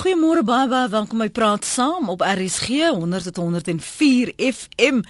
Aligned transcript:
Goeiemôre 0.00 0.40
baie 0.48 0.64
baie 0.64 0.88
welkom 0.88 1.20
by 1.20 1.26
Praat 1.28 1.66
Saam 1.68 2.06
op 2.08 2.22
RSG 2.24 2.88
100.104 2.96 4.30
FM 4.46 5.02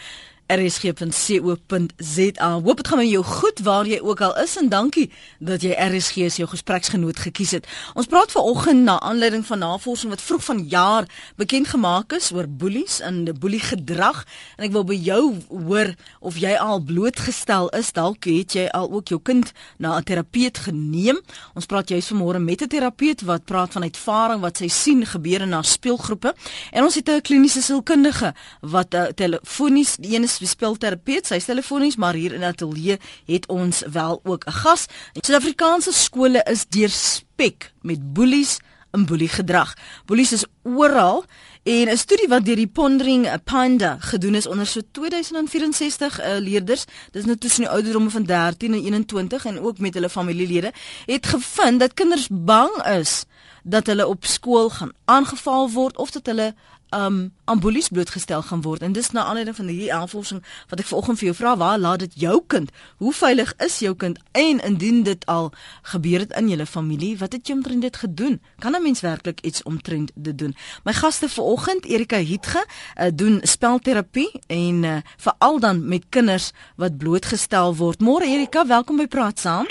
rsg.co.za. 0.50 2.48
Hoop 2.50 2.76
dit 2.76 2.88
gaan 2.88 2.98
met 2.98 3.10
jou 3.10 3.24
goed 3.24 3.58
waar 3.62 3.86
jy 3.86 4.00
ook 4.02 4.20
al 4.20 4.38
is 4.42 4.56
en 4.58 4.68
dankie 4.68 5.10
dat 5.38 5.62
jy 5.62 5.74
RSG 5.74 6.16
as 6.26 6.36
jou 6.40 6.48
gespreksgenoot 6.50 7.18
gekies 7.22 7.50
het. 7.58 7.66
Ons 7.94 8.06
praat 8.10 8.32
vanoggend 8.32 8.82
na 8.84 9.00
aanleiding 9.00 9.46
van 9.46 9.58
navorsing 9.62 10.10
wat 10.10 10.22
vroeg 10.22 10.44
vanjaar 10.44 11.04
bekend 11.36 11.68
gemaak 11.70 12.12
is 12.16 12.32
oor 12.32 12.48
boelies 12.48 13.00
en 13.00 13.24
boelie 13.38 13.62
gedrag 13.62 14.24
en 14.56 14.64
ek 14.66 14.72
wil 14.74 14.84
by 14.88 14.98
jou 14.98 15.36
hoor 15.48 15.94
of 16.20 16.36
jy 16.40 16.54
al 16.58 16.80
blootgestel 16.82 17.68
is. 17.78 17.92
Dalk 17.92 18.24
het 18.30 18.52
jy 18.58 18.66
al 18.74 18.90
ook 18.90 19.08
jou 19.14 19.20
kind 19.22 19.52
na 19.78 19.98
'n 19.98 20.04
terapeut 20.04 20.58
geneem. 20.58 21.20
Ons 21.54 21.66
praat 21.66 21.88
juis 21.88 22.10
vanmôre 22.12 22.38
met 22.38 22.62
'n 22.62 22.68
terapeut 22.68 23.22
wat 23.22 23.44
praat 23.44 23.72
van 23.72 23.82
ervaring 23.82 24.40
wat 24.40 24.56
sy 24.56 24.68
sien 24.68 25.06
gebeur 25.06 25.40
in 25.40 25.52
haar 25.52 25.64
speelgroepe 25.64 26.34
en 26.72 26.82
ons 26.84 26.94
het 26.94 27.08
'n 27.08 27.20
kliniese 27.20 27.62
sielkundige 27.62 28.34
wat 28.60 28.94
uh, 28.94 29.02
telefonies 29.14 29.96
die 29.96 30.20
is 30.20 30.39
spelterapeut, 30.46 31.26
sy 31.26 31.38
telefonies, 31.38 31.96
maar 31.96 32.14
hier 32.14 32.32
in 32.32 32.44
ateljee 32.44 32.98
het 33.26 33.46
ons 33.48 33.82
wel 33.92 34.20
ook 34.24 34.46
'n 34.46 34.52
gas. 34.52 34.86
Suid-Afrikaanse 35.12 35.92
skole 35.92 36.42
is 36.44 36.66
deurspek 36.66 37.72
met 37.82 38.12
boelies 38.12 38.58
en 38.90 39.06
boeliegedrag. 39.06 39.74
Boelies 40.06 40.32
is 40.32 40.44
oral 40.62 41.24
en 41.62 41.88
'n 41.88 41.96
studie 41.96 42.28
wat 42.28 42.44
deur 42.44 42.56
die 42.56 42.66
Pondering 42.66 43.42
Panda 43.44 43.96
gedoen 44.00 44.34
is 44.34 44.46
onder 44.46 44.66
so 44.66 44.80
2064 44.90 46.20
uh, 46.20 46.38
leerders, 46.38 46.84
dis 47.10 47.24
nou 47.24 47.36
tussen 47.36 47.62
die 47.62 47.70
ouderdomme 47.70 48.10
van 48.10 48.22
13 48.22 48.74
en 48.74 48.82
21 48.84 49.44
en 49.44 49.60
ook 49.60 49.78
met 49.78 49.94
hulle 49.94 50.08
familielede, 50.08 50.72
het 51.06 51.26
gevind 51.26 51.80
dat 51.80 51.94
kinders 51.94 52.28
bang 52.30 52.86
is 52.86 53.24
dat 53.62 53.86
hulle 53.86 54.06
op 54.06 54.24
skool 54.24 54.70
gaan 54.70 54.92
aangeval 55.04 55.70
word 55.70 55.96
of 55.96 56.10
dat 56.10 56.26
hulle 56.26 56.54
um 56.90 57.32
aan 57.44 57.58
boelies 57.58 57.88
blootgestel 57.88 58.42
gaan 58.42 58.62
word. 58.62 58.82
En 58.82 58.92
dis 58.92 59.10
na 59.10 59.24
aanleiding 59.24 59.56
van 59.56 59.66
hierdie 59.66 59.90
navorsing 59.92 60.42
wat 60.68 60.80
ek 60.80 60.86
vanoggend 60.86 61.18
vir 61.18 61.26
jou 61.30 61.36
vra 61.36 61.56
waar 61.56 61.78
laat 61.78 61.98
dit 62.04 62.12
jou 62.24 62.36
kind? 62.46 62.70
Hoe 62.96 63.12
veilig 63.12 63.54
is 63.58 63.78
jou 63.78 63.94
kind? 63.94 64.18
En 64.32 64.62
indien 64.64 65.02
dit 65.02 65.26
al 65.26 65.52
gebeur 65.82 66.18
het 66.18 66.32
in 66.38 66.48
julle 66.48 66.66
familie 66.66 67.16
wat 67.18 67.32
het 67.32 67.48
jy 67.48 67.54
omtrent 67.58 67.82
dit 67.82 67.96
gedoen? 67.96 68.40
Kan 68.58 68.76
'n 68.76 68.82
mens 68.82 69.00
werklik 69.00 69.40
iets 69.40 69.62
omtrent 69.62 70.10
dit 70.14 70.38
doen? 70.38 70.56
My 70.84 70.92
gaste 70.92 71.28
vanoggend 71.28 71.84
Erika 71.84 72.18
Hietge 72.18 72.64
uh, 72.64 73.06
doen 73.14 73.40
spelterapie 73.42 74.30
en 74.46 74.82
uh, 74.82 74.96
veral 75.16 75.60
dan 75.60 75.88
met 75.88 76.04
kinders 76.08 76.52
wat 76.76 76.98
blootgestel 76.98 77.76
word. 77.76 78.00
Môre 78.00 78.24
Erika 78.24 78.66
welkom 78.66 78.96
by 78.96 79.06
praat 79.06 79.38
saam 79.38 79.66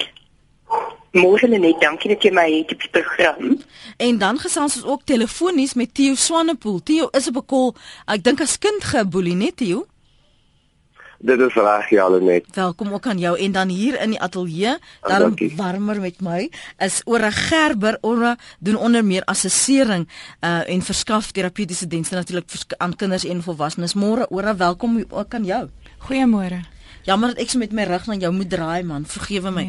Môre 1.11 1.47
net, 1.47 1.79
dankie 1.81 2.11
dat 2.13 2.23
jy 2.23 2.31
my 2.31 2.45
het 2.51 2.71
op 2.75 2.83
die 2.83 2.89
program. 2.93 3.55
En 3.97 4.17
dan 4.21 4.37
gesels 4.37 4.75
ons 4.77 4.85
ook 4.85 5.01
telefonies 5.09 5.73
met 5.73 5.93
Theo 5.93 6.15
Swanepoel. 6.15 6.83
Theo 6.85 7.07
is 7.17 7.27
op 7.27 7.37
'n 7.41 7.45
kol. 7.45 7.75
Ek 8.05 8.23
dink 8.23 8.41
as 8.41 8.57
kind 8.57 8.83
geboelie 8.83 9.35
net 9.35 9.57
Theo. 9.57 9.85
Dit 11.19 11.39
is 11.39 11.53
reg 11.53 11.89
ja 11.89 12.07
net. 12.07 12.45
Welkom 12.53 12.93
ook 12.93 13.07
aan 13.07 13.17
jou 13.17 13.39
en 13.39 13.51
dan 13.51 13.67
hier 13.67 14.01
in 14.01 14.09
die 14.09 14.21
ateljee, 14.21 14.77
dan 15.01 15.35
warmer 15.55 15.99
met 15.99 16.21
my, 16.21 16.49
is 16.77 17.01
Ora 17.05 17.29
Gerber. 17.29 17.97
Ora 18.01 18.37
doen 18.59 18.75
onder 18.75 19.05
meer 19.05 19.23
assessering 19.23 20.07
uh 20.41 20.69
en 20.69 20.81
verskaf 20.81 21.31
terapeutiese 21.31 21.87
dienste 21.87 22.15
natuurlik 22.15 22.49
aan 22.77 22.95
kinders 22.95 23.25
en 23.25 23.43
volwassenes. 23.43 23.93
Môre 23.93 24.29
Ora, 24.29 24.55
welkom 24.55 25.03
ook 25.09 25.33
aan 25.33 25.45
jou. 25.45 25.67
Goeiemôre. 25.97 26.78
Jammer 27.07 27.33
dat 27.33 27.43
ek 27.43 27.49
so 27.49 27.59
met 27.61 27.71
my 27.71 27.83
rug 27.83 28.07
na 28.07 28.15
jou 28.19 28.31
moet 28.33 28.49
draai 28.49 28.83
man. 28.83 29.05
Vergewe 29.05 29.51
my. 29.51 29.67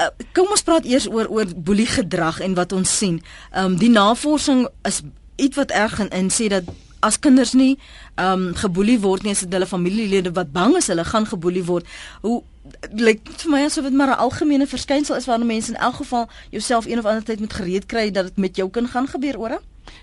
Uh, 0.00 0.08
kom 0.32 0.50
ons 0.50 0.62
praat 0.62 0.84
eers 0.84 1.08
oor 1.10 1.28
oor 1.30 1.46
boelie 1.56 1.86
gedrag 1.86 2.40
en 2.40 2.54
wat 2.54 2.72
ons 2.72 2.98
sien. 2.98 3.20
Ehm 3.52 3.74
um, 3.74 3.76
die 3.78 3.90
navorsing 3.90 4.66
is 4.82 5.02
iets 5.36 5.56
wat 5.56 5.70
erg 5.70 5.98
en, 6.00 6.10
en 6.10 6.30
sê 6.30 6.48
dat 6.48 6.64
as 7.04 7.18
kinders 7.18 7.52
nie 7.52 7.76
ehm 8.14 8.48
um, 8.48 8.54
geboelie 8.54 8.98
word 9.00 9.22
nie, 9.22 9.34
as 9.36 9.44
dit 9.44 9.52
hulle 9.52 9.68
familielede 9.68 10.32
wat 10.32 10.52
bang 10.52 10.76
is 10.80 10.88
hulle 10.92 11.04
gaan 11.04 11.26
geboelie 11.28 11.64
word. 11.64 11.88
Hoe 12.22 12.42
lyk 12.90 13.20
like, 13.20 13.36
vir 13.42 13.52
my 13.52 13.62
asof 13.66 13.84
dit 13.84 13.96
maar 14.00 14.14
'n 14.14 14.22
algemene 14.24 14.66
verskynsel 14.66 15.16
is 15.16 15.26
wanneer 15.28 15.46
mense 15.46 15.72
in 15.72 15.76
elk 15.76 15.94
geval 15.94 16.28
jouself 16.50 16.86
een 16.86 16.98
of 16.98 17.04
ander 17.04 17.24
tyd 17.24 17.40
moet 17.40 17.52
gereed 17.52 17.86
kry 17.86 18.10
dat 18.10 18.24
dit 18.24 18.36
met 18.36 18.56
jou 18.56 18.70
kind 18.70 18.90
gaan 18.90 19.08
gebeur, 19.08 19.38
ore? 19.38 19.60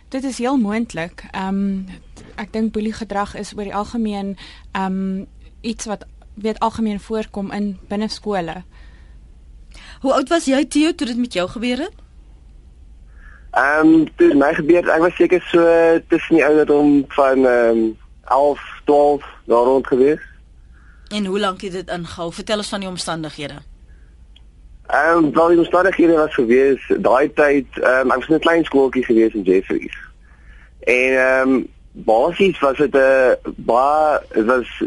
Dit 0.10 0.24
is 0.24 0.38
heel 0.38 0.58
moontlik. 0.58 1.26
Ehm 1.32 1.48
um, 1.48 1.86
ek 2.36 2.54
dink 2.54 2.72
boelie 2.72 2.94
gedrag 2.94 3.36
is 3.36 3.54
oor 3.58 3.64
die 3.64 3.76
algemeen 3.76 4.38
ehm 4.72 4.86
um, 4.86 5.28
iets 5.62 5.86
wat 5.86 6.06
weet 6.34 6.60
algemeen 6.60 7.00
voorkom 7.00 7.52
in 7.52 7.80
binne 7.88 8.08
skole. 8.08 8.64
Hoe 10.02 10.14
oud 10.14 10.30
was 10.30 10.46
jy 10.46 10.66
Theo 10.66 10.94
toe 10.96 11.08
dit 11.08 11.18
met 11.18 11.34
jou 11.34 11.50
gebeur 11.50 11.78
het? 11.78 11.94
Ehm 13.52 13.88
um, 13.88 14.06
dit 14.16 14.34
my 14.34 14.54
gebeur 14.54 14.88
ek 14.90 15.02
was 15.04 15.16
seker 15.16 15.42
so 15.52 15.64
tussen 16.08 16.36
die 16.36 16.46
ouderdom 16.46 17.04
van 17.08 17.46
ehm 17.46 17.78
um, 17.78 17.98
11, 18.32 18.62
12 18.86 19.26
daar 19.46 19.64
rond 19.64 19.88
gewees. 19.88 20.22
En 21.10 21.26
hoe 21.26 21.40
lank 21.40 21.62
het 21.62 21.72
dit 21.72 21.90
ingehou? 21.90 22.34
Vertel 22.34 22.58
ons 22.58 22.70
van 22.70 22.80
die 22.80 22.90
omstandighede. 22.90 23.60
Ehm 24.88 25.18
um, 25.18 25.34
wel 25.34 25.48
die 25.48 25.58
omstandighede 25.58 26.14
was 26.14 26.34
gewees 26.34 26.88
daai 27.00 27.34
tyd 27.34 27.68
ehm 27.80 28.08
um, 28.08 28.12
ek 28.12 28.24
was 28.24 28.28
in 28.28 28.36
'n 28.36 28.48
klein 28.48 28.64
skooltjie 28.64 29.06
gewees 29.06 29.34
in 29.34 29.44
Jeffreys. 29.44 29.98
En 30.80 31.12
ehm 31.18 31.50
um, 31.50 31.68
basies 31.92 32.60
was 32.60 32.78
dit 32.78 32.96
'n 32.96 33.36
baie 33.58 34.20
was 34.46 34.84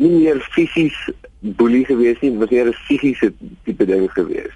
nie 0.00 0.10
meer 0.16 0.40
fisies 0.54 0.96
boelie 1.40 1.84
gewees 1.84 2.20
nie, 2.20 2.30
dit 2.30 2.40
was 2.40 2.50
meer 2.50 2.68
'n 2.68 2.80
fisiese 2.88 3.32
tipe 3.64 3.86
ding 3.86 4.08
gewees. 4.12 4.54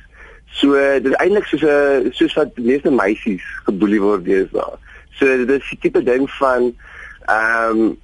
So 0.54 0.72
dit 0.72 1.10
is 1.12 1.18
eintlik 1.18 1.46
soos 1.46 1.62
'n 1.62 2.12
soos 2.12 2.34
wat 2.34 2.56
meeste 2.56 2.90
meisies 2.90 3.44
geboelie 3.66 4.00
word 4.00 4.24
deesdae. 4.24 4.78
So 5.18 5.26
dit 5.26 5.50
is 5.50 5.72
'n 5.72 5.80
tipe 5.80 6.02
ding 6.02 6.30
van 6.30 6.74
ehm 7.26 7.80
um, 7.80 7.98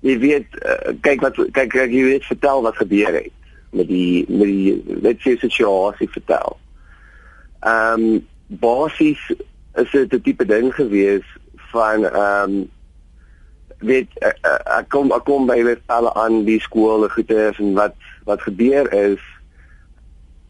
jy 0.00 0.18
weet 0.18 0.48
uh, 0.66 0.92
kyk 1.00 1.20
wat 1.20 1.36
kyk, 1.36 1.70
kyk 1.70 1.90
jy 1.90 2.02
weet 2.02 2.24
vertel 2.24 2.62
wat 2.62 2.76
gebeur 2.76 3.14
het 3.14 3.32
met 3.70 3.88
die 3.88 4.24
met 4.28 4.48
die 4.50 4.82
net 5.02 5.20
sê 5.22 5.36
situasie 5.38 6.08
vertel. 6.10 6.58
Ehm 7.60 8.02
um, 8.02 8.26
basies 8.46 9.22
is 9.74 9.90
dit 9.90 10.12
'n 10.12 10.20
tipe 10.20 10.44
ding 10.44 10.74
gewees 10.74 11.26
van 11.70 12.04
ehm 12.04 12.50
um, 12.50 12.70
weet 13.86 14.08
ek, 14.20 14.38
ek 14.78 14.88
kom 14.88 15.12
ek 15.12 15.24
kom 15.24 15.46
by 15.46 15.58
weer 15.62 15.80
alle 15.86 16.12
aan 16.14 16.44
die 16.44 16.60
skole 16.60 17.08
goeie 17.12 17.50
en 17.58 17.74
wat 17.78 17.96
wat 18.28 18.46
gebeur 18.48 18.88
is 18.92 19.20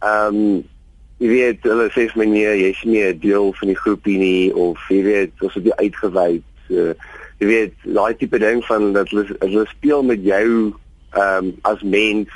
ehm 0.03 0.37
um, 0.37 0.63
jy 1.23 1.29
weet 1.31 1.67
hulle 1.71 1.87
sê 1.95 2.09
vir 2.11 2.19
my 2.19 2.27
nee 2.27 2.55
jy's 2.59 2.81
nie 2.85 3.03
'n 3.07 3.19
deel 3.23 3.53
van 3.55 3.69
die 3.69 3.79
groepie 3.79 4.19
nie 4.19 4.53
of 4.55 4.79
jy 4.91 5.03
weet 5.07 5.43
ons 5.43 5.55
het 5.55 5.65
jy 5.65 5.77
uitgewy 5.79 6.43
so 6.69 6.95
jy 7.39 7.47
weet 7.47 7.75
daai 7.83 8.15
tipe 8.19 8.39
ding 8.39 8.65
van 8.67 8.93
dat 8.93 9.11
hulle 9.11 9.27
hulle 9.39 9.67
speel 9.71 10.03
met 10.03 10.25
jou 10.25 10.73
ehm 11.13 11.47
um, 11.47 11.53
as 11.63 11.83
mens 11.83 12.31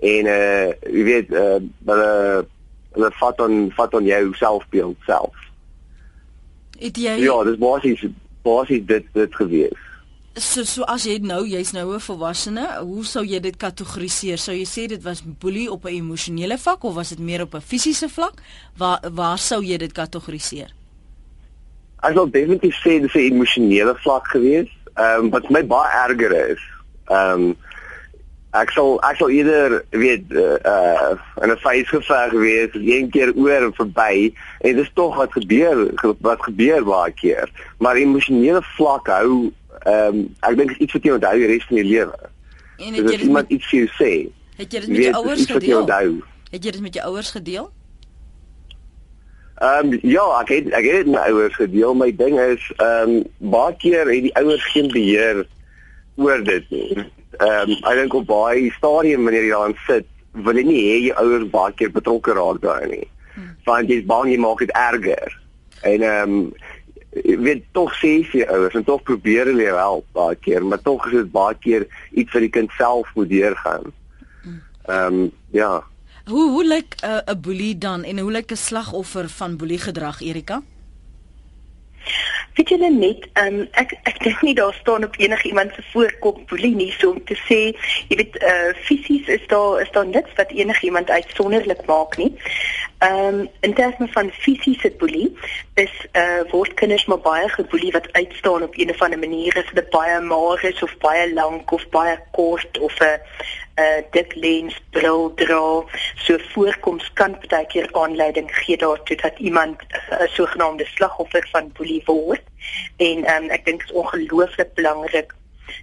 en 0.00 0.26
eh 0.26 0.68
uh, 0.68 0.72
jy 0.92 1.04
weet 1.04 1.32
eh 1.32 1.56
uh, 1.56 1.60
hulle 1.86 2.46
hulle 2.92 3.10
vat 3.20 3.40
on 3.40 3.70
vat 3.76 3.94
on 3.94 4.04
jou 4.04 4.34
selfbeeld 4.34 4.96
self. 5.06 5.36
Het 6.78 6.96
jy 6.96 7.14
Ja, 7.24 7.44
dis 7.44 7.58
basies 7.60 8.04
basies 8.42 8.84
dit 8.86 9.06
dit 9.12 9.34
gewees. 9.34 9.80
So 10.38 10.62
so 10.62 10.84
as 10.86 11.02
jy 11.08 11.16
nou 11.26 11.42
jy's 11.42 11.72
nou 11.74 11.90
'n 11.90 11.98
volwassene, 11.98 12.62
hoe 12.86 13.04
sou 13.04 13.24
jy 13.24 13.40
dit 13.40 13.56
kategoriseer? 13.56 14.38
Sou 14.38 14.54
jy 14.54 14.64
sê 14.64 14.86
dit 14.86 15.02
was 15.02 15.22
boelie 15.22 15.68
op 15.68 15.84
'n 15.84 15.88
emosionele 15.88 16.56
vlak 16.56 16.84
of 16.84 16.94
was 16.94 17.08
dit 17.08 17.18
meer 17.18 17.42
op 17.42 17.54
'n 17.54 17.60
fisiese 17.60 18.08
vlak? 18.08 18.38
Waar 18.76 19.00
waar 19.10 19.38
sou 19.38 19.60
jy 19.60 19.76
dit 19.76 19.92
kategoriseer? 19.92 20.70
Ek 22.02 22.14
sal 22.14 22.30
definitief 22.30 22.76
sê 22.78 23.00
dit 23.00 23.14
'n 23.14 23.32
emosionele 23.32 23.94
vlak 23.96 24.26
gewees. 24.28 24.68
Ehm 24.94 25.24
um, 25.24 25.30
wat 25.30 25.50
my 25.50 25.66
baie 25.66 25.90
erger 26.08 26.50
is. 26.50 26.62
Ehm 27.08 27.42
um, 27.42 27.56
ek 28.52 28.70
sal 28.70 29.00
ek 29.02 29.16
sal 29.16 29.30
eerder 29.30 29.84
weet 29.90 30.30
uh, 30.30 30.58
uh 30.64 31.42
in 31.42 31.50
'n 31.50 31.56
feesgeveg 31.56 32.30
gewees, 32.30 32.70
een 32.74 33.10
keer 33.10 33.32
oor 33.34 33.66
en 33.66 33.74
verby 33.74 34.32
en 34.60 34.76
dit 34.76 34.84
is 34.84 34.90
tog 34.94 35.16
wat 35.16 35.32
gebeur 35.32 35.90
wat 36.20 36.42
gebeur 36.42 36.84
baie 36.84 37.12
keer. 37.12 37.50
Maar 37.78 37.96
emosionele 37.96 38.62
vlak 38.62 39.06
hou 39.06 39.52
ehm 39.86 40.14
um, 40.14 40.36
ek 40.40 40.56
dink 40.56 40.76
iets 40.76 40.92
wat 40.92 41.02
jy 41.04 41.12
onthou 41.16 41.36
die 41.38 41.46
res 41.46 41.66
van 41.68 41.76
jou 41.76 41.86
lewe. 41.86 42.30
En 42.80 42.94
het 42.94 43.04
jy 43.04 43.16
dit 43.16 43.26
iemand 43.26 43.48
met, 43.48 43.58
iets 43.58 43.68
vir 43.68 43.78
jou 43.78 43.90
sê? 43.96 44.12
Het 44.56 44.72
jy 44.72 44.80
dit 44.80 44.88
met 44.88 45.04
jou 45.04 45.14
ouers 45.14 45.44
gedeel? 45.46 45.86
Het 46.50 46.64
jy 46.64 46.70
dit 46.70 46.80
met 46.80 46.94
jou 46.94 47.06
ouers 47.12 47.30
gedeel? 47.30 47.70
Ehm 49.60 49.92
um, 49.92 49.98
ja, 50.02 50.24
ek 50.40 50.48
het 50.48 50.68
ek 50.72 50.84
het 50.88 51.04
dit 51.04 51.06
met 51.06 51.20
my 51.20 51.24
ouers 51.28 51.54
gedeel. 51.54 51.94
My 51.94 52.10
ding 52.16 52.38
is 52.40 52.72
ehm 52.76 53.10
um, 53.16 53.24
baie 53.52 53.76
keer 53.76 54.08
het 54.08 54.22
die 54.28 54.36
ouers 54.40 54.64
geen 54.72 54.88
beheer 54.92 55.42
oor 56.16 56.44
dit 56.44 56.70
nie. 56.70 56.96
Ehm 56.96 57.68
um, 57.68 57.76
ek 57.90 58.00
dink 58.00 58.14
op 58.14 58.26
baie 58.26 58.70
stadium 58.78 59.28
wanneer 59.28 59.44
jy 59.44 59.52
daar 59.52 59.76
sit, 59.86 60.08
wil 60.32 60.56
jy 60.56 60.64
nie 60.64 60.80
hê 60.86 60.96
jou 61.08 61.18
ouers 61.24 61.50
baie 61.52 61.76
keer 61.76 61.92
betrokke 61.92 62.32
raak 62.40 62.62
daai 62.64 62.88
nie. 62.88 63.06
Hmm. 63.34 63.52
Want 63.68 63.92
jy's 63.92 64.08
bang 64.08 64.32
jy 64.32 64.40
maak 64.40 64.64
dit 64.64 64.72
erger. 64.72 65.36
En 65.82 66.08
ehm 66.08 66.34
um, 66.38 66.52
weet 67.10 67.64
tog 67.72 67.92
sê 67.98 68.20
sy 68.30 68.42
ouers 68.46 68.74
en 68.78 68.84
tog 68.84 69.02
probeer 69.02 69.50
hulle 69.50 69.66
help 69.74 70.06
baie 70.14 70.36
keer, 70.36 70.64
maar 70.64 70.82
tog 70.82 71.06
is 71.10 71.12
dit 71.12 71.32
baie 71.32 71.56
keer 71.58 71.86
iets 72.10 72.32
wat 72.32 72.46
die 72.46 72.54
kind 72.54 72.70
self 72.78 73.10
moet 73.14 73.28
deurgaan. 73.28 73.92
Ehm 74.86 75.22
um, 75.22 75.30
ja. 75.50 75.82
Hoe 76.30 76.50
hoe 76.50 76.64
lyk 76.64 76.94
'n 77.02 77.30
uh, 77.30 77.34
boelie 77.40 77.78
dan 77.78 78.04
en 78.04 78.18
hoe 78.18 78.32
lyk 78.32 78.50
'n 78.52 78.56
slagoffer 78.56 79.28
van 79.28 79.56
boelie 79.56 79.78
gedrag 79.78 80.20
Erika? 80.20 80.62
Weet 82.54 82.68
julle 82.68 82.90
net, 82.90 83.28
um, 83.38 83.68
ek 83.78 83.92
ek 84.02 84.18
dink 84.24 84.42
nie 84.42 84.54
daar 84.54 84.74
staan 84.74 85.04
op 85.04 85.14
enige 85.18 85.48
iemand 85.48 85.74
se 85.74 85.82
voorkop 85.92 86.40
boelie 86.48 86.74
nie 86.74 86.90
so 86.98 87.10
om 87.10 87.24
te 87.24 87.36
sê, 87.46 87.60
jy 88.08 88.16
weet, 88.16 88.36
uh 88.42 88.72
fisies 88.86 89.28
is 89.28 89.46
daar 89.46 89.80
is 89.80 89.90
daar 89.90 90.06
niks 90.06 90.34
wat 90.36 90.50
enige 90.50 90.86
iemand 90.86 91.10
uitsonderlik 91.10 91.86
maak 91.86 92.16
nie. 92.16 92.32
Ehm 93.00 93.34
um, 93.34 93.48
in 93.60 93.74
terme 93.74 94.08
van 94.10 94.30
fisiese 94.30 94.90
boelie 94.98 95.36
is 95.74 95.92
uh 96.12 96.42
word 96.50 96.74
kinders 96.74 97.04
maar 97.08 97.20
baie 97.24 97.48
geboelie 97.48 97.92
wat 97.92 98.12
uitstaan 98.12 98.62
op 98.62 98.76
een 98.76 98.90
of 98.90 99.00
ander 99.02 99.18
manier 99.18 99.56
as 99.56 99.70
dit 99.74 99.88
baie 99.90 100.20
maar 100.20 100.64
is 100.64 100.82
of 100.82 100.92
baie 100.98 101.32
lank 101.32 101.72
of 101.72 101.88
baie 101.88 102.18
kort 102.30 102.78
of 102.78 102.98
'n 103.00 103.16
uh 103.84 104.02
dik 104.10 104.34
lens 104.34 104.76
bril 104.90 105.32
dra. 105.34 105.64
So 106.14 106.38
voorkoms 106.52 107.12
kan 107.12 107.38
baie 107.48 107.66
keer 107.66 107.88
aanleiding 107.92 108.52
gee 108.56 108.76
daartoe 108.76 109.16
dat 109.16 109.38
iemand 109.38 109.80
'n 109.80 110.22
uh, 110.22 110.28
sogenaamde 110.28 110.84
slagoffer 110.84 111.48
van 111.52 111.72
boelie 111.72 112.02
word. 112.04 112.44
En 112.96 113.18
um, 113.34 113.48
ek 113.48 113.64
dink 113.64 113.80
dit 113.80 113.90
is 113.90 113.96
ongelooflik 113.96 114.74
belangrik 114.74 115.32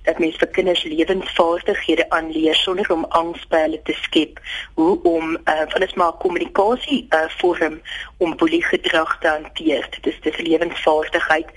dat 0.03 0.19
mens 0.19 0.35
vir 0.35 0.47
kinders 0.47 0.83
lewensvaardighede 0.83 2.09
aanleer 2.09 2.55
sonder 2.55 2.91
om 2.93 3.05
angs 3.09 3.47
by 3.51 3.63
hulle 3.65 3.81
te 3.83 3.95
skep. 4.01 4.39
Hoe 4.73 5.01
om 5.03 5.35
uh, 5.35 5.65
van 5.67 5.85
dit 5.85 5.95
maar 5.95 6.17
kommunikasie 6.23 7.05
uh, 7.09 7.27
vorm 7.41 7.81
om 8.17 8.37
boelie 8.37 8.63
gedrag 8.63 9.17
te 9.19 9.27
hanteer. 9.27 9.87
Dit 9.99 10.13
is 10.13 10.21
dis 10.21 10.37
lewensvaardigheid. 10.37 11.47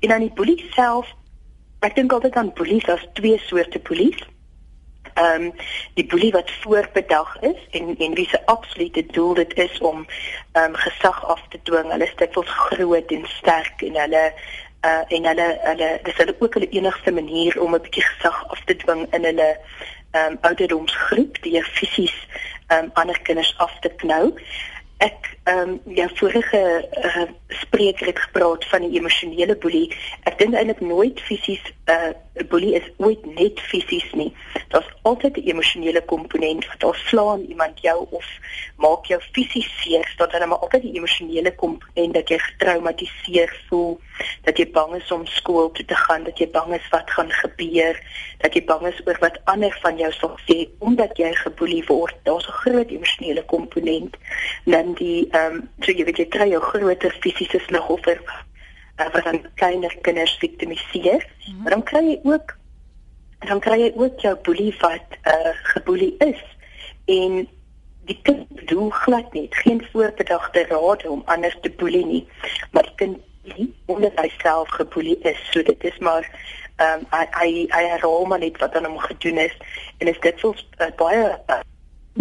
En 0.00 0.08
dan 0.08 0.26
die 0.26 0.34
boelie 0.34 0.64
self 0.74 1.14
ek 1.80 1.94
dink 1.96 2.12
altyd 2.12 2.36
aan 2.36 2.52
boelie 2.52 2.82
as 2.92 3.06
twee 3.16 3.38
soorte 3.48 3.80
boelie 3.88 4.12
ehm 5.14 5.42
um, 5.42 5.52
die 5.94 6.06
boelie 6.06 6.32
wat 6.32 6.50
voorbedag 6.50 7.40
is 7.40 7.60
en 7.70 7.96
en 7.98 8.14
wie 8.14 8.28
se 8.28 8.46
absolute 8.46 9.06
doel 9.06 9.34
dit 9.34 9.54
is 9.54 9.78
om 9.78 10.06
ehm 10.52 10.64
um, 10.64 10.74
gesag 10.74 11.24
af 11.24 11.42
te 11.48 11.58
dwing. 11.62 11.90
Hulle 11.90 12.04
is 12.04 12.16
dit 12.16 12.34
wel 12.34 12.44
groot 12.44 13.10
en 13.10 13.26
sterk 13.26 13.82
en 13.82 13.96
hulle 14.00 14.32
uh 14.88 15.04
en 15.08 15.26
hulle 15.28 15.48
hulle 15.64 15.88
dis 16.04 16.16
hulle 16.16 16.34
ook 16.38 16.54
hulle 16.54 16.68
enigste 16.70 17.10
manier 17.12 17.60
om 17.60 17.74
'n 17.74 17.82
bietjie 17.84 18.04
gesag 18.04 18.44
af 18.48 18.60
te 18.64 18.76
dwing 18.76 19.06
in 19.14 19.24
hulle 19.24 19.48
ehm 20.10 20.32
um, 20.32 20.38
ouderdomsgroep 20.42 21.42
die 21.42 21.62
fisies 21.64 22.16
ehm 22.68 22.84
um, 22.84 22.90
ander 22.94 23.18
kinders 23.22 23.54
af 23.58 23.74
te 23.80 23.88
knou. 23.88 24.34
Ek 24.98 25.36
ehm 25.50 25.68
um, 25.68 25.94
ja 25.94 26.08
vorige 26.14 26.88
uh, 27.04 27.22
spreker 27.48 28.06
het 28.06 28.18
gepraat 28.18 28.64
van 28.64 28.80
die 28.80 28.98
emosionele 28.98 29.56
boelie. 29.56 29.96
Ek 30.22 30.38
dink 30.38 30.54
eintlik 30.54 30.80
nooit 30.80 31.20
fisies 31.20 31.62
'n 31.90 31.92
uh, 31.92 32.48
boelie 32.48 32.74
is 32.74 32.86
ooit 32.96 33.24
net 33.34 33.60
fisies 33.60 34.12
nie. 34.12 34.32
Daar's 34.68 34.90
altyd 35.02 35.36
'n 35.36 35.48
emosionele 35.52 36.02
komponent 36.04 36.66
daar 36.78 37.02
slaan 37.06 37.40
iemand 37.48 37.80
jou 37.80 38.06
of 38.10 38.26
maak 38.76 39.06
jou 39.06 39.20
fisies 39.32 39.70
seer, 39.80 40.06
staan 40.08 40.28
dan 40.28 40.48
maar 40.48 40.58
altyd 40.58 40.82
die 40.82 40.94
emosionele 40.94 41.54
komponent 41.54 42.14
dat 42.14 42.28
jy 42.28 42.38
getraumatiseer 42.38 43.50
voel, 43.68 44.00
dat 44.42 44.58
jy 44.58 44.70
bang 44.70 44.94
is 44.94 45.10
om 45.10 45.26
skool 45.26 45.70
toe 45.70 45.84
te 45.84 45.94
gaan, 45.94 46.24
dat 46.24 46.38
jy 46.38 46.48
bang 46.50 46.74
is 46.74 46.88
wat 46.90 47.10
gaan 47.10 47.30
gebeur, 47.30 48.00
dat 48.38 48.54
jy 48.54 48.64
bang 48.64 48.86
is 48.86 49.00
oor 49.06 49.18
wat 49.20 49.40
ander 49.44 49.78
van 49.82 49.98
jou 49.98 50.12
sal 50.12 50.38
sê 50.48 50.68
omdat 50.78 51.16
jy 51.16 51.34
geboelie 51.34 51.84
word. 51.86 52.14
Daar's 52.22 52.48
'n 52.48 52.60
groot 52.62 52.90
emosionele 52.90 53.44
komponent. 53.44 54.16
Dan 54.64 54.94
die 54.94 55.28
ehm 55.40 55.56
um, 55.56 55.68
so 55.80 55.92
jy 55.92 56.04
weet 56.04 56.22
jy 56.22 56.28
kry 56.36 56.48
'n 56.54 56.68
groter 56.70 57.16
fisiese 57.24 57.60
slagoffer 57.66 58.20
uh, 59.00 59.10
wat 59.12 59.24
dan 59.24 59.44
kleiner 59.54 59.96
kinders 60.06 60.36
victimiseer. 60.40 61.22
Mm 61.26 61.52
-hmm. 61.52 61.62
Maar 61.62 61.70
dan 61.70 61.82
kry 61.82 62.04
jy 62.10 62.18
ook 62.22 62.56
dan 63.48 63.60
kry 63.60 63.78
jy 63.80 63.92
ook 63.96 64.20
jou 64.20 64.34
boelie 64.44 64.74
wat 64.80 65.16
uh, 65.24 65.52
geboelie 65.72 66.14
is 66.18 66.40
en 67.04 67.48
die 68.04 68.18
kind 68.22 68.46
doen 68.68 68.92
glad 68.92 69.32
nie 69.32 69.46
geen 69.62 69.80
voorbedagte 69.92 70.66
raad 70.68 71.06
om 71.06 71.22
anders 71.24 71.56
te 71.60 71.70
boelie 71.70 72.04
nie 72.06 72.24
maar 72.70 72.82
die 72.82 72.94
kind 73.02 73.18
nie 73.56 73.68
omdat 73.86 74.18
hy 74.20 74.28
self 74.42 74.68
geboelie 74.76 75.18
is 75.32 75.40
so 75.52 75.62
dit 75.62 75.84
is 75.84 75.98
maar 75.98 76.26
ehm 76.76 77.00
um, 77.00 77.06
hy 77.12 77.24
hy 77.38 77.50
hy 77.76 77.84
herhaal 77.94 78.26
maar 78.28 78.42
net 78.44 78.60
wat 78.60 78.76
aan 78.76 78.88
hom 78.88 78.98
gedoen 78.98 79.38
is 79.38 79.56
en 79.98 80.12
is 80.12 80.20
dit 80.20 80.38
so 80.44 80.54
uh, 80.54 80.90
baie 81.00 81.24
uh, 81.28 81.60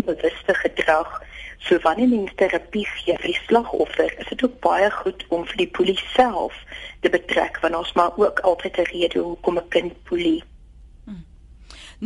bewuste 0.05 0.55
gedrag 0.63 1.19
So 1.59 1.79
wanneer 1.83 2.07
mens 2.07 2.31
terapie 2.35 2.85
gee 2.87 3.15
vir 3.17 3.31
die 3.31 3.41
slagoffer, 3.47 4.13
is 4.19 4.27
dit 4.31 4.43
ook 4.43 4.59
baie 4.59 4.91
goed 4.91 5.25
om 5.27 5.45
vir 5.45 5.57
die 5.57 5.71
polisie 5.79 6.07
self 6.13 6.55
te 7.01 7.09
betrek 7.09 7.59
want 7.61 7.75
ons 7.75 7.93
maar 7.93 8.15
ook 8.17 8.39
altyd 8.39 8.77
'n 8.77 8.89
rede 8.93 9.19
hoekom 9.19 9.57
'n 9.57 9.67
kind 9.69 10.03
polie. 10.03 10.43
0891104553 11.99 12.03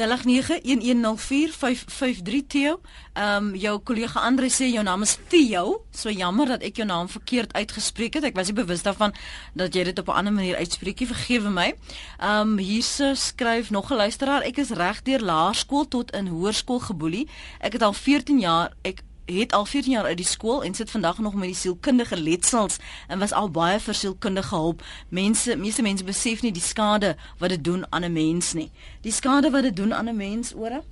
Theo. 2.47 2.81
Ehm 3.13 3.45
um, 3.45 3.55
jou 3.55 3.79
kollega 3.79 4.19
Andre 4.19 4.50
sê 4.50 4.65
jou 4.73 4.83
naam 4.83 5.01
is 5.01 5.17
Theo. 5.27 5.85
So 5.91 6.09
jammer 6.09 6.47
dat 6.47 6.61
ek 6.61 6.75
jou 6.75 6.88
naam 6.88 7.09
verkeerd 7.09 7.53
uitgespreek 7.53 8.13
het. 8.13 8.23
Ek 8.23 8.35
was 8.35 8.45
nie 8.50 8.55
bewus 8.57 8.81
daarvan 8.81 9.13
dat 9.53 9.73
jy 9.73 9.83
dit 9.83 10.00
op 10.00 10.07
'n 10.07 10.11
ander 10.11 10.33
manier 10.33 10.55
uitspreek 10.55 11.00
nie. 11.00 11.07
Vergewe 11.07 11.50
my. 11.50 11.75
Ehm 12.19 12.39
um, 12.39 12.57
hier 12.57 12.83
skryf 13.13 13.69
nog 13.69 13.91
'n 13.91 13.95
luisteraar. 13.95 14.41
Ek 14.41 14.57
is 14.57 14.69
reg 14.69 15.01
deur 15.01 15.19
laerskool 15.19 15.88
tot 15.88 16.11
in 16.11 16.27
hoërskool 16.27 16.79
geboelie. 16.79 17.27
Ek 17.59 17.73
het 17.73 17.81
al 17.81 17.94
14 17.94 18.39
jaar 18.39 18.73
ek 18.81 19.01
het 19.25 19.53
al 19.53 19.65
14 19.65 19.91
jaar 19.91 20.05
uit 20.05 20.17
die 20.17 20.25
skool 20.25 20.63
en 20.63 20.73
sit 20.73 20.91
vandag 20.91 21.17
nog 21.17 21.33
met 21.33 21.43
die 21.43 21.55
sielkundige 21.55 22.17
letsels 22.17 22.77
en 23.07 23.19
was 23.19 23.31
al 23.31 23.49
baie 23.49 23.79
vir 23.79 23.93
sielkundige 23.93 24.55
hulp. 24.55 24.83
Mense, 25.09 25.55
meeste 25.55 25.81
mense 25.81 26.03
besef 26.03 26.41
nie 26.41 26.51
die 26.51 26.61
skade 26.61 27.15
wat 27.37 27.49
dit 27.49 27.63
doen 27.63 27.85
aan 27.89 28.03
'n 28.03 28.13
mens 28.13 28.53
nie. 28.53 28.71
Die 29.01 29.11
skade 29.11 29.49
wat 29.49 29.63
dit 29.63 29.75
doen 29.75 29.93
aan 29.93 30.09
'n 30.09 30.15
mens, 30.15 30.53
ore? 30.53 30.83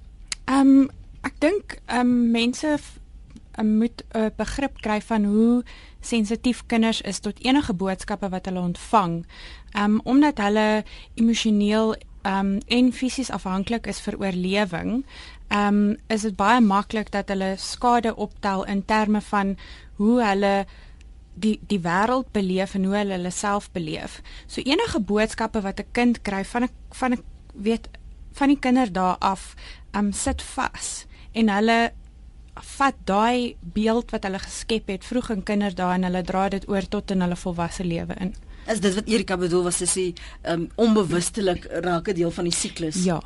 Ehm 0.46 0.68
um, 0.68 0.90
ek 1.22 1.34
dink 1.40 1.78
ehm 1.86 2.00
um, 2.00 2.32
mense 2.32 2.80
um, 3.60 3.78
moet 3.78 4.04
'n 4.14 4.18
uh, 4.18 4.26
begrip 4.36 4.82
kry 4.82 5.02
van 5.02 5.24
hoe 5.24 5.64
sensitief 6.00 6.64
kinders 6.66 7.02
is 7.02 7.20
tot 7.20 7.44
enige 7.44 7.74
boodskappe 7.74 8.30
wat 8.30 8.46
hulle 8.46 8.60
ontvang. 8.60 9.26
Ehm 9.72 9.84
um, 9.84 10.00
omdat 10.04 10.38
hulle 10.38 10.84
emosioneel 11.14 11.96
ehm 12.22 12.38
um, 12.38 12.58
en 12.68 12.94
fisies 12.94 13.30
afhanklik 13.30 13.88
is 13.88 14.02
vir 14.02 14.20
oorlewing, 14.20 15.06
ehm 15.52 15.68
um, 15.68 15.98
is 16.08 16.24
dit 16.24 16.36
baie 16.36 16.62
maklik 16.64 17.12
dat 17.12 17.28
hulle 17.28 17.56
skade 17.60 18.16
optel 18.16 18.64
in 18.72 18.86
terme 18.86 19.22
van 19.22 19.58
hoe 20.00 20.22
hulle 20.24 20.66
die 21.36 21.58
die 21.68 21.80
wêreld 21.84 22.32
beleef 22.32 22.76
en 22.76 22.86
hoe 22.88 22.96
hulle 22.96 23.18
hulle 23.18 23.32
self 23.36 23.68
beleef. 23.76 24.22
So 24.48 24.62
enige 24.64 25.00
boodskappe 25.00 25.62
wat 25.62 25.80
'n 25.80 25.92
kind 25.92 26.22
kry 26.22 26.46
van 26.46 26.64
'n 26.64 26.70
van 26.90 27.14
'n 27.14 27.24
weet 27.54 27.90
van 28.32 28.48
die 28.48 28.60
kinderdae 28.60 29.16
af, 29.20 29.56
ehm 29.92 30.06
um, 30.06 30.12
sit 30.12 30.42
vas 30.42 31.06
en 31.32 31.50
hulle 31.50 31.92
vat 32.54 32.96
daai 33.06 33.56
beeld 33.60 34.12
wat 34.12 34.24
hulle 34.24 34.40
geskep 34.40 34.88
het 34.88 35.06
vroeg 35.06 35.30
in 35.30 35.44
kinderdae 35.44 35.94
en 35.94 36.04
hulle 36.04 36.24
dra 36.24 36.50
dit 36.50 36.70
oor 36.70 36.88
tot 36.88 37.12
in 37.12 37.22
hulle 37.22 37.36
volwasse 37.36 37.84
lewe 37.84 38.16
in. 38.20 38.34
Is 38.68 38.80
dit 38.80 38.96
wat 38.96 39.08
Erika 39.08 39.38
bedoel 39.38 39.64
was 39.64 39.84
sy 39.84 40.14
ehm 40.42 40.62
um, 40.62 40.70
onbewustelik 40.76 41.66
raak 41.66 42.08
'n 42.08 42.16
deel 42.16 42.32
van 42.32 42.44
die 42.44 42.56
siklus? 42.56 43.04
Ja. 43.04 43.22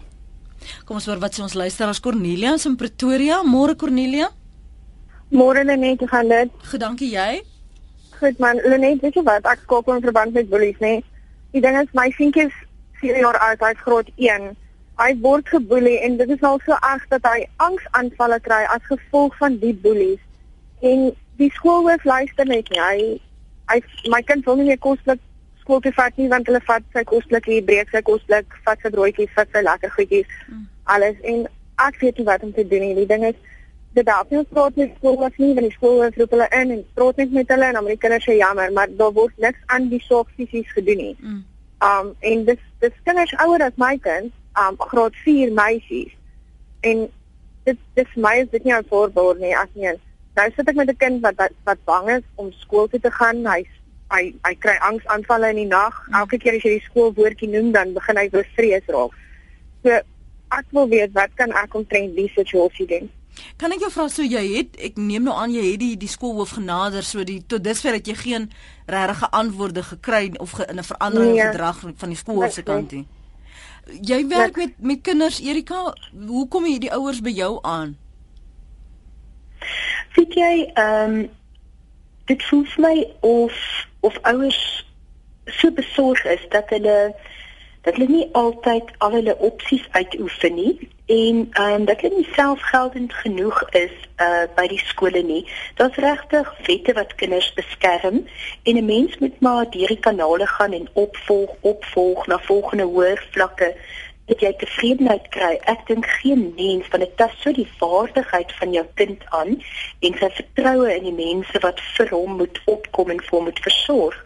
Kom 0.86 1.00
ons 1.00 1.08
hoor 1.10 1.22
wat 1.24 1.36
sê 1.36 1.44
ons 1.46 1.56
luisteraars 1.58 2.02
Cornelia 2.04 2.56
in 2.56 2.76
Pretoria. 2.76 3.42
Môre 3.44 3.76
Cornelia. 3.76 4.30
Môre 5.32 5.64
Lenet, 5.64 6.00
hoe 6.00 6.08
gaan 6.08 6.30
dit? 6.30 6.52
Goed, 6.70 6.80
dankie 6.80 7.12
jy. 7.12 7.42
Goed 8.20 8.40
man, 8.40 8.62
Lenet, 8.64 9.02
weet 9.02 9.18
jy 9.18 9.24
wat? 9.26 9.46
Ek 9.50 9.66
koop 9.68 9.90
in 9.90 10.04
verband 10.04 10.34
met 10.34 10.50
bullies, 10.50 10.78
nee. 10.80 11.02
Die 11.56 11.62
ding 11.64 11.78
is 11.80 11.92
my 11.98 12.08
seentjie 12.18 12.48
is 12.48 12.56
4 13.02 13.20
jaar 13.20 13.38
oud, 13.50 13.64
hy's 13.66 13.82
graad 13.84 14.12
1. 14.16 14.54
Hy 15.02 15.10
word 15.24 15.50
geboelie 15.52 15.98
en 16.06 16.16
dit 16.22 16.30
is 16.32 16.44
al 16.48 16.62
so 16.64 16.78
erg 16.88 17.04
dat 17.12 17.26
hy 17.28 17.44
angsaanvalle 17.64 18.40
kry 18.46 18.62
as 18.72 18.86
gevolg 18.88 19.36
van 19.42 19.58
die 19.60 19.74
bullies. 19.84 20.22
En 20.80 21.10
die 21.42 21.52
skoolhoof 21.58 22.06
luister 22.08 22.48
net 22.48 22.70
nie. 22.72 22.80
Hy 22.80 22.98
hy 23.72 23.82
my 24.14 24.22
kind 24.22 24.46
wil 24.46 24.60
nie 24.60 24.70
meer 24.70 24.80
koslik 24.80 25.20
skool 25.65 25.81
toe 25.81 25.91
vat 25.98 26.17
nie 26.22 26.29
want 26.29 26.48
hulle 26.50 26.62
vat 26.67 26.86
sy 26.93 27.03
kosblik 27.10 27.50
hier 27.50 27.65
breek 27.65 27.89
sy 27.89 28.01
kosblik 28.05 28.53
vat 28.67 28.86
sy 28.86 28.91
broodjies 28.93 29.34
vat 29.38 29.50
sy 29.51 29.63
lekker 29.65 29.93
goedjies 29.98 30.29
mm. 30.45 30.63
alles. 30.93 31.17
En 31.25 31.43
ek 31.81 32.00
weet 32.03 32.22
nie 32.22 32.27
wat 32.29 32.45
om 32.45 32.53
te 32.53 32.65
doen 32.69 32.86
nie. 32.86 32.93
Die 33.01 33.10
ding 33.10 33.25
is 33.31 33.39
dit 33.98 34.05
daar 34.05 34.29
nie 34.29 34.43
praat 34.51 34.77
met 34.77 34.93
skool 35.00 35.17
was 35.24 35.36
nie 35.41 35.51
want 35.57 35.65
die 35.65 35.74
skool 35.74 36.03
roep 36.05 36.38
hulle 36.38 36.48
in 36.60 36.77
en 36.77 36.86
praat 37.00 37.22
net 37.22 37.36
met 37.36 37.51
hulle 37.55 37.69
en 37.72 37.79
dan 37.79 37.91
die 37.91 38.00
kinders 38.05 38.29
sê 38.29 38.38
jammer 38.38 38.72
maar 38.77 38.93
daar 39.01 39.13
word 39.17 39.43
niks 39.48 39.67
aan 39.74 39.89
die 39.89 40.01
sorg 40.05 40.31
fisies 40.38 40.72
gedoen 40.77 41.01
nie. 41.03 41.15
Mm. 41.19 41.43
um 41.89 42.15
en 42.31 42.48
dis 42.51 42.63
dis 42.86 43.03
kinders 43.10 43.36
ouer 43.45 43.65
as 43.65 43.77
my 43.81 43.95
kind 44.07 44.34
um 44.65 44.77
graad 44.88 45.17
4 45.25 45.53
meisies. 45.62 46.13
En 46.86 47.07
dit 47.65 47.79
dis 47.98 48.19
my 48.27 48.36
is 48.43 48.51
dit 48.51 48.63
nie 48.63 48.84
voorbeeld 48.91 49.41
nie 49.41 49.55
as 49.57 49.72
nie 49.74 49.95
nou 50.36 50.45
sit 50.55 50.69
ek 50.69 50.75
met 50.75 50.89
'n 50.91 51.01
kind 51.03 51.22
wat 51.24 51.51
wat 51.63 51.81
bang 51.89 52.10
is 52.17 52.25
om 52.36 52.51
skool 52.51 52.88
toe 52.88 53.00
te 53.00 53.12
gaan 53.12 53.45
hy's 53.48 53.74
hy 54.14 54.34
hy 54.46 54.54
kry 54.62 54.76
angsaanvalle 54.86 55.50
in 55.54 55.62
die 55.64 55.70
nag. 55.70 55.98
Mm. 56.08 56.20
Elke 56.22 56.40
keer 56.42 56.58
as 56.58 56.66
jy 56.66 56.78
die 56.78 56.88
skoolwoordjie 56.90 57.50
noem, 57.50 57.72
dan 57.76 57.94
begin 57.94 58.20
hy 58.22 58.28
bevrees 58.34 58.92
raak. 58.94 59.14
So 59.84 60.02
ek 60.56 60.74
wil 60.78 60.90
weet 60.90 61.14
wat 61.18 61.34
kan 61.40 61.54
ek 61.58 61.76
omtrent 61.76 62.16
die 62.18 62.30
situasie 62.36 62.88
doen? 62.90 63.10
Kan 63.60 63.74
ek 63.76 63.84
jou 63.84 63.92
vra 63.92 64.06
so 64.12 64.24
jy 64.24 64.44
het 64.54 64.78
ek 64.80 65.00
neem 65.02 65.26
nou 65.28 65.36
aan 65.36 65.52
jy 65.52 65.66
het 65.74 65.82
die 65.82 65.96
die 66.00 66.12
skoolhoof 66.12 66.56
genader 66.56 67.04
so 67.04 67.26
die 67.28 67.42
tot 67.44 67.66
dusver 67.66 67.98
het 67.98 68.08
jy 68.08 68.16
geen 68.20 68.48
regte 68.88 69.30
antwoorde 69.32 69.84
gekry 69.84 70.32
of 70.40 70.56
ge, 70.56 70.66
'n 70.72 70.84
verandering 70.84 71.36
nee, 71.36 71.48
gedrag 71.52 71.84
van 71.96 72.10
die 72.10 72.18
skoolhoof 72.18 72.54
se 72.54 72.64
kant 72.64 72.92
nie. 72.92 73.06
Jy 74.02 74.28
werk 74.28 74.56
met 74.58 74.74
met 74.80 75.02
kinders 75.02 75.42
Erika, 75.42 75.94
hoe 76.28 76.48
kom 76.48 76.66
jy 76.66 76.80
die 76.80 76.94
ouers 76.94 77.22
by 77.22 77.30
jou 77.30 77.60
aan? 77.62 77.98
Sien 80.16 80.30
jy 80.30 80.72
ehm 80.74 81.12
um, 81.12 81.30
dit 82.26 82.44
voel 82.44 82.64
vir 82.66 82.82
my 82.82 82.96
of 83.22 83.54
of 84.06 84.18
ouers 84.22 84.62
so 85.46 85.72
besorg 85.72 86.26
is 86.26 86.46
dat 86.50 86.70
hulle 86.70 87.16
dat 87.86 87.96
hulle 87.96 88.10
nie 88.10 88.30
altyd 88.34 88.92
al 88.98 89.12
hulle 89.18 89.38
opsies 89.38 89.86
uitoefen 89.92 90.54
nie 90.58 90.74
en 91.06 91.50
ehm 91.52 91.74
um, 91.74 91.86
dat 91.86 92.02
hulle 92.02 92.16
nie 92.16 92.32
selfgeldend 92.34 93.14
genoeg 93.14 93.60
is 93.70 93.94
uh 94.26 94.46
by 94.58 94.66
die 94.68 94.82
skole 94.82 95.22
nie. 95.24 95.44
Daar's 95.78 96.00
regtig 96.02 96.50
wette 96.66 96.94
wat 96.98 97.16
kinders 97.16 97.52
beskerm 97.54 98.26
en 98.64 98.78
'n 98.78 98.86
mens 98.86 99.18
moet 99.18 99.40
maar 99.40 99.70
deur 99.70 99.88
die 99.88 100.00
kanale 100.08 100.48
gaan 100.48 100.74
en 100.74 100.88
opvolg, 100.94 101.52
opvolg 101.62 102.28
na 102.28 102.40
volgende 102.40 102.84
hoër 102.84 103.28
vlakke 103.32 103.76
dat 104.25 104.41
jy 104.41 104.51
tevredenheid 104.58 105.27
kry. 105.29 105.53
Ek 105.70 105.86
dink 105.88 106.08
geen 106.20 106.48
mens 106.58 106.88
van 106.94 107.03
dit 107.03 107.13
tas 107.17 107.36
so 107.41 107.53
die 107.53 107.67
vaardigheid 107.77 108.53
van 108.60 108.74
jou 108.74 108.86
kind 109.01 109.24
aan 109.38 109.55
en 110.08 110.17
sy 110.22 110.29
vertroue 110.39 110.89
in 110.96 111.05
die 111.10 111.17
mense 111.17 111.62
wat 111.65 111.82
vir 111.98 112.10
hom 112.13 112.38
moet 112.41 112.62
opkom 112.65 113.13
en 113.13 113.22
vir 113.22 113.38
hom 113.38 113.50
moet 113.50 113.63
versorg 113.67 114.17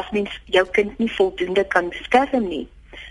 as 0.00 0.10
mens 0.16 0.34
jou 0.56 0.64
kind 0.76 0.98
nie 0.98 1.10
voldoende 1.18 1.64
kan 1.76 1.92
beskerm 1.94 2.48
nie. 2.48 2.66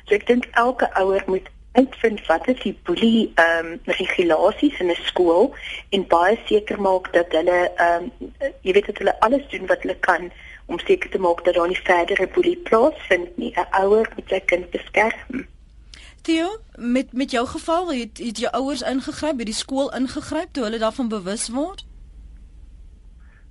So 0.08 0.16
ek 0.20 0.28
dink 0.28 0.50
elke 0.60 0.90
ouer 1.00 1.24
moet 1.32 1.48
uitvind 1.74 2.26
wat 2.28 2.48
is 2.52 2.60
die 2.62 2.76
boelie 2.86 3.32
ehm 3.42 3.72
um, 3.74 3.96
regulasies 4.00 4.80
in 4.84 4.92
'n 4.92 5.06
skool 5.10 5.56
en 5.90 6.08
baie 6.08 6.38
seker 6.46 6.82
maak 6.82 7.14
dat 7.14 7.32
hulle 7.32 7.60
ehm 7.86 8.12
um, 8.20 8.34
jy 8.62 8.76
weet 8.78 8.92
dat 8.92 9.00
hulle 9.02 9.20
alles 9.20 9.48
doen 9.56 9.66
wat 9.72 9.82
hulle 9.82 9.98
kan 10.10 10.32
om 10.66 10.80
seker 10.80 11.10
te 11.10 11.24
maak 11.24 11.44
dat 11.46 11.56
daar 11.56 11.68
nie 11.68 11.82
verdere 11.84 12.28
boelie 12.28 12.58
plaasvind 12.70 13.38
nie. 13.38 13.54
'n 13.56 13.68
Ouer 13.82 14.08
moet 14.16 14.30
sy 14.30 14.40
kind 14.40 14.70
beskerm. 14.70 15.48
Theo, 16.24 16.58
met 16.76 17.14
met 17.14 17.32
jou 17.32 17.48
geval, 17.48 17.92
het 17.92 18.18
het 18.18 18.38
jou 18.40 18.52
ouers 18.52 18.82
ingegryp, 18.82 19.38
by 19.38 19.44
die 19.44 19.54
skool 19.54 19.90
ingegryp 19.92 20.54
toe 20.56 20.64
hulle 20.64 20.80
daarvan 20.80 21.10
bewus 21.12 21.50
word? 21.52 21.84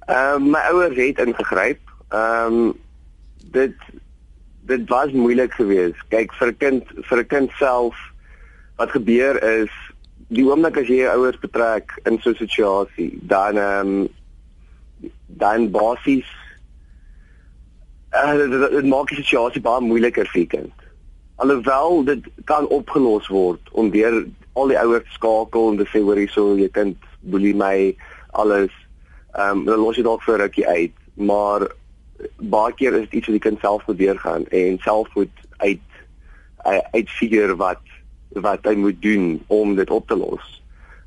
Ehm 0.06 0.40
um, 0.40 0.50
my 0.54 0.62
ouers 0.72 0.96
het 0.96 1.20
ingegryp. 1.20 1.92
Ehm 2.08 2.60
um, 2.60 2.72
dit 3.52 3.76
dit 4.72 4.88
was 4.88 5.12
moeilik 5.12 5.52
geweest. 5.52 6.00
Kyk 6.08 6.32
vir 6.32 6.48
'n 6.48 6.56
kind 6.56 6.84
vir 7.10 7.18
'n 7.18 7.26
kind 7.26 7.50
self 7.60 7.96
wat 8.76 8.90
gebeur 8.90 9.42
is 9.42 9.70
die 10.32 10.44
oomblik 10.48 10.78
as 10.80 10.88
jy 10.88 11.02
jou 11.04 11.12
ouers 11.12 11.38
betrek 11.38 11.92
in 12.08 12.18
so 12.20 12.30
'n 12.30 12.40
situasie, 12.40 13.18
dan 13.22 13.56
ehm 13.56 13.88
um, 13.88 14.08
dan 15.26 15.70
basies 15.70 16.30
uh, 18.14 18.32
dit, 18.36 18.70
dit 18.70 18.86
maak 18.86 19.08
die 19.08 19.20
situasie 19.20 19.60
baie 19.60 19.80
moeiliker 19.80 20.28
vir 20.32 20.40
die 20.40 20.52
kind. 20.56 20.81
Alhoewel 21.42 22.04
dit 22.06 22.26
kan 22.50 22.68
opgelos 22.70 23.26
word 23.32 23.70
om 23.72 23.90
deur 23.90 24.22
al 24.58 24.70
die 24.70 24.78
ouers 24.78 25.14
skakel 25.16 25.70
en 25.72 25.78
te 25.80 25.86
sê 25.90 26.02
hoor 26.04 26.20
hierso 26.20 26.52
jy 26.58 26.68
kind 26.76 27.06
boelie 27.34 27.54
my 27.56 27.76
alles 28.38 28.72
ehm 29.32 29.62
um, 29.62 29.64
dan 29.66 29.80
los 29.80 29.96
jy 29.96 30.04
dalk 30.04 30.22
vir 30.26 30.36
'n 30.36 30.42
rukkie 30.42 30.66
uit, 30.66 30.96
maar 31.16 31.66
baie 32.36 32.74
keer 32.76 32.94
is 32.94 33.08
dit 33.08 33.18
iets 33.18 33.30
wat 33.30 33.38
die 33.38 33.46
kind 33.48 33.60
self 33.60 33.86
moet 33.86 33.98
deurgaan 33.98 34.44
en 34.50 34.78
self 34.84 35.08
moet 35.14 35.36
uit 35.56 35.88
uitfigure 36.92 37.56
wat 37.56 37.82
wat 38.46 38.64
hy 38.64 38.74
moet 38.74 39.02
doen 39.02 39.42
om 39.46 39.74
dit 39.76 39.90
op 39.90 40.06
te 40.08 40.16
los. 40.16 40.62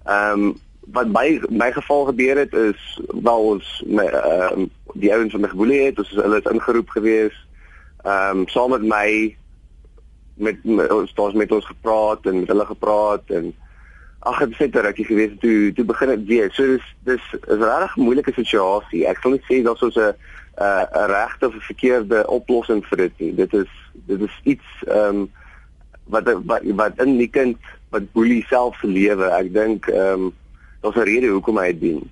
Ehm 0.05 0.31
um, 0.31 0.55
wat 0.93 1.09
by 1.11 1.41
my 1.49 1.71
geval 1.71 2.05
gebeur 2.05 2.37
het 2.37 2.53
is 2.53 2.81
wel 3.07 3.41
ons 3.41 3.83
my 3.87 4.05
um, 4.05 4.69
die 4.93 5.13
ouens 5.13 5.33
wat 5.33 5.41
my 5.41 5.49
geboelie 5.49 5.81
het, 5.81 5.97
ons 5.97 6.11
hulle 6.13 6.37
is 6.37 6.51
ingeroep 6.51 6.89
gewees. 6.89 7.37
Ehm 8.03 8.43
um, 8.43 8.47
saam 8.47 8.69
met 8.69 8.85
my 8.85 9.37
met, 10.35 10.57
ons 10.91 11.13
daar's 11.13 11.33
met 11.33 11.51
ons 11.51 11.65
gepraat 11.65 12.25
en 12.25 12.39
met 12.39 12.47
hulle 12.47 12.65
gepraat 12.65 13.29
en 13.29 13.53
ag 14.25 14.39
dit 14.39 14.57
het 14.57 14.73
net 14.73 14.83
rukkie 14.85 15.05
gewees 15.05 15.33
toe 15.39 15.73
toe 15.73 15.85
begin 15.85 16.07
dit 16.07 16.25
weer. 16.27 16.49
So 16.53 16.65
dis 16.65 16.85
dis 17.03 17.21
is 17.47 17.57
'n 17.57 17.63
regtig 17.63 17.95
moeilike 17.95 18.33
situasie. 18.33 19.07
Ek 19.07 19.19
sal 19.21 19.31
net 19.31 19.43
sê 19.49 19.63
daar's 19.63 19.79
so 19.79 19.89
'n 19.89 20.13
'n 20.57 21.09
regte 21.11 21.47
of 21.47 21.55
'n 21.55 21.69
verkeerde 21.69 22.27
oplossing 22.27 22.85
vir 22.85 22.97
dit 22.97 23.19
nie. 23.19 23.35
Dit 23.35 23.53
is 23.53 23.71
dit 23.93 24.21
is 24.21 24.39
iets 24.43 24.67
ehm 24.87 25.15
um, 25.15 25.31
wat, 26.05 26.23
wat 26.45 26.61
wat 26.63 27.01
in 27.01 27.17
die 27.17 27.29
kind 27.29 27.57
wat 27.89 28.11
boelie 28.11 28.45
self 28.49 28.77
se 28.79 28.87
lewe. 28.87 29.25
Ek 29.25 29.53
dink 29.53 29.87
ehm 29.87 30.25
um, 30.25 30.33
daar's 30.81 30.95
'n 30.95 31.09
rede 31.09 31.27
hoekom 31.27 31.57
hy 31.57 31.71
dit 31.71 31.81
doen. 31.81 32.09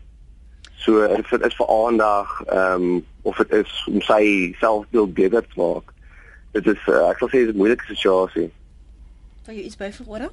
So 0.75 1.07
dit 1.07 1.45
is 1.45 1.55
vir 1.55 1.67
aandag 1.67 2.43
ehm 2.45 2.81
um, 2.81 3.05
of 3.21 3.37
dit 3.37 3.51
is 3.51 3.87
om 3.87 4.01
sy 4.01 4.53
selfbeeld 4.59 5.13
beter 5.13 5.41
te 5.41 5.55
maak. 5.55 5.92
Dit 6.53 6.67
is 6.69 6.87
uh, 6.87 7.09
ek 7.09 7.21
sal 7.21 7.29
sê 7.31 7.43
dit 7.43 7.49
is 7.49 7.53
'n 7.53 7.57
moeilike 7.57 7.85
situasie. 7.89 8.49
Wil 9.45 9.55
jy 9.55 9.63
iets 9.67 9.77
byvoeg? 9.77 10.29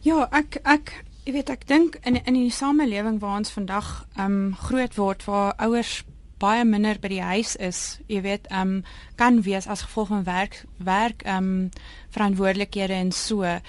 Ja, 0.00 0.28
ek 0.30 0.60
ek 0.64 1.04
jy 1.26 1.32
weet 1.32 1.50
ek 1.50 1.66
dink 1.66 1.98
in 2.06 2.20
in 2.24 2.34
die 2.34 2.50
samelewing 2.50 3.18
waar 3.20 3.38
ons 3.42 3.50
vandag 3.50 4.06
ehm 4.16 4.32
um, 4.32 4.54
groot 4.54 4.94
word 4.94 5.24
waar 5.26 5.54
ouers 5.58 6.04
baie 6.38 6.64
minder 6.68 6.98
by 7.00 7.08
die 7.08 7.22
huis 7.24 7.54
is, 7.56 7.98
jy 8.12 8.20
weet, 8.24 8.48
ehm 8.52 8.78
um, 8.78 8.82
kan 9.16 9.40
wees 9.42 9.66
as 9.66 9.86
gevolg 9.86 10.08
van 10.12 10.24
werk 10.24 10.64
werk 10.78 11.22
ehm 11.24 11.36
um, 11.36 11.70
verantwoordelikhede 12.14 12.92
en 12.94 13.12
so. 13.12 13.42
Ehm 13.42 13.60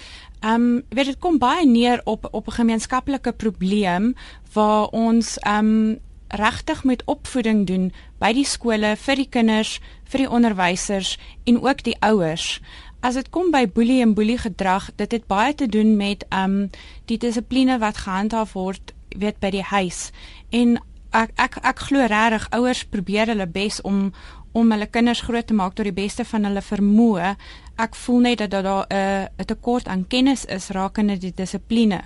um, 0.54 0.84
weet 0.89 1.13
dit 1.13 1.20
kom 1.20 1.39
baie 1.39 1.66
neer 1.66 2.01
op 2.06 2.27
op 2.32 2.48
'n 2.48 2.60
gemeenskaplike 2.60 3.32
probleem 3.32 4.16
waar 4.54 4.88
ons 4.88 5.38
ehm 5.38 5.66
um, 5.66 6.00
regtig 6.27 6.84
met 6.84 7.04
opvoeding 7.06 7.68
doen 7.68 7.94
by 8.19 8.33
die 8.33 8.45
skole 8.45 8.95
vir 8.95 9.15
die 9.15 9.29
kinders, 9.29 9.79
vir 10.09 10.24
die 10.24 10.29
onderwysers 10.29 11.17
en 11.45 11.62
ook 11.62 11.83
die 11.83 11.97
ouers. 12.01 12.59
As 13.05 13.15
dit 13.15 13.29
kom 13.29 13.51
by 13.53 13.67
boelie 13.69 14.01
en 14.01 14.15
boelie 14.17 14.39
gedrag, 14.41 14.89
dit 14.97 15.12
het 15.12 15.27
baie 15.27 15.53
te 15.55 15.67
doen 15.67 15.95
met 15.97 16.25
ehm 16.29 16.43
um, 16.43 16.69
die 17.05 17.17
dissipline 17.17 17.77
wat 17.79 17.97
gehandhaaf 18.05 18.53
word 18.53 18.93
weet 19.15 19.39
by 19.39 19.51
die 19.53 19.63
huis. 19.63 20.12
En 20.50 20.79
ek 21.15 21.31
ek 21.38 21.59
ek 21.63 21.79
glo 21.89 22.07
regtig 22.09 22.50
ouers 22.51 22.83
probeer 22.86 23.31
hulle 23.31 23.47
bes 23.47 23.81
om 23.81 24.12
om 24.57 24.71
hulle 24.71 24.88
kinders 24.89 25.21
groot 25.21 25.45
te 25.47 25.53
maak 25.53 25.75
tot 25.77 25.86
die 25.86 25.93
beste 25.93 26.25
van 26.25 26.47
hulle 26.47 26.63
vermoë. 26.65 27.36
Ek 27.77 27.95
voel 27.95 28.19
net 28.25 28.39
dat 28.39 28.51
daar 28.51 28.86
'n 28.89 29.29
'n 29.38 29.45
tekort 29.45 29.88
aan 29.88 30.07
kennis 30.07 30.45
is 30.45 30.69
rakende 30.69 31.17
die 31.17 31.33
dissipline. 31.36 32.01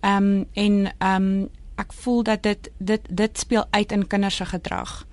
Ehm 0.00 0.16
um, 0.16 0.46
en 0.52 0.92
ehm 0.98 1.22
um, 1.22 1.48
ek 1.76 1.92
voel 1.92 2.22
dat 2.22 2.42
dit 2.42 2.70
dit 2.78 3.02
dit 3.10 3.38
speel 3.38 3.64
uit 3.70 3.92
in 3.92 4.06
kinders 4.06 4.36
se 4.36 4.44
gedrag. 4.44 5.06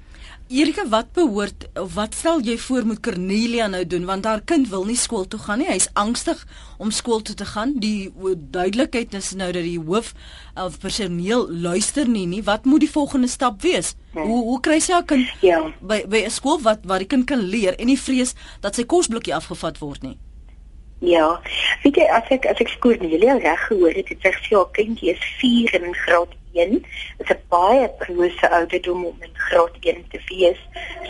Erika, 0.49 0.81
wat 0.89 1.11
behoort 1.13 1.67
of 1.77 1.93
wat 1.93 2.15
stel 2.17 2.39
jy 2.41 2.55
voor 2.57 2.85
moet 2.89 2.99
Cornelia 3.05 3.67
nou 3.69 3.83
doen 3.85 4.05
want 4.09 4.25
haar 4.25 4.39
kind 4.41 4.65
wil 4.71 4.87
nie 4.87 4.97
skool 4.97 5.27
toe 5.29 5.37
gaan 5.43 5.61
nie. 5.61 5.67
Hy's 5.69 5.85
angstig 5.93 6.39
om 6.81 6.89
skool 6.89 7.21
toe 7.21 7.35
te 7.37 7.45
gaan. 7.45 7.75
Die 7.77 8.09
duidelikheid 8.55 9.13
is 9.13 9.29
nou 9.37 9.51
dat 9.53 9.61
die 9.67 9.77
hoof 9.77 10.15
of 10.57 10.79
personeel 10.81 11.45
luister 11.53 12.09
nie 12.09 12.25
nie. 12.25 12.41
Wat 12.47 12.65
moet 12.65 12.81
die 12.81 12.89
volgende 12.89 13.29
stap 13.29 13.61
wees? 13.61 13.93
Hmm. 14.15 14.25
Hoe 14.25 14.39
hoe 14.47 14.57
kry 14.65 14.79
sy 14.81 14.95
haar 14.97 15.05
kind 15.05 15.29
ja. 15.45 15.61
by 15.85 16.01
by 16.09 16.23
'n 16.25 16.33
skool 16.33 16.57
wat 16.65 16.81
waar 16.81 17.05
die 17.05 17.11
kind 17.13 17.29
kan 17.29 17.45
leer 17.45 17.77
en 17.77 17.85
nie 17.85 17.99
vrees 17.99 18.33
dat 18.65 18.75
sy 18.75 18.89
kosblokkie 18.89 19.35
afgevat 19.35 19.77
word 19.77 20.01
nie? 20.01 20.17
Ja. 20.99 21.37
Weet 21.83 21.95
jy 21.95 22.09
as 22.09 22.25
ek 22.33 22.49
as 22.49 22.57
ek 22.57 22.73
Cornelia 22.81 23.37
reg 23.37 23.67
gehoor 23.69 23.93
het, 23.93 24.09
het 24.09 24.25
sy 24.25 24.33
gesê 24.33 24.57
haar 24.57 24.73
kindjie 24.73 25.13
is 25.13 25.23
4 25.45 25.77
in 25.77 25.93
graad 25.93 26.38
1 26.61 26.85
is 27.17 27.29
'n 27.29 27.41
baie 27.53 27.89
prose 28.01 28.49
ouderdom 28.49 29.05
om 29.05 29.17
in 29.27 29.33
graad 29.33 29.75
1 29.81 30.03
te 30.11 30.19
wees. 30.27 30.61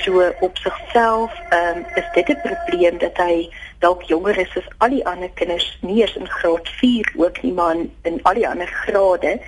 So 0.04 0.34
op 0.40 0.58
sigself 0.58 1.32
um, 1.60 1.86
is 1.96 2.08
dit 2.14 2.28
'n 2.30 2.42
probleem 2.48 2.98
dat 2.98 3.18
hy 3.18 3.50
dalk 3.80 4.04
jonger 4.04 4.38
is 4.38 4.58
as 4.58 4.70
al 4.78 4.90
die 4.90 5.06
ander 5.06 5.30
kinders, 5.30 5.78
nie 5.82 6.02
eens 6.02 6.16
in 6.16 6.30
graad 6.30 6.70
4 6.70 7.14
ook 7.16 7.42
nie, 7.42 7.54
maar 7.54 7.76
in, 8.02 8.20
al 8.24 8.34
die 8.34 8.48
ander 8.48 8.68
grade. 8.68 9.40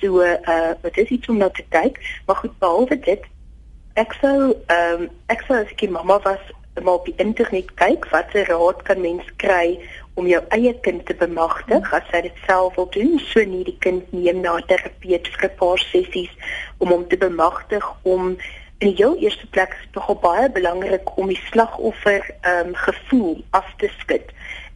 So 0.00 0.20
uh 0.22 0.72
wat 0.82 0.96
is 0.96 1.08
iets 1.08 1.28
om 1.28 1.36
na 1.36 1.48
te 1.50 1.64
kyk, 1.68 2.20
maar 2.26 2.36
goed 2.36 2.58
behalwe 2.58 2.98
dit 2.98 3.24
ek 3.94 4.14
sou 4.18 4.54
ehm 4.66 5.02
um, 5.06 5.08
ek 5.30 5.44
sou 5.46 5.56
as 5.60 5.70
ek 5.70 5.90
mamma 5.90 6.18
was 6.24 6.42
maar 6.82 6.98
op 6.98 7.04
die 7.06 7.14
internet 7.22 7.68
kyk 7.78 8.08
watter 8.10 8.48
raad 8.50 8.80
kan 8.88 9.00
mens 9.00 9.26
kry 9.42 9.78
om 10.14 10.26
jou 10.26 10.42
eie 10.54 10.74
kind 10.86 11.06
te 11.06 11.14
bemagtig 11.14 11.92
as 11.92 12.10
jy 12.12 12.20
dit 12.28 12.42
self 12.46 12.76
wil 12.78 12.88
doen. 12.94 13.16
So 13.30 13.42
nie 13.44 13.64
die 13.64 13.78
kind 13.86 14.12
neem 14.12 14.40
na 14.40 14.56
'n 14.56 14.66
terapeut 14.70 15.28
vir 15.28 15.48
'n 15.48 15.56
paar 15.58 15.78
sessies 15.78 16.30
om 16.78 16.88
hom 16.88 17.08
te 17.08 17.16
bemagtig 17.16 17.84
om 18.02 18.36
in 18.78 18.88
die 18.88 18.96
heel 18.96 19.16
eerste 19.16 19.46
plek 19.46 19.72
is 19.80 19.88
tog 19.92 20.20
baie 20.20 20.50
belangrik 20.50 21.16
om 21.16 21.26
die 21.28 21.40
slagoffer 21.50 22.22
ehm 22.40 22.68
um, 22.68 22.74
gevoel 22.74 23.44
af 23.50 23.66
te 23.76 23.90
skud. 23.98 24.26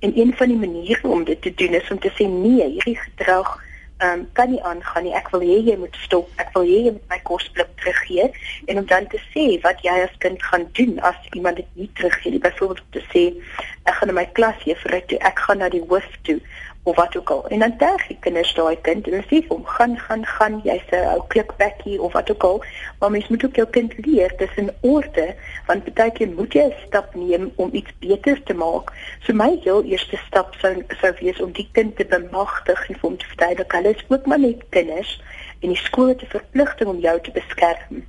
En 0.00 0.18
een 0.18 0.32
van 0.36 0.48
die 0.48 0.56
maniere 0.56 1.08
om 1.08 1.24
dit 1.24 1.42
te 1.42 1.54
doen 1.54 1.74
is 1.74 1.90
om 1.90 1.98
te 1.98 2.10
sê 2.10 2.26
nee 2.26 2.64
hierdie 2.64 2.98
gedrag 2.98 3.67
um, 4.04 4.26
kan 4.32 4.50
nie 4.50 4.62
aangaan 4.62 5.06
nie. 5.06 5.14
Ek 5.16 5.30
wil 5.34 5.44
hê 5.46 5.58
jy 5.66 5.76
moet 5.80 5.96
stop. 6.04 6.30
Ek 6.42 6.52
wil 6.56 6.68
hê 6.68 6.78
jy 6.86 6.94
moet 6.96 7.12
my 7.12 7.18
kosblik 7.28 7.70
teruggee 7.80 8.28
en 8.66 8.82
om 8.82 8.86
dan 8.90 9.08
te 9.12 9.20
sê 9.32 9.46
wat 9.64 9.82
jy 9.86 9.96
as 10.04 10.14
kind 10.22 10.42
gaan 10.50 10.66
doen 10.78 10.98
as 11.08 11.18
iemand 11.32 11.60
dit 11.60 11.74
nie 11.80 11.90
teruggee. 11.98 12.42
Byvoorbeeld 12.44 12.92
te 12.96 13.04
sê 13.12 13.24
ek 13.88 14.00
gaan 14.00 14.12
na 14.12 14.18
my 14.20 14.26
klas 14.38 14.64
juffrou 14.68 15.00
toe. 15.10 15.20
Ek 15.30 15.44
gaan 15.46 15.62
na 15.62 15.70
die 15.72 15.84
hoof 15.90 16.08
toe 16.28 16.38
of 16.88 16.96
wat 16.96 17.16
ook 17.16 17.30
al. 17.30 17.46
En 17.48 17.58
dan 17.58 17.76
terg 17.76 18.06
die 18.06 18.16
kinders 18.20 18.54
daai 18.54 18.80
kind 18.80 19.08
en 19.08 19.24
sê 19.30 19.40
hom 19.48 19.64
gaan 19.76 19.96
gaan 19.98 20.24
gaan 20.26 20.60
jy's 20.64 20.88
'n 20.90 21.04
ou 21.14 21.22
klikbekkie 21.32 22.00
of 22.02 22.12
wat 22.12 22.30
ook 22.30 22.44
al. 22.50 22.62
Maar 22.98 23.10
mens 23.10 23.28
moet 23.28 23.44
ook 23.44 23.56
jou 23.56 23.68
kind 23.68 23.92
leer 24.06 24.32
dis 24.36 24.54
in 24.56 24.70
orde 24.80 25.34
want 25.66 25.94
baie 25.94 26.12
keer 26.12 26.28
moet 26.28 26.52
jy 26.52 26.64
'n 26.64 26.74
stap 26.86 27.14
neem 27.14 27.52
om 27.56 27.68
iets 27.72 27.92
beter 27.98 28.42
te 28.42 28.54
maak. 28.54 28.92
So 29.20 29.32
my 29.32 29.58
heel 29.62 29.82
eerste 29.84 30.16
stap 30.26 30.54
sou 30.60 30.84
sou 31.00 31.12
wees 31.20 31.40
om 31.40 31.52
die 31.52 31.68
kind 31.72 31.96
te 31.96 32.04
bemagtig 32.04 32.88
en 32.88 32.96
hom 33.00 33.16
te 33.16 33.26
dat 33.36 33.72
hulle 33.72 33.94
is 33.94 34.04
ook 34.08 34.26
maar 34.26 34.40
net 34.40 34.62
kinders 34.68 35.22
en 35.60 35.68
die 35.68 35.82
skool 35.86 36.08
het 36.08 36.22
'n 36.22 36.36
verpligting 36.38 36.88
om 36.88 36.98
jou 36.98 37.20
te 37.20 37.30
beskerm. 37.30 38.04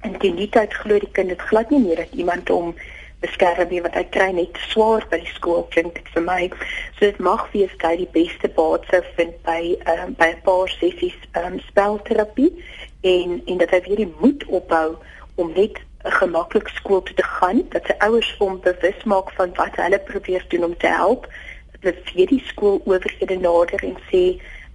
En 0.00 0.18
teen 0.18 0.36
die 0.36 0.48
tyd 0.48 0.74
glo 0.74 0.98
die 0.98 1.12
kind 1.12 1.28
dit 1.28 1.40
glad 1.40 1.70
nie 1.70 1.80
meer 1.80 1.96
dat 1.96 2.12
iemand 2.12 2.48
hom 2.48 2.74
beskerm 3.22 3.70
nie 3.70 3.80
want 3.84 3.96
hy 3.98 4.04
kry 4.14 4.28
net 4.36 4.58
swaar 4.70 5.06
by 5.10 5.20
die 5.22 5.34
skool 5.34 5.64
klink 5.74 5.94
dit 5.98 6.10
vir 6.14 6.24
my. 6.26 6.40
So 6.98 7.06
dit 7.06 7.22
mag 7.22 7.46
wees 7.54 7.72
dat 7.78 7.92
hy 7.92 8.02
die 8.02 8.12
beste 8.16 8.50
baat 8.58 8.84
sou 8.90 9.00
vind 9.16 9.38
by 9.46 9.60
um, 9.94 10.12
by 10.18 10.32
'n 10.34 10.42
paar 10.48 10.68
sessies 10.74 11.16
um, 11.40 11.58
spelterapie 11.70 12.52
en 13.14 13.40
en 13.46 13.62
dat 13.62 13.70
hy 13.70 13.80
weer 13.86 14.04
die 14.04 14.12
moed 14.20 14.46
opbou 14.46 14.98
om 15.40 15.52
net 15.56 15.80
gemaklik 16.18 16.68
skool 16.68 17.02
toe 17.02 17.14
te 17.14 17.26
gaan, 17.38 17.62
dat 17.70 17.86
sy 17.86 17.94
ouers 18.02 18.34
hom 18.38 18.58
bewus 18.60 19.04
maak 19.06 19.30
van 19.38 19.54
wat 19.54 19.78
hulle 19.78 19.98
probeer 20.10 20.44
doen 20.50 20.64
om 20.64 20.76
te 20.76 20.90
help. 20.90 21.28
Dat 21.72 21.94
hulle 21.94 22.04
vir 22.10 22.26
die 22.34 22.42
skool 22.46 22.80
oorhede 22.90 23.38
nader 23.38 23.82
en 23.86 23.96
sê, 24.10 24.22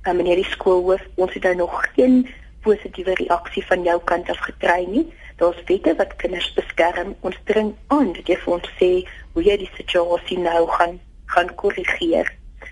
uh, 0.08 0.14
"Meneer 0.14 0.40
die 0.40 0.52
skoolhoof, 0.56 1.04
ons 1.16 1.34
het 1.34 1.44
nou 1.44 1.56
nog 1.56 1.84
geen 1.96 2.28
positiewe 2.62 3.14
reaksie 3.14 3.66
van 3.66 3.84
jou 3.84 4.00
kant 4.04 4.30
af 4.30 4.40
gekry 4.50 4.86
nie. 4.90 5.06
Daar's 5.38 5.64
wette 5.66 5.96
wat 5.96 6.16
kinders 6.22 6.54
beskerm. 6.54 7.16
Ons 7.22 7.38
dring 7.50 7.76
aan 7.88 8.14
dat 8.14 8.28
jy 8.28 8.38
vir 8.44 8.54
ons 8.54 8.72
sê 8.80 8.92
hoe 9.34 9.44
jy 9.44 9.58
die 9.64 9.72
situasie 9.78 10.40
nou 10.42 10.66
gaan 10.78 11.00
gaan 11.28 11.56
korrigeer. 11.56 12.30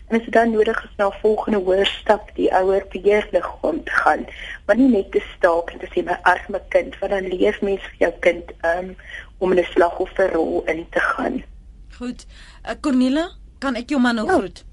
En 0.08 0.18
as 0.18 0.24
dit 0.24 0.34
dan 0.34 0.52
nodig 0.52 0.84
is 0.84 0.98
na 0.98 1.10
volgende 1.22 1.60
hoër 1.66 1.86
stap 1.86 2.30
die 2.36 2.50
ouer 2.54 2.86
beheerlig 2.92 3.48
om 3.62 3.84
te 3.84 3.92
gaan, 3.92 4.26
maar 4.66 4.78
nie 4.78 4.90
net 4.90 5.12
te 5.12 5.22
staak 5.36 5.72
en 5.74 5.82
te 5.82 5.90
sê 5.94 6.04
my 6.06 6.18
arme 6.30 6.62
kind, 6.70 6.98
want 7.02 7.12
dan 7.12 7.30
leef 7.34 7.62
mens 7.66 7.82
vir 7.90 8.06
jou 8.06 8.12
kind 8.28 8.54
um, 8.72 8.94
om 9.38 9.52
in 9.52 9.60
'n 9.64 9.72
slagofferrol 9.74 10.64
in 10.66 10.86
te 10.90 11.00
gaan. 11.00 11.44
Goed. 11.98 12.26
Uh, 12.66 12.72
Cornelia, 12.82 13.30
kan 13.60 13.76
ek 13.76 13.90
jou 13.90 14.02
man 14.02 14.16
nog 14.16 14.30
ja. 14.30 14.38
groet? 14.38 14.66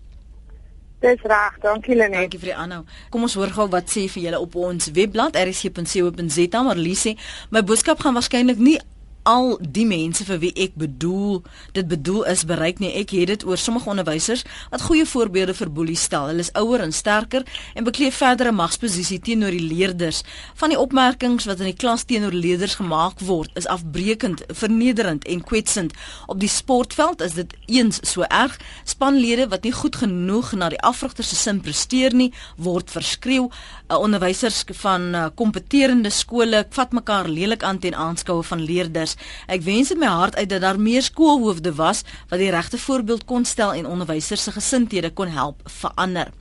Dis 1.02 1.22
reg, 1.26 1.58
dankie 1.62 1.96
Lenet. 1.98 2.20
Dankie 2.20 2.38
vir 2.38 2.52
die 2.52 2.58
aanhou. 2.62 2.84
Kom 3.10 3.24
ons 3.26 3.34
hoor 3.34 3.50
gou 3.50 3.66
wat 3.72 3.90
sê 3.90 4.04
vir 4.12 4.28
julle 4.28 4.38
op 4.38 4.54
ons 4.54 4.86
webblad 4.94 5.34
rsc.co.za, 5.40 6.62
maar 6.62 6.78
Lisie, 6.78 7.16
my 7.50 7.64
boodskap 7.66 8.04
gaan 8.04 8.14
waarskynlik 8.14 8.62
nie 8.62 8.78
al 9.22 9.58
die 9.60 9.84
mense 9.86 10.24
vir 10.26 10.38
wie 10.42 10.52
ek 10.58 10.74
bedoel 10.78 11.42
dit 11.76 11.86
bedoel 11.88 12.24
is 12.32 12.44
bereik 12.48 12.80
nie 12.82 12.90
ek 12.98 13.12
het 13.14 13.30
dit 13.30 13.44
oor 13.46 13.60
sommige 13.60 13.90
onderwysers 13.90 14.42
wat 14.72 14.82
goeie 14.88 15.06
voorbeelde 15.06 15.54
vir 15.54 15.70
boelie 15.70 15.96
stel. 15.98 16.26
Hulle 16.32 16.42
is 16.42 16.52
ouer 16.58 16.82
en 16.82 16.92
sterker 16.92 17.46
en 17.78 17.86
bekleed 17.86 18.14
verdere 18.14 18.52
magsposisie 18.52 19.20
teenoor 19.22 19.54
die 19.54 19.62
leerders. 19.62 20.22
Van 20.58 20.74
die 20.74 20.78
opmerkings 20.78 21.46
wat 21.46 21.62
in 21.62 21.70
die 21.70 21.78
klas 21.78 22.04
teenoor 22.08 22.34
leerders 22.34 22.76
gemaak 22.80 23.22
word 23.22 23.50
is 23.58 23.68
afbreekend 23.70 24.42
vernederend 24.48 25.26
en 25.30 25.44
kwetsend. 25.46 25.94
Op 26.26 26.40
die 26.42 26.50
sportveld 26.50 27.22
is 27.22 27.38
dit 27.38 27.54
eens 27.66 28.00
so 28.08 28.26
erg. 28.28 28.58
Spanlede 28.84 29.48
wat 29.52 29.62
nie 29.62 29.74
goed 29.76 29.96
genoeg 30.02 30.52
na 30.58 30.70
die 30.72 30.82
afrigter 30.82 31.24
se 31.24 31.38
sin 31.38 31.62
presteer 31.62 32.14
nie 32.14 32.32
word 32.56 32.90
verskreeu 32.90 33.46
uh, 33.46 33.98
onderwysers 33.98 34.64
van 34.82 35.08
uh, 35.14 35.26
kompeterende 35.34 36.10
skole 36.10 36.64
vat 36.74 36.92
mekaar 36.92 37.28
lelik 37.28 37.62
aan 37.62 37.78
ten 37.78 37.94
aanskoue 37.94 38.42
van 38.42 38.62
leerders 38.62 39.11
kinders. 39.12 39.46
Ek 39.46 39.62
wens 39.62 39.90
in 39.90 39.98
my 39.98 40.06
hart 40.06 40.36
uit 40.36 40.48
dat 40.48 40.60
daar 40.60 40.80
meer 40.80 41.02
skoolhoofde 41.02 41.74
was 41.74 42.02
wat 42.28 42.38
die 42.38 42.50
regte 42.50 42.78
voorbeeld 42.78 43.24
kon 43.24 43.44
stel 43.44 43.72
en 43.74 43.86
onderwysers 43.86 44.42
se 44.42 44.52
gesindhede 44.52 45.10
kon 45.10 45.28
help 45.28 45.62
verander. 45.66 46.32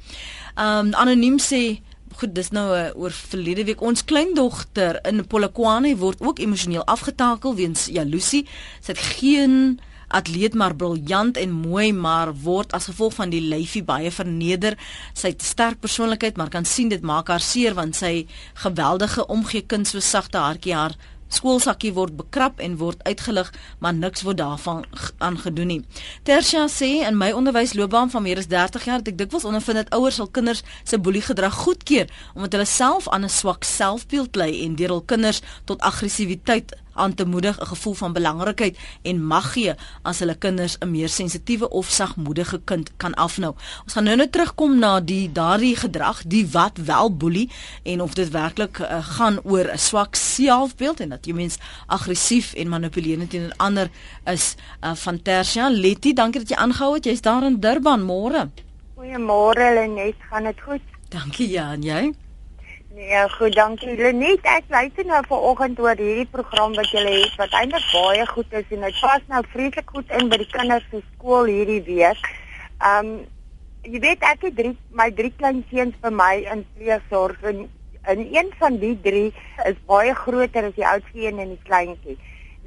Um 0.55 0.93
anoniem 0.93 1.39
sê 1.39 1.81
Goed, 2.11 2.35
dis 2.35 2.49
nou 2.51 2.75
uh, 2.75 2.91
oor 2.99 3.11
verlede 3.11 3.63
week 3.63 3.81
ons 3.81 4.03
kleindogter 4.03 4.99
in 5.07 5.23
Polokwane 5.25 5.95
word 5.95 6.19
ook 6.19 6.39
emosioneel 6.39 6.83
afgetakel 6.83 7.55
weens 7.55 7.87
jaloesie. 7.87 8.43
Sy 8.81 8.91
het 8.91 8.99
geen 9.15 9.79
atleet 10.11 10.53
maar 10.53 10.75
briljant 10.75 11.37
en 11.37 11.51
mooi 11.55 11.93
maar 11.93 12.33
word 12.43 12.75
as 12.75 12.89
gevolg 12.91 13.15
van 13.15 13.31
die 13.31 13.39
lyfie 13.41 13.83
baie 13.87 14.11
verneder. 14.11 14.75
Sy 15.13 15.31
het 15.31 15.41
sterk 15.41 15.79
persoonlikheid 15.79 16.35
maar 16.37 16.51
kan 16.51 16.67
sien 16.67 16.91
dit 16.91 17.01
maak 17.01 17.31
haar 17.31 17.39
seer 17.39 17.79
want 17.79 17.95
sy 17.95 18.27
geweldige 18.59 19.25
omgee 19.31 19.63
kind 19.63 19.87
so 19.87 20.03
sagte 20.03 20.37
hartjie 20.37 20.75
haar 20.75 20.97
skoolsakkie 21.33 21.93
word 21.95 22.15
bekrap 22.19 22.59
en 22.59 22.77
word 22.77 23.03
uitgelig, 23.07 23.51
maar 23.79 23.93
niks 23.93 24.25
word 24.27 24.37
daarvan 24.37 24.83
aangedoen 25.17 25.67
nie. 25.67 25.79
Tersia 26.27 26.67
sê 26.67 26.91
in 27.07 27.17
my 27.17 27.31
onderwysloopbaan 27.31 28.11
van 28.11 28.23
meer 28.23 28.41
as 28.41 28.49
30 28.51 28.85
jaar 28.85 29.01
het 29.01 29.11
ek 29.13 29.17
dikwels 29.17 29.47
ondervind 29.47 29.81
dat 29.81 29.93
ouers 29.97 30.19
hul 30.21 30.29
kinders 30.31 30.63
se 30.83 30.99
boeliegedrag 30.99 31.55
goedkeur 31.63 32.11
omdat 32.35 32.57
hulle 32.57 32.69
self 32.69 33.09
aan 33.09 33.25
'n 33.25 33.29
swak 33.29 33.63
selfbeeld 33.63 34.35
ly 34.35 34.51
en 34.65 34.75
deur 34.75 34.95
hul 34.95 35.05
kinders 35.05 35.41
tot 35.65 35.81
aggressiwiteit 35.81 36.75
aan 37.01 37.13
te 37.17 37.25
moedig 37.25 37.57
'n 37.59 37.65
gevoel 37.73 37.93
van 37.93 38.13
belangrikheid 38.13 38.77
en 39.01 39.25
mag 39.25 39.51
gee 39.53 39.73
as 40.01 40.19
hulle 40.19 40.35
kinders 40.35 40.77
'n 40.79 40.91
meer 40.91 41.09
sensitiewe 41.09 41.69
of 41.69 41.89
sagmoedige 41.89 42.61
kind 42.63 42.91
kan 42.97 43.13
afnou. 43.13 43.53
Ons 43.83 43.93
gaan 43.93 44.03
nou 44.03 44.15
net 44.15 44.31
terugkom 44.31 44.79
na 44.79 44.99
die 44.99 45.31
daardie 45.31 45.75
gedrag, 45.75 46.23
die 46.25 46.47
wat 46.51 46.77
wel 46.77 47.15
boelie 47.15 47.49
en 47.83 48.01
of 48.01 48.13
dit 48.13 48.29
werklik 48.29 48.79
uh, 48.79 49.03
gaan 49.17 49.39
oor 49.43 49.71
'n 49.73 49.77
swak 49.77 50.15
selfbeeld 50.15 50.99
en 50.99 51.09
dat 51.09 51.25
jy 51.25 51.33
mens 51.33 51.57
aggressief 51.87 52.53
en 52.53 52.69
manipulerend 52.69 53.29
teenoor 53.29 53.53
ander 53.57 53.89
is 54.25 54.55
uh, 54.83 54.95
van 54.95 55.21
Tersia. 55.21 55.69
Letty, 55.69 56.13
dankie 56.13 56.39
dat 56.39 56.49
jy 56.49 56.55
aangehou 56.55 56.93
het. 56.93 57.05
Jy's 57.05 57.21
daar 57.21 57.43
in 57.43 57.59
Durban 57.59 58.01
môre. 58.01 58.49
Goeiemôre 58.95 59.73
Lenet, 59.73 60.15
gaan 60.29 60.43
dit 60.43 60.61
goed? 60.61 60.81
Dankie 61.09 61.49
ja, 61.49 61.71
en 61.71 61.83
jy? 61.83 62.13
Nee, 62.93 63.29
goed, 63.29 63.53
dankie. 63.55 63.93
Lenet, 63.95 64.43
ek 64.43 64.65
luister 64.67 65.05
nou 65.07 65.21
vanoggend 65.23 65.77
oor 65.79 65.95
hierdie 65.95 66.27
program 66.27 66.73
wat 66.75 66.89
julle 66.91 67.13
het 67.21 67.37
wat 67.39 67.53
eintlik 67.55 67.85
baie 67.93 68.25
goed 68.27 68.55
is 68.59 68.73
en 68.75 68.81
dit 68.83 68.97
pas 68.99 69.21
nou 69.31 69.39
vreeslik 69.53 69.93
goed 69.95 70.11
in 70.17 70.31
by 70.31 70.39
die 70.41 70.47
kinders 70.51 70.89
se 70.91 70.99
skool 71.13 71.47
hierdie 71.47 71.79
week. 71.85 72.27
Um 72.89 73.13
jy 73.87 74.01
weet 74.03 74.25
ek 74.27 74.43
het 74.43 74.57
drie 74.57 74.73
my 74.99 75.07
drie 75.15 75.31
klein 75.37 75.61
seuns 75.69 75.95
by 76.03 76.11
my 76.17 76.33
in 76.51 76.65
pleegsorg 76.75 77.47
en 77.53 77.63
en 78.11 78.25
een 78.35 78.51
van 78.59 78.75
die 78.83 78.97
drie 79.07 79.29
is 79.69 79.79
baie 79.87 80.11
groter 80.17 80.67
as 80.67 80.75
die 80.75 80.87
oudste 80.91 81.23
een 81.23 81.39
en 81.39 81.55
die 81.55 81.63
kleintjie. 81.69 82.17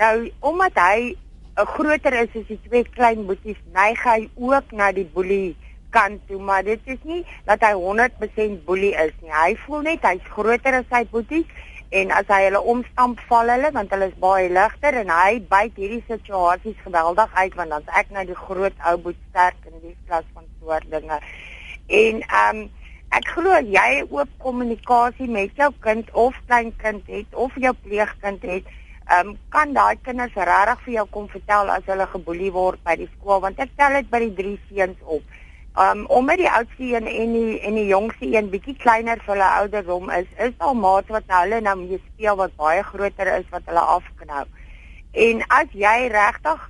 Nou 0.01 0.31
omdat 0.41 0.81
hy 0.87 1.13
'n 1.13 1.61
uh, 1.61 1.69
groter 1.77 2.17
is 2.23 2.33
as 2.41 2.49
die 2.49 2.61
twee 2.65 2.89
klein 2.97 3.27
boeties, 3.29 3.61
neig 3.77 4.01
hy 4.09 4.31
ook 4.41 4.73
na 4.73 4.89
die 4.93 5.07
boelie 5.13 5.57
kant 5.95 6.23
toe, 6.29 6.41
maar 6.43 6.65
dit 6.67 6.91
is 6.91 7.01
nie 7.09 7.23
dat 7.49 7.63
hy 7.65 7.73
100% 7.79 8.65
boelie 8.67 8.93
is 9.05 9.15
nie. 9.23 9.33
Hy 9.33 9.55
voel 9.65 9.87
net 9.89 10.05
hy's 10.07 10.27
groter 10.35 10.81
as 10.81 10.91
sy 10.91 11.05
boeties 11.13 11.65
en 11.95 12.13
as 12.19 12.31
hy 12.33 12.41
hulle 12.49 12.63
omstamp 12.75 13.21
val 13.31 13.53
hulle 13.55 13.71
want 13.77 13.93
hulle 13.95 14.11
is 14.11 14.21
baie 14.23 14.49
ligter 14.53 15.01
en 15.03 15.13
hy 15.15 15.41
byt 15.51 15.81
hierdie 15.81 16.03
situasies 16.11 16.79
geweldig 16.87 17.37
uit 17.41 17.59
want 17.61 17.77
dan's 17.77 17.99
ek 18.03 18.15
nou 18.15 18.25
die 18.31 18.41
groot 18.45 18.87
ou 18.91 18.97
boet 19.09 19.21
sterk 19.31 19.69
in 19.71 19.77
die 19.83 19.97
klas 20.09 20.27
van 20.33 20.49
soort 20.61 20.89
dinge. 20.95 21.21
En 21.89 22.25
ehm 22.25 22.65
um, 22.65 22.65
ek 23.15 23.29
glo 23.31 23.59
jy 23.63 23.91
oop 24.11 24.31
kommunikasie 24.43 25.29
met 25.31 25.53
jou 25.55 25.69
kind 25.85 26.09
of 26.19 26.35
kleinkind 26.49 27.07
het 27.07 27.37
of 27.39 27.55
jou 27.63 27.71
pleegkind 27.85 28.43
het 28.43 28.73
Ehm 29.05 29.29
um, 29.29 29.39
kan 29.53 29.73
daai 29.77 29.97
kinders 30.01 30.37
regtig 30.49 30.85
vir 30.85 30.93
jou 30.95 31.03
kom 31.15 31.27
vertel 31.29 31.71
as 31.73 31.89
hulle 31.93 32.07
geboelie 32.09 32.53
word 32.53 32.81
by 32.89 32.95
die 32.97 33.09
skool 33.17 33.43
want 33.45 33.59
ek 33.61 33.75
tel 33.77 33.97
dit 33.99 34.07
by 34.09 34.21
die 34.23 34.37
drie 34.39 34.55
seuns 34.69 35.03
op. 35.17 35.35
Um 35.75 36.05
omdat 36.07 36.39
die 36.39 36.51
oudste 36.51 36.83
een 36.83 37.07
en 37.07 37.33
die 37.33 37.61
en 37.61 37.75
die 37.75 37.87
jongste 37.87 38.27
een 38.31 38.51
bietjie 38.51 38.77
kleiner 38.79 39.19
vir 39.19 39.33
hulle 39.33 39.47
ouderdom 39.61 40.11
is, 40.15 40.29
is 40.39 40.53
daar 40.59 40.77
maat 40.79 41.09
wat 41.11 41.27
nou 41.27 41.41
hulle 41.41 41.59
nou 41.67 41.73
mee 41.81 41.99
speel 42.03 42.37
wat 42.39 42.55
baie 42.61 42.83
groter 42.87 43.31
is 43.33 43.49
wat 43.51 43.67
hulle 43.67 43.83
afknou. 43.97 44.45
En 45.27 45.43
as 45.57 45.75
jy 45.75 45.97
regtig 46.13 46.69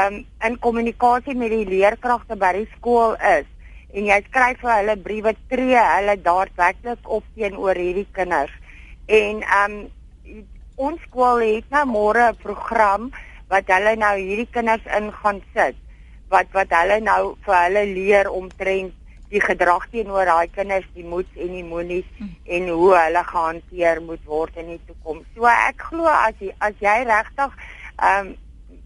um 0.00 0.18
in 0.44 0.58
kommunikasie 0.66 1.34
met 1.34 1.54
die 1.54 1.64
leerkragte 1.64 2.36
by 2.36 2.52
die 2.58 2.68
skool 2.74 3.16
is 3.30 3.48
en 3.96 4.10
jy 4.10 4.20
skryf 4.26 4.60
vir 4.60 4.74
hulle 4.74 5.00
briewe 5.06 5.32
tree 5.48 5.88
hulle 5.88 6.20
daadwerklik 6.28 7.08
op 7.08 7.24
teenoor 7.34 7.80
hierdie 7.80 8.08
kinders. 8.12 8.52
En 9.08 9.40
um 9.62 9.78
ons 10.76 11.00
skool 11.08 11.40
het 11.40 11.72
nou 11.72 11.86
môre 11.88 12.28
'n 12.28 12.42
program 12.44 13.08
wat 13.48 13.64
hulle 13.72 13.96
nou 13.96 14.16
hierdie 14.18 14.52
kinders 14.52 14.84
in 15.00 15.08
gaan 15.22 15.40
sit 15.56 15.81
wat 16.32 16.50
wat 16.56 16.72
hulle 16.80 16.98
nou 17.04 17.22
vir 17.46 17.56
hulle 17.58 17.84
leer 17.92 18.30
omtrent 18.30 18.98
die 19.32 19.40
gedrag 19.40 19.86
teenoor 19.92 20.28
daai 20.28 20.48
kinders, 20.52 20.88
die 20.96 21.06
moeds 21.08 21.40
en 21.40 21.54
die 21.56 21.64
monies 21.64 22.08
hm. 22.18 22.32
en 22.56 22.68
hoe 22.68 22.92
hulle 22.98 23.24
gehanteer 23.30 24.00
moet 24.04 24.24
word 24.28 24.58
in 24.60 24.74
die 24.74 24.80
toekoms. 24.88 25.24
So 25.36 25.48
ek 25.48 25.86
glo 25.88 26.08
as 26.12 26.36
jy 26.40 26.52
as 26.60 26.76
jy 26.84 26.98
regtig 27.08 27.60
ehm 27.98 28.32
um, 28.32 28.38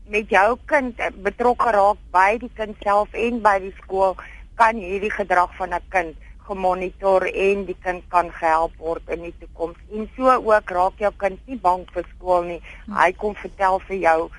met 0.06 0.30
jou 0.30 0.52
kind 0.70 1.00
betrokke 1.26 1.72
raak 1.74 1.98
by 2.14 2.36
die 2.38 2.50
kind 2.54 2.76
self 2.86 3.14
en 3.18 3.40
by 3.42 3.56
die 3.64 3.72
skool, 3.80 4.14
kan 4.54 4.78
hierdie 4.78 5.10
gedrag 5.10 5.50
van 5.58 5.74
'n 5.74 5.88
kind 5.90 6.14
gemonitor 6.46 7.26
en 7.26 7.64
die 7.66 7.76
kind 7.82 8.04
kan 8.14 8.30
gehelp 8.30 8.76
word 8.78 9.02
in 9.10 9.26
die 9.26 9.34
toekoms. 9.40 9.78
En 9.90 10.08
so 10.16 10.30
ook 10.30 10.70
raak 10.70 11.02
jou 11.02 11.12
kind 11.18 11.40
nie 11.46 11.58
bang 11.58 11.82
vir 11.94 12.06
skool 12.14 12.42
nie. 12.42 12.60
Hm. 12.86 12.92
Hy 13.00 13.12
kom 13.12 13.34
vertel 13.34 13.80
vir 13.88 13.96
jou 13.96 14.30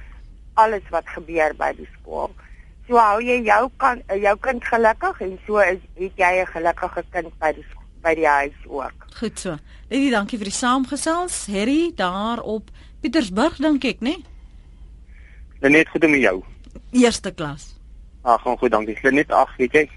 alles 0.56 0.88
wat 0.90 1.10
gebeur 1.18 1.54
by 1.54 1.74
die 1.76 1.90
skool. 2.00 2.32
So 2.88 2.96
hou 2.96 3.20
jy 3.20 3.42
jou 3.44 3.70
kan 3.78 4.02
jou 4.08 4.36
kind 4.40 4.64
gelukkig 4.64 5.22
en 5.22 5.40
so 5.46 5.60
is 5.60 5.80
het 6.00 6.14
jy 6.16 6.32
'n 6.42 6.48
gelukkige 6.48 7.04
kind 7.12 7.40
by 7.40 7.52
die 7.52 7.66
by 8.02 8.14
die 8.16 8.28
huis 8.28 8.60
ook. 8.68 9.08
Goed 9.20 9.40
so. 9.40 9.58
Lady, 9.90 10.10
dankie 10.10 10.38
vir 10.38 10.46
die 10.46 10.54
saamgesels. 10.54 11.48
Harry 11.48 11.92
daar 11.96 12.40
op 12.40 12.70
Pietersburg 13.02 13.58
dink 13.58 13.84
ek, 13.84 14.00
né? 14.00 14.16
Nee? 15.62 15.70
Net 15.70 15.90
goed 15.90 16.08
met 16.10 16.22
jou. 16.22 16.44
Eerste 16.92 17.32
klas. 17.32 17.76
Ag, 18.22 18.42
gaan 18.42 18.58
goed, 18.58 18.72
dankie. 18.72 18.98
Net 19.12 19.32
ag, 19.32 19.52
weet 19.58 19.74
jy, 19.74 19.90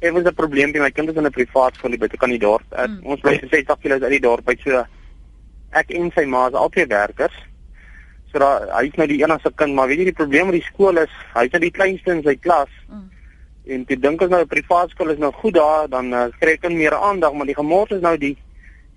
ek 0.00 0.12
was 0.12 0.24
'n 0.24 0.34
probleem 0.34 0.72
by 0.72 0.78
my 0.78 0.90
kind 0.90 1.08
is 1.08 1.16
in 1.16 1.26
'n 1.26 1.30
privaat 1.30 1.74
skool 1.74 1.96
by 1.98 2.06
'n 2.06 2.18
kandidaat. 2.18 2.62
Mm. 2.70 3.00
Ons 3.06 3.20
bly 3.20 3.40
60 3.50 3.78
km 3.80 4.02
uit 4.02 4.10
die 4.10 4.20
dorp 4.20 4.48
uit 4.48 4.60
so 4.60 4.84
ek 5.72 5.90
en 5.90 6.10
sy 6.14 6.24
ma 6.24 6.46
is 6.48 6.54
albei 6.54 6.86
werkers. 6.86 7.34
So 8.34 8.40
daar 8.42 8.64
hy's 8.80 8.96
nou 8.98 9.04
die 9.06 9.20
enigste 9.22 9.52
kind, 9.54 9.76
maar 9.78 9.86
weet 9.86 10.00
jy 10.02 10.04
die 10.08 10.18
probleem 10.18 10.48
met 10.50 10.56
die 10.56 10.66
skool 10.66 10.96
is, 10.98 11.10
hy's 11.36 11.52
nou 11.52 11.60
die 11.62 11.70
kleinste 11.70 12.10
in 12.16 12.22
sy 12.24 12.32
klas. 12.42 12.72
Mm. 12.90 13.04
En 13.70 13.84
jy 13.86 13.98
dink 14.02 14.24
as 14.24 14.32
nou 14.32 14.40
'n 14.42 14.50
privaat 14.50 14.90
skool 14.90 15.12
is 15.14 15.20
nou 15.22 15.30
goed 15.32 15.54
daar, 15.54 15.86
dan 15.88 16.10
uh, 16.12 16.24
kry 16.40 16.56
hy 16.58 16.72
meer 16.74 16.96
aandag, 16.98 17.32
maar 17.32 17.46
die 17.46 17.54
gemors 17.54 17.94
is 17.94 18.02
nou 18.02 18.16
die 18.18 18.34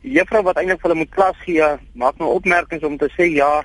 die 0.01 0.15
juffrou 0.17 0.41
wat 0.41 0.57
eintlik 0.57 0.81
vir 0.81 0.89
hulle 0.89 1.03
moet 1.03 1.13
klas 1.13 1.37
gee, 1.45 1.69
maak 1.93 2.17
nou 2.17 2.33
opmerkings 2.33 2.83
om 2.83 2.97
te 2.97 3.11
sê 3.13 3.29
ja, 3.29 3.63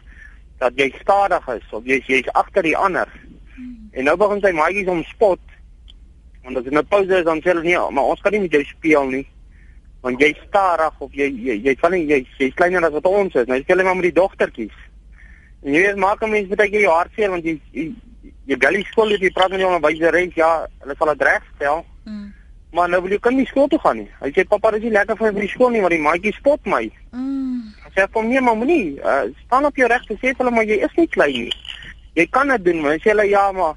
dat 0.59 0.77
jy 0.77 0.93
stadig 1.01 1.49
is 1.49 1.73
of 1.73 1.89
jy 1.89 2.03
jy's 2.07 2.29
agter 2.35 2.63
die 2.63 2.77
ander. 2.77 3.09
Mm. 3.57 3.89
En 3.93 4.05
nou 4.05 4.17
begin 4.17 4.45
sy 4.45 4.53
maatjies 4.53 4.93
om 4.93 5.03
spot. 5.05 5.41
Want 6.45 6.57
as 6.57 6.65
dit 6.65 6.73
nou 6.73 6.85
pouse 6.85 7.17
is 7.17 7.25
dan 7.25 7.41
sê 7.41 7.55
hulle 7.55 7.65
nee, 7.65 7.81
maar 7.81 8.13
ons 8.13 8.21
kan 8.21 8.33
nie 8.33 8.45
met 8.45 8.53
jou 8.53 8.65
speel 8.65 9.09
nie 9.09 9.27
want 10.03 10.21
jy 10.21 10.35
stadig 10.49 10.95
of 10.99 11.13
jy 11.15 11.31
jy 11.31 11.63
jy 11.63 11.77
van 11.79 11.95
jy 11.95 12.27
jy's 12.39 12.55
kleiner 12.59 12.85
as 12.85 12.93
wat 12.93 13.07
ons 13.07 13.35
is. 13.35 13.47
Nou 13.47 13.57
jy 13.57 13.63
stel 13.63 13.85
maar 13.87 13.95
met 13.95 14.11
die 14.11 14.21
dogtertjies. 14.21 14.75
En 14.75 14.92
jy 15.63 15.83
weet 15.87 15.97
maak 15.97 16.23
'n 16.23 16.31
mens 16.31 16.49
baie 16.49 16.71
jy 16.71 16.87
hartseer 16.87 17.31
want 17.31 17.45
jy 17.45 17.61
jy, 17.73 17.95
jy 18.47 18.57
die 18.57 18.85
skool 18.91 19.11
jy 19.11 19.31
praat 19.31 19.51
met 19.51 19.59
die 19.59 19.67
onderwyseres 19.67 20.35
ja, 20.35 20.67
hulle 20.81 20.95
sal 20.99 21.15
dit 21.15 21.27
regstel. 21.27 21.85
Mm. 22.05 22.33
Maar 22.73 22.89
nou 22.89 23.03
wil 23.03 23.13
jy 23.13 23.19
kan 23.19 23.37
nie 23.37 23.47
skool 23.47 23.69
toe 23.69 23.79
gaan 23.79 23.97
nie. 23.97 24.11
Hy 24.21 24.31
sê 24.33 24.45
pappa, 24.49 24.71
dis 24.73 24.83
nie 24.83 24.97
lekker 24.97 25.17
vir 25.17 25.33
die 25.33 25.49
skool 25.49 25.71
nie 25.71 25.81
want 25.81 25.93
die 25.93 26.01
maatjie 26.01 26.33
spot 26.33 26.65
my. 26.65 26.91
Mm. 27.13 27.69
Hy 27.85 27.91
sê 27.95 28.09
kom 28.11 28.29
nie 28.29 28.41
maar 28.41 28.57
moenie. 28.57 28.99
Uh, 28.99 29.29
staan 29.45 29.65
op 29.65 29.77
jou 29.77 29.89
reg 29.89 30.07
te 30.07 30.17
sê 30.17 30.33
hulle 30.39 30.51
maar 30.51 30.65
jy 30.65 30.81
is 30.81 30.97
nie 30.97 31.09
klein 31.09 31.49
nie. 31.49 31.53
Jy 32.15 32.27
kan 32.31 32.49
dit 32.49 32.65
doen, 32.65 32.81
maar 32.81 32.99
sê 32.99 33.13
hulle 33.13 33.29
ja, 33.29 33.53
maar 33.53 33.77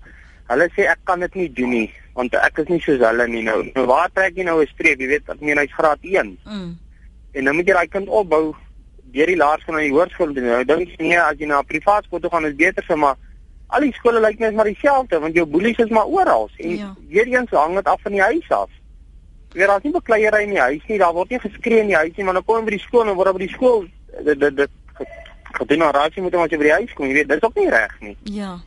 hulle 0.50 0.70
sê 0.76 0.88
ek 0.88 1.00
kan 1.04 1.20
dit 1.20 1.36
nie 1.36 1.50
doen 1.54 1.70
nie 1.70 1.92
want 2.16 2.36
ek 2.40 2.62
is 2.64 2.70
nie 2.72 2.80
soos 2.80 3.02
hulle 3.04 3.28
nie 3.28 3.44
nou. 3.44 3.60
Nou 3.76 3.86
waar 3.92 4.10
trek 4.16 4.38
jy 4.38 4.46
nou 4.48 4.62
'n 4.64 4.68
streep? 4.72 5.00
Jy 5.00 5.08
weet, 5.08 5.30
ek 5.30 5.42
meen 5.42 5.60
hy's 5.60 5.74
graad 5.76 6.00
1. 6.02 6.38
Mm. 6.46 6.78
En 7.36 7.44
nou 7.44 7.54
moet 7.54 7.68
jy 7.68 7.74
daai 7.74 7.88
kind 7.92 8.08
opbou 8.08 8.56
deur 9.16 9.32
die 9.32 9.40
laerskool 9.40 9.76
na 9.76 9.84
die 9.86 9.94
hoërskool 9.96 10.34
toe. 10.34 10.44
Nou 10.44 10.64
dink 10.72 10.94
jy 10.94 11.08
nee, 11.08 11.20
as 11.20 11.40
jy 11.40 11.48
na 11.48 11.60
'n 11.60 11.72
privaat 11.72 12.06
skool 12.06 12.20
toe 12.20 12.32
gaan 12.34 12.46
is 12.46 12.56
beter 12.56 12.84
vir 12.84 12.98
maar 12.98 13.18
al 13.68 13.82
die 13.82 13.94
skole 13.94 14.20
lyk 14.22 14.40
net 14.40 14.54
maar 14.56 14.70
dieselfde 14.70 15.20
want 15.20 15.36
jou 15.36 15.46
boelies 15.46 15.78
is 15.78 15.90
maar 15.90 16.06
oral 16.06 16.50
en 16.58 16.78
ja. 16.78 16.94
weer 17.10 17.28
eens 17.28 17.50
hang 17.50 17.76
dit 17.76 17.88
af 17.88 18.02
van 18.02 18.12
die 18.12 18.22
huis 18.22 18.50
af. 18.50 18.70
Jy 19.54 19.60
weet 19.60 19.68
daar's 19.68 19.84
nie 19.84 19.92
bekleierery 19.92 20.44
in 20.44 20.50
die 20.50 20.60
huis 20.60 20.84
nie. 20.88 21.00
Daar 21.00 21.14
word 21.14 21.30
nie 21.30 21.40
geskree 21.40 21.80
in 21.80 21.88
die 21.88 21.96
huis 21.96 22.16
nie, 22.16 22.26
maar 22.26 22.34
dan 22.34 22.46
kom 22.46 22.60
jy 22.60 22.64
by 22.70 22.76
die 22.76 22.86
skool 22.86 23.08
en 23.08 23.16
word 23.16 23.34
by 23.34 23.44
die 23.46 23.56
skool 23.56 23.86
dit 24.24 24.40
dit 24.40 24.56
dit 24.56 24.72
gedoen 25.56 25.80
na 25.80 25.92
raadjie 25.96 26.24
moet 26.24 26.34
jy 26.34 26.58
by 26.58 26.64
die 26.68 26.78
huis 26.80 26.94
kom. 26.94 27.08
Jy 27.08 27.14
weet, 27.14 27.30
dit 27.30 27.38
is 27.38 27.48
ook 27.48 27.60
nie 27.62 27.70
reg 27.70 28.00
nie. 28.02 28.18
Ja. 28.24 28.58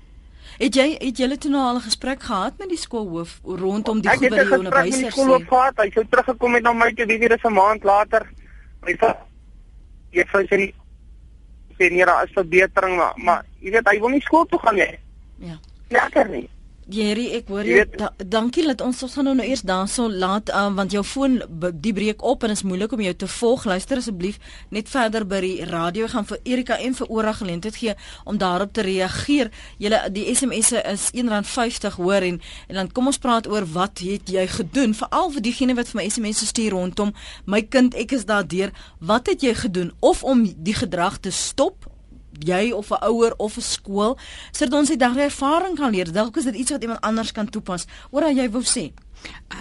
Het 0.59 0.75
jy 0.75 0.87
het 0.99 1.21
julle 1.23 1.37
toe 1.39 1.51
nou 1.51 1.63
al 1.63 1.77
'n 1.77 1.87
gesprek 1.87 2.23
gehad 2.23 2.59
met 2.59 2.69
die 2.69 2.79
skoolhoof 2.79 3.41
rondom 3.45 4.01
die 4.01 4.11
goeie 4.11 4.31
onderwysers? 4.31 4.43
Ek 4.43 4.43
het 4.43 4.49
gesprek 4.49 4.85
met 4.85 5.01
die 5.01 5.11
skoolhoof 5.11 5.49
gehad. 5.49 5.75
Hy 5.77 5.91
sou 5.95 6.05
teruggekom 6.11 6.55
het 6.55 6.63
na 6.63 6.73
my 6.73 6.93
toe 6.93 7.07
weer 7.07 7.39
'n 7.39 7.53
maand 7.53 7.85
later. 7.85 8.27
Hy 8.85 8.97
jy 10.13 10.25
sê 10.33 10.57
nie 10.57 10.71
sê 11.79 11.91
nie 11.93 12.05
daar 12.05 12.27
is 12.27 12.35
verbetering 12.35 12.97
maar, 12.97 13.15
maar 13.17 13.45
jy 13.61 13.73
weet 13.75 13.91
hy 13.91 13.99
wil 14.03 14.15
nie 14.15 14.25
skool 14.25 14.47
toe 14.51 14.59
gaan 14.63 14.79
nie. 14.79 14.99
Ja. 15.39 15.59
Lekker 15.95 16.29
nie. 16.29 16.49
Jerry, 16.89 17.27
ek 17.37 17.51
hoor 17.53 17.67
jou. 17.69 17.83
Da, 18.01 18.07
dankie 18.33 18.63
dat 18.65 18.81
ons 18.81 19.03
ons 19.05 19.13
gaan 19.19 19.27
nou, 19.29 19.35
nou 19.37 19.45
eers 19.45 19.61
daarso 19.69 20.07
laat 20.09 20.49
um, 20.57 20.79
want 20.79 20.95
jou 20.95 21.03
foon 21.05 21.35
die 21.85 21.93
breek 21.93 22.23
op 22.25 22.47
en 22.47 22.55
is 22.55 22.63
moeilik 22.65 22.95
om 22.97 23.03
jou 23.05 23.13
te 23.13 23.29
volg. 23.29 23.67
Luister 23.69 24.01
asseblief 24.01 24.39
net 24.73 24.89
verder 24.89 25.27
by 25.29 25.43
die 25.45 25.67
radio 25.69 26.09
gaan 26.09 26.25
vir 26.31 26.41
Erika 26.49 26.79
en 26.81 26.97
vir 26.97 27.13
Ora 27.13 27.35
geleentheid 27.37 27.77
gee 27.77 27.95
om 28.25 28.39
daarop 28.41 28.73
te 28.73 28.87
reageer. 28.87 29.53
Julle 29.77 30.01
die 30.17 30.25
SMS'e 30.33 30.81
is 30.95 31.11
R1.50 31.13 32.01
hoor 32.01 32.25
en 32.31 32.41
en 32.41 32.81
dan 32.81 32.89
kom 32.97 33.13
ons 33.13 33.21
praat 33.21 33.51
oor 33.53 33.69
wat 33.77 34.01
het 34.01 34.33
jy 34.33 34.47
gedoen 34.57 34.97
veral 34.97 35.29
vir 35.37 35.45
diegene 35.45 35.77
wat 35.77 35.93
vir 35.93 36.01
my 36.01 36.09
SMS'e 36.09 36.49
stuur 36.55 36.73
rondom 36.73 37.13
my 37.45 37.61
kind 37.69 38.01
ek 38.01 38.17
is 38.17 38.25
daardeur. 38.25 38.73
Wat 39.05 39.29
het 39.29 39.45
jy 39.45 39.53
gedoen 39.61 39.93
of 40.01 40.25
om 40.25 40.47
die 40.57 40.79
gedrag 40.79 41.21
te 41.21 41.37
stop 41.37 41.85
jy 42.39 42.73
of 42.73 42.91
'n 42.91 43.05
ouer 43.05 43.35
of 43.37 43.57
'n 43.57 43.61
skool 43.61 44.19
sodat 44.53 44.79
ons 44.79 44.91
uit 44.91 44.99
daardie 44.99 45.23
ervaring 45.23 45.77
kan 45.77 45.91
leer. 45.91 46.13
Dalk 46.13 46.37
is 46.37 46.45
dit 46.45 46.55
iets 46.55 46.71
wat 46.71 46.83
iemand 46.83 47.01
anders 47.01 47.33
kan 47.33 47.49
toepas. 47.49 47.87
Oor 48.11 48.23
wat 48.23 48.37
jy 48.37 48.51
wou 48.51 48.63
sê. 48.63 48.93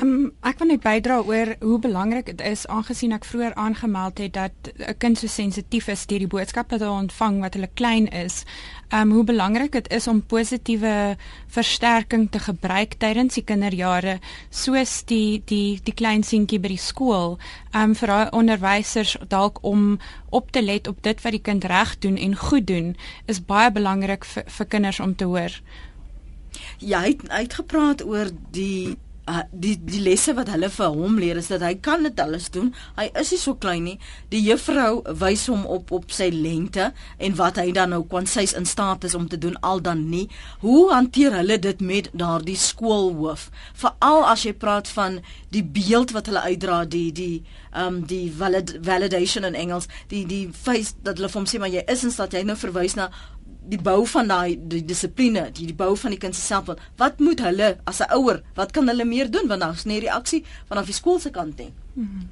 Um, 0.02 0.34
ek 0.46 0.60
wil 0.60 0.68
net 0.70 0.82
bydra 0.84 1.22
oor 1.26 1.54
hoe 1.62 1.78
belangrik 1.82 2.28
dit 2.28 2.42
is 2.46 2.66
aangesien 2.70 3.16
ek 3.16 3.26
vroeër 3.26 3.54
aangemeld 3.58 4.20
het 4.20 4.34
dat 4.36 4.70
'n 4.76 4.98
kind 5.00 5.18
so 5.18 5.28
sensitief 5.28 5.88
is 5.88 6.06
deur 6.06 6.20
die 6.20 6.28
boodskap 6.28 6.72
wat 6.72 6.82
hy 6.82 6.92
ontvang 6.92 7.40
wat 7.42 7.54
hulle 7.54 7.70
klein 7.74 8.08
is. 8.12 8.44
Um 8.92 9.12
hoe 9.12 9.24
belangrik 9.24 9.72
dit 9.72 9.88
is 9.92 10.08
om 10.08 10.22
positiewe 10.22 11.18
versterking 11.48 12.30
te 12.32 12.40
gebruik 12.40 13.00
tydens 13.00 13.34
die 13.34 13.44
kinderjare 13.44 14.20
soos 14.50 15.04
die 15.06 15.42
die 15.46 15.80
die 15.84 15.94
klein 15.94 16.24
seentjie 16.24 16.60
by 16.60 16.68
die 16.68 16.84
skool. 16.90 17.40
Um 17.74 17.96
vir 17.96 18.30
onderwysers 18.32 19.18
dalk 19.28 19.64
om 19.64 20.00
op 20.30 20.52
te 20.52 20.62
let 20.62 20.88
op 20.88 21.02
dit 21.02 21.22
wat 21.22 21.32
die 21.32 21.42
kind 21.42 21.64
reg 21.64 22.00
doen 22.00 22.18
en 22.18 22.36
goed 22.36 22.68
doen 22.68 22.96
is 23.26 23.46
baie 23.46 23.72
belangrik 23.72 24.26
vir, 24.26 24.44
vir 24.46 24.66
kinders 24.66 25.00
om 25.00 25.16
te 25.16 25.26
hoor. 25.26 25.62
Jy 26.80 27.04
het 27.08 27.30
uitgepraat 27.30 28.06
oor 28.06 28.30
die 28.52 28.98
uh, 29.28 29.44
die 29.52 29.76
die 29.84 30.02
lesse 30.04 30.34
wat 30.38 30.50
hulle 30.52 30.70
vir 30.74 30.94
hom 30.96 31.18
leer 31.20 31.40
is 31.40 31.50
dat 31.52 31.64
hy 31.66 31.74
kan 31.84 32.06
dit 32.08 32.20
alles 32.20 32.50
doen. 32.54 32.72
Hy 32.98 33.10
is 33.20 33.32
nie 33.34 33.40
so 33.42 33.56
klein 33.60 33.86
nie. 33.88 33.98
Die 34.32 34.42
juffrou 34.46 35.04
wys 35.22 35.48
hom 35.52 35.66
op 35.70 35.92
op 35.96 36.12
sy 36.16 36.30
lengte 36.34 36.92
en 37.18 37.38
wat 37.40 37.60
hy 37.62 37.70
dan 37.76 37.94
nou 37.96 38.04
kon 38.10 38.28
sês 38.30 38.56
in 38.58 38.68
staat 38.70 39.08
is 39.08 39.16
om 39.18 39.28
te 39.30 39.40
doen 39.42 39.58
al 39.68 39.84
dan 39.84 40.08
nie. 40.12 40.28
Hoe 40.64 40.90
hanteer 40.94 41.36
hulle 41.40 41.60
dit 41.62 41.84
met 41.84 42.10
daardie 42.14 42.58
skoolhoof? 42.58 43.50
Veral 43.78 44.26
as 44.32 44.48
jy 44.48 44.56
praat 44.58 44.90
van 44.96 45.22
die 45.54 45.64
beeld 45.64 46.12
wat 46.16 46.28
hulle 46.32 46.44
uitdra, 46.48 46.84
die 46.86 47.12
die 47.16 47.44
ehm 47.78 47.88
um, 47.88 48.04
die 48.10 48.32
valid, 48.34 48.78
validation 48.82 49.46
in 49.46 49.56
Engels, 49.56 49.88
die 50.10 50.26
die 50.26 50.48
face 50.54 50.96
dat 51.04 51.20
hulle 51.20 51.30
vir 51.30 51.42
hom 51.42 51.50
sê 51.50 51.60
maar 51.62 51.74
jy 51.74 51.84
is 51.92 52.04
in 52.08 52.14
staat 52.14 52.34
jy 52.34 52.42
nou 52.48 52.58
verwys 52.58 52.96
na 52.98 53.12
die 53.70 53.82
bou 53.82 54.06
van 54.06 54.28
daai 54.28 54.58
die 54.58 54.86
dissipline, 54.86 55.52
die, 55.52 55.66
die 55.66 55.76
bou 55.76 55.96
van 55.98 56.12
die 56.12 56.22
kind 56.22 56.36
se 56.36 56.42
selfbeeld. 56.42 56.80
Wat 56.98 57.20
moet 57.20 57.40
hulle 57.40 57.78
as 57.86 58.02
'n 58.02 58.12
ouer, 58.16 58.42
wat 58.56 58.72
kan 58.72 58.88
hulle 58.88 59.06
meer 59.06 59.32
doen 59.32 59.48
want 59.48 59.62
daar's 59.62 59.86
nie 59.86 60.00
reaksie 60.00 60.46
vanaf 60.68 60.86
die 60.86 60.94
skool 60.94 61.20
se 61.20 61.30
kant 61.30 61.58
nie. 61.58 61.74
Mm 61.94 62.10
-hmm. 62.12 62.28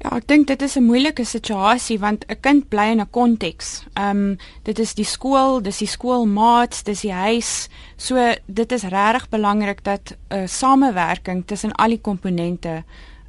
Ja, 0.00 0.14
ek 0.16 0.28
dink 0.28 0.46
dit 0.48 0.62
is 0.62 0.76
'n 0.76 0.88
moeilike 0.88 1.24
situasie 1.24 1.98
want 1.98 2.24
'n 2.26 2.40
kind 2.40 2.68
bly 2.68 2.88
in 2.90 3.00
'n 3.00 3.10
konteks. 3.10 3.84
Ehm 3.94 4.16
um, 4.16 4.38
dit 4.62 4.78
is 4.78 4.94
die 4.94 5.04
skool, 5.04 5.60
dis 5.62 5.78
die 5.78 5.86
skoolmaats, 5.86 6.82
dis 6.82 7.00
die 7.00 7.12
huis. 7.12 7.68
So 7.96 8.34
dit 8.46 8.72
is 8.72 8.82
regtig 8.82 9.28
belangrik 9.28 9.84
dat 9.84 10.16
'n 10.30 10.34
uh, 10.34 10.46
samewerking 10.46 11.46
tussen 11.46 11.72
al 11.72 11.88
die 11.88 12.00
komponente 12.00 12.84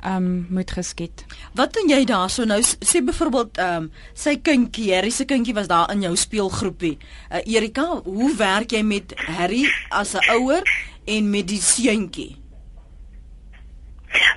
um 0.05 0.47
moet 0.49 0.71
geskied. 0.71 1.25
Wat 1.53 1.73
doen 1.73 1.89
jy 1.89 2.03
daarso 2.05 2.45
nou 2.45 2.59
sê 2.63 3.01
byvoorbeeld 3.05 3.57
um 3.61 3.89
sy 4.13 4.37
kindjie, 4.41 4.93
Harry 4.95 5.09
se 5.09 5.25
kindjie 5.25 5.53
was 5.53 5.67
daar 5.67 5.91
in 5.93 6.01
jou 6.01 6.15
speelgroepie. 6.15 6.97
Uh, 7.31 7.41
Erika, 7.45 8.01
hoe 8.03 8.35
werk 8.37 8.71
jy 8.71 8.81
met 8.83 9.13
Harry 9.27 9.65
as 9.89 10.13
'n 10.15 10.25
ouer 10.37 10.63
en 11.05 11.29
met 11.29 11.47
die 11.47 11.61
seuntjie? 11.61 12.35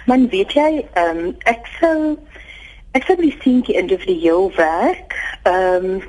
Man 0.06 0.28
weet 0.28 0.52
jy, 0.52 0.86
um 0.96 1.36
ek 1.44 1.66
sou 1.80 2.18
ek 2.92 3.04
sou 3.06 3.16
die 3.16 3.36
seuntjie 3.42 3.74
individueel 3.74 4.52
werk. 4.56 5.14
Um 5.44 6.02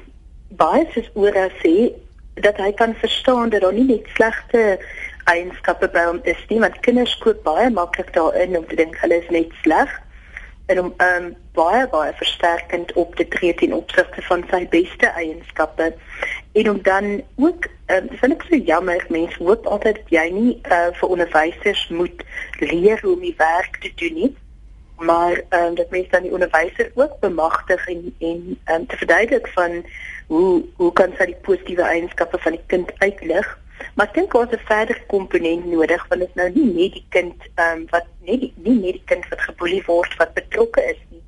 baie 0.49 0.85
soos 0.93 1.09
oor 1.13 1.33
sê 1.63 1.91
dat 2.35 2.57
hy 2.57 2.71
kan 2.73 2.95
verstaan 2.95 3.49
dat 3.49 3.61
daar 3.61 3.73
nie 3.73 3.87
net 3.87 4.07
slegte 4.13 4.79
eienskappe 5.31 5.89
by 5.93 6.05
hom 6.09 6.19
is 6.29 6.41
nie 6.49 6.59
want 6.61 6.81
kinders 6.85 7.13
koop 7.23 7.41
baie 7.45 7.69
maklik 7.73 8.11
daarin 8.13 8.57
om 8.59 8.65
te 8.69 8.77
dink 8.79 8.97
hulle 9.01 9.21
is 9.23 9.31
net 9.33 9.53
sleg. 9.63 9.91
En 10.65 10.79
om 10.81 10.93
um, 11.05 11.25
baie 11.57 11.85
baie 11.89 12.13
versterkend 12.17 12.93
op 12.93 13.15
te 13.15 13.27
tree 13.33 13.53
teen 13.53 13.73
opsigte 13.73 14.21
van 14.29 14.45
sy 14.49 14.63
beste 14.69 15.11
eienskappe. 15.13 15.91
En 16.57 16.69
om 16.69 16.79
dan 16.87 17.09
ook 17.35 17.67
um, 17.93 18.07
vind 18.21 18.37
ek 18.37 18.47
so 18.47 18.61
jammer 18.69 19.05
mense 19.13 19.43
hoop 19.43 19.67
altyd 19.69 20.01
dat 20.01 20.15
jy 20.17 20.25
nie 20.33 20.55
uh, 20.69 20.89
vir 20.99 21.13
onderwysers 21.17 21.83
moet 21.89 22.25
leer 22.61 23.01
hoe 23.03 23.13
om 23.13 23.21
die 23.25 23.37
werk 23.41 23.77
te 23.81 23.93
doen 24.01 24.17
nie. 24.21 24.31
Maar 25.05 25.41
um, 25.57 25.75
dat 25.77 25.93
mense 25.93 26.09
dan 26.13 26.25
die 26.25 26.33
onderwyser 26.33 26.91
ook 26.95 27.19
bemagtig 27.19 27.87
en 27.93 28.09
en 28.19 28.41
um, 28.73 28.87
te 28.89 28.97
verduidelik 28.97 29.47
van 29.57 29.81
hoe 30.27 30.63
hoe 30.81 30.93
kan 30.97 31.13
sy 31.17 31.29
die 31.33 31.41
positiewe 31.45 31.85
eienskappe 31.85 32.41
van 32.41 32.57
die 32.57 32.65
kind 32.73 32.93
uitlig 33.05 33.53
Maar 33.95 34.07
ek 34.07 34.13
dink 34.13 34.33
ons 34.33 34.51
het 34.51 34.59
'n 34.59 34.67
verder 34.67 35.01
komponent 35.07 35.65
nodig 35.65 36.07
want 36.07 36.21
dit 36.21 36.35
nou 36.35 36.49
nie 36.55 36.69
net 36.73 36.93
die 36.93 37.05
kind 37.09 37.47
ehm 37.55 37.77
um, 37.77 37.85
wat 37.89 38.07
net 38.27 38.39
die, 38.39 38.53
nie 38.55 38.79
net 38.79 38.93
die 38.99 39.07
kind 39.11 39.27
wat 39.29 39.41
geboelie 39.41 39.83
word 39.85 40.15
wat 40.17 40.33
betrokke 40.33 40.81
is 40.93 41.01
nie. 41.09 41.23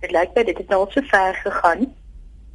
Dit 0.00 0.10
lyk 0.10 0.34
my 0.34 0.44
dit 0.44 0.58
het 0.58 0.68
nou 0.68 0.86
so 0.90 1.00
ver 1.00 1.34
gegaan 1.34 1.94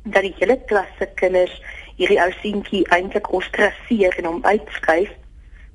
dat 0.03 0.21
die 0.21 0.35
hele 0.39 0.59
klas 0.65 0.91
se 0.99 1.07
kinders 1.15 1.61
hierdie 1.95 2.21
ou 2.21 2.31
seentjie 2.41 2.87
eintlik 2.89 3.31
ostraseer 3.33 4.17
en 4.17 4.25
hom 4.25 4.43
uitskuif 4.45 5.11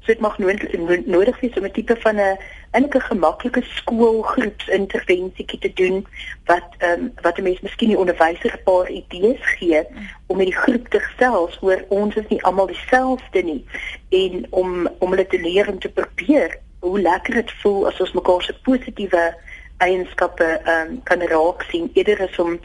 So 0.02 0.10
dit 0.10 0.20
mag 0.20 0.38
nodig 0.38 1.06
nodig 1.06 1.40
wees 1.40 1.58
om 1.58 1.64
'n 1.64 1.70
tipe 1.70 1.96
van 1.96 2.16
'n 2.16 2.38
enige 2.72 3.00
gemaklike 3.00 3.62
skoolgroepsintervensie 3.62 5.58
te 5.58 5.72
doen 5.74 6.06
wat 6.50 6.68
ehm 6.78 7.00
um, 7.00 7.12
wat 7.22 7.38
'n 7.38 7.42
mens 7.42 7.61
miskien 7.61 7.88
die 7.88 7.98
onderwyser 7.98 8.52
'n 8.54 8.62
paar 8.64 8.90
idees 8.90 9.44
gee 9.58 9.87
om 10.26 10.37
met 10.37 10.46
die 10.46 10.61
groep 10.64 10.88
te 10.88 11.00
gesels 11.00 11.58
oor 11.61 11.85
ons 11.88 12.14
is 12.14 12.28
nie 12.28 12.42
almal 12.42 12.66
dieselfde 12.66 13.42
nie 13.42 13.64
en 14.08 14.46
om 14.50 14.88
om 14.98 15.11
hulle 15.11 15.26
te 15.26 15.40
leer 15.40 15.68
om 15.68 15.78
te 15.78 15.92
probeer 15.92 16.58
hoe 16.82 17.00
lekker 17.00 17.35
dit 17.35 17.52
voel 17.62 17.87
as 17.87 18.00
ons 18.00 18.12
mekaar 18.12 18.42
se 18.42 18.54
positiewe 18.62 19.35
eienskappe 19.76 20.44
ehm 20.44 20.90
um, 20.90 21.02
kan 21.02 21.22
raak 21.22 21.62
sien. 21.70 21.90
Eerder 21.94 22.22
as 22.28 22.38
om 22.38 22.58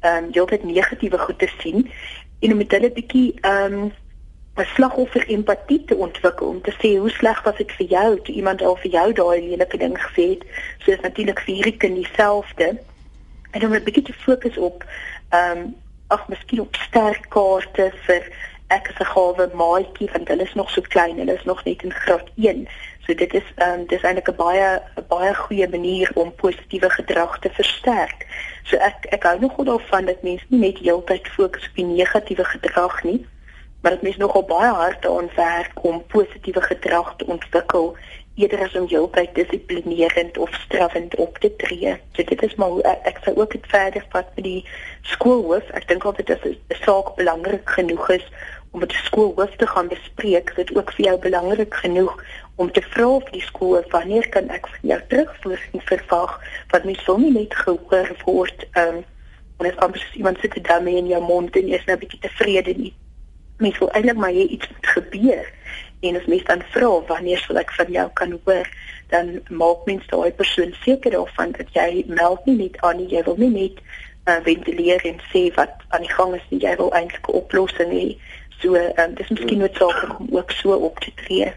ehm 0.00 0.24
um, 0.24 0.30
heeltyd 0.32 0.64
negatiewe 0.64 1.18
goed 1.18 1.38
te 1.38 1.50
sien 1.58 1.90
en 2.40 2.52
om 2.52 2.56
met 2.58 2.70
hulle 2.70 2.92
bietjie 2.92 3.28
ehm 3.40 3.78
um, 3.82 3.92
'n 4.56 4.64
slagoffer 4.74 5.28
empatie 5.28 5.84
te 5.84 5.94
ontwikkel 5.94 6.46
om 6.46 6.60
te 6.62 6.72
sê 6.80 6.98
hoe 6.98 7.10
sleg 7.10 7.42
was 7.42 7.56
dit 7.56 7.72
vir 7.72 7.86
jou 7.86 8.20
toe 8.20 8.34
iemand 8.34 8.62
al 8.62 8.76
vir 8.76 8.90
jou 8.90 9.12
daai 9.12 9.40
lelike 9.48 9.78
ding 9.78 9.96
gesê 9.98 10.24
het. 10.32 10.42
So 10.84 10.92
is 10.92 11.00
natuurlik 11.00 11.40
vir 11.40 11.54
hierdie 11.54 11.76
kind 11.76 11.96
dieselfde. 11.96 12.68
En 13.50 13.64
om 13.64 13.74
'n 13.74 13.84
bietjie 13.84 14.02
te 14.02 14.12
fokus 14.12 14.56
op 14.56 14.84
ehm 15.28 15.58
um, 15.58 15.74
ag 16.06 16.28
miskien 16.28 16.60
op 16.60 16.76
sterk 16.76 17.24
kaarte 17.28 17.92
vir 18.06 18.22
ek 18.68 18.88
is 18.88 19.00
'n 19.00 19.12
gawe 19.14 19.48
maatjie 19.54 20.10
want 20.12 20.28
hulle 20.28 20.42
is 20.42 20.54
nog 20.54 20.70
so 20.70 20.80
klein, 20.80 21.18
hulle 21.18 21.34
is 21.34 21.44
nog 21.44 21.64
net 21.64 21.82
in 21.82 21.92
graad 21.92 22.28
1. 22.36 22.68
So 23.06 23.14
dit 23.14 23.34
is 23.34 23.48
ehm 23.56 23.80
um, 23.80 23.86
dis 23.86 24.02
eintlik 24.02 24.28
'n 24.28 24.36
baie 24.36 24.80
'n 24.96 25.06
baie 25.08 25.34
goeie 25.34 25.68
manier 25.68 26.10
om 26.14 26.34
positiewe 26.34 26.90
gedrag 26.90 27.38
te 27.38 27.50
versterk. 27.50 28.26
So 28.62 28.76
ek 28.76 29.06
ek 29.08 29.22
hou 29.22 29.40
nogal 29.40 29.64
daarvan 29.64 30.04
dat 30.04 30.22
mense 30.22 30.44
nie 30.48 30.60
net 30.60 30.78
heeltyd 30.78 31.28
fokus 31.28 31.68
op 31.68 31.74
die 31.74 31.84
negatiewe 31.84 32.44
gedrag 32.44 33.02
nie, 33.02 33.26
maar 33.82 33.90
dat 33.90 34.02
mense 34.02 34.18
nogal 34.18 34.44
baie 34.46 34.70
hard 34.70 35.02
daaraan 35.02 35.30
werk 35.36 35.84
om 35.84 36.06
positiewe 36.06 36.60
gedrag 36.60 37.14
te 37.16 37.26
ontwikkel 37.26 37.96
eerder 38.34 38.62
as 38.64 38.74
om 38.74 38.86
heeltyd 38.88 39.34
dissiplinerend 39.34 40.38
of 40.38 40.54
straffend 40.54 41.14
op 41.14 41.38
te 41.38 41.56
tree. 41.56 41.96
So 42.12 42.24
dit 42.24 42.42
is 42.42 42.54
maar 42.54 42.78
ek, 42.88 43.02
ek 43.10 43.18
sou 43.24 43.34
ook 43.36 43.52
dit 43.52 43.66
verder 43.68 44.06
vat 44.14 44.30
met 44.36 44.44
die 44.44 44.62
skoolhoof. 45.02 45.68
Ek 45.76 45.88
dink 45.88 46.06
altyd 46.08 46.30
dit 46.30 46.46
is 46.50 46.56
'n 46.72 46.80
saak 46.84 47.14
belangrik 47.16 47.68
genoeg 47.76 48.08
is 48.10 48.26
om 48.70 48.80
met 48.80 48.88
die 48.88 49.04
skoolhoof 49.04 49.56
te 49.56 49.66
gaan 49.66 49.88
bespreek. 49.88 50.54
Dit 50.56 50.76
ook 50.76 50.92
vir 50.92 51.04
jou 51.04 51.18
belangrik 51.18 51.74
genoeg 51.74 52.16
om 52.56 52.72
te 52.72 52.82
vra 52.82 53.08
of 53.08 53.30
die 53.30 53.42
skool 53.42 53.84
wanneer 53.90 54.28
kan 54.28 54.48
ek 54.48 54.66
van 54.68 54.88
jou 54.88 55.00
terugvoering 55.08 55.82
verwag 55.84 56.40
wat 56.70 56.84
mens 56.84 57.04
sou 57.04 57.18
nie 57.20 57.32
net 57.32 57.54
gehoor 57.54 58.16
word 58.24 58.66
ehm 58.72 58.96
um, 58.96 59.04
en 59.62 59.68
as 59.70 59.78
amper 59.84 60.02
iemand 60.18 60.38
sit 60.40 60.64
daar 60.64 60.82
mee 60.82 60.96
in 60.96 61.06
jou 61.06 61.22
mond 61.22 61.56
en 61.56 61.68
jy 61.68 61.78
is 61.78 61.84
nou 61.86 61.96
'n 61.96 62.00
bietjie 62.00 62.20
tevrede 62.20 62.74
nie 62.76 62.94
mens 63.62 63.78
wil 63.78 63.90
eintlik 63.96 64.20
maar 64.20 64.34
hê 64.34 64.46
iets 64.46 64.68
moet 64.70 64.92
gebeur 64.96 65.50
en 66.02 66.16
as 66.18 66.26
mens 66.26 66.44
dan 66.44 66.62
vra 66.74 66.90
wanneer 67.06 67.38
sal 67.38 67.58
ek 67.60 67.72
van 67.78 67.90
jou 67.94 68.08
kan 68.18 68.38
hoor? 68.44 68.68
Dan 69.12 69.40
maak 69.48 69.84
mens 69.86 70.06
daai 70.10 70.32
persoon 70.34 70.72
seker 70.82 71.14
daarvan 71.14 71.52
dat 71.58 71.70
jy 71.76 72.04
meld 72.08 72.46
nie 72.48 72.56
net 72.64 72.80
aan 72.82 72.98
nie 72.98 73.10
jy 73.12 73.22
wil 73.28 73.38
nie 73.38 73.52
net 73.54 73.82
uh, 74.26 74.40
ventileer 74.46 75.04
en 75.06 75.20
sê 75.30 75.44
wat 75.58 75.84
aan 75.94 76.06
die 76.06 76.10
gang 76.12 76.34
is 76.34 76.46
nie. 76.50 76.60
Jy 76.64 76.74
wil 76.80 76.90
eintlik 76.98 77.28
'n 77.28 77.38
oplossing 77.42 77.92
hê. 77.94 78.06
So 78.62 78.74
um, 78.74 79.14
dis 79.14 79.28
miskien 79.28 79.58
noodsaaklik 79.58 80.18
om 80.18 80.28
ook 80.36 80.50
so 80.50 80.74
op 80.74 80.98
te 80.98 81.14
tree. 81.22 81.52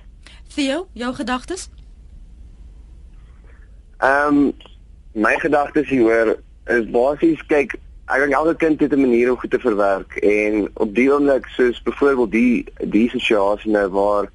Theo, 0.56 0.88
jou 0.94 1.14
gedagtes? 1.14 1.70
Ehm 3.98 4.38
um, 4.38 4.54
my 5.12 5.36
gedagtes 5.40 5.90
hieroor 5.90 6.36
is 6.66 6.90
basies 6.90 7.42
kyk, 7.48 7.76
ek 8.06 8.22
dink 8.22 8.34
elke 8.38 8.56
kind 8.56 8.80
het 8.80 8.94
'n 8.94 9.02
manier 9.02 9.32
om 9.32 9.38
goed 9.38 9.52
te 9.52 9.60
verwerk 9.60 10.16
en 10.16 10.70
op 10.74 10.96
die 10.96 11.12
oomblik 11.14 11.46
soos 11.58 11.82
byvoorbeeld 11.82 12.32
die 12.32 12.66
die 12.78 13.10
situasie 13.10 13.72
nou 13.72 13.88
waar 13.90 14.30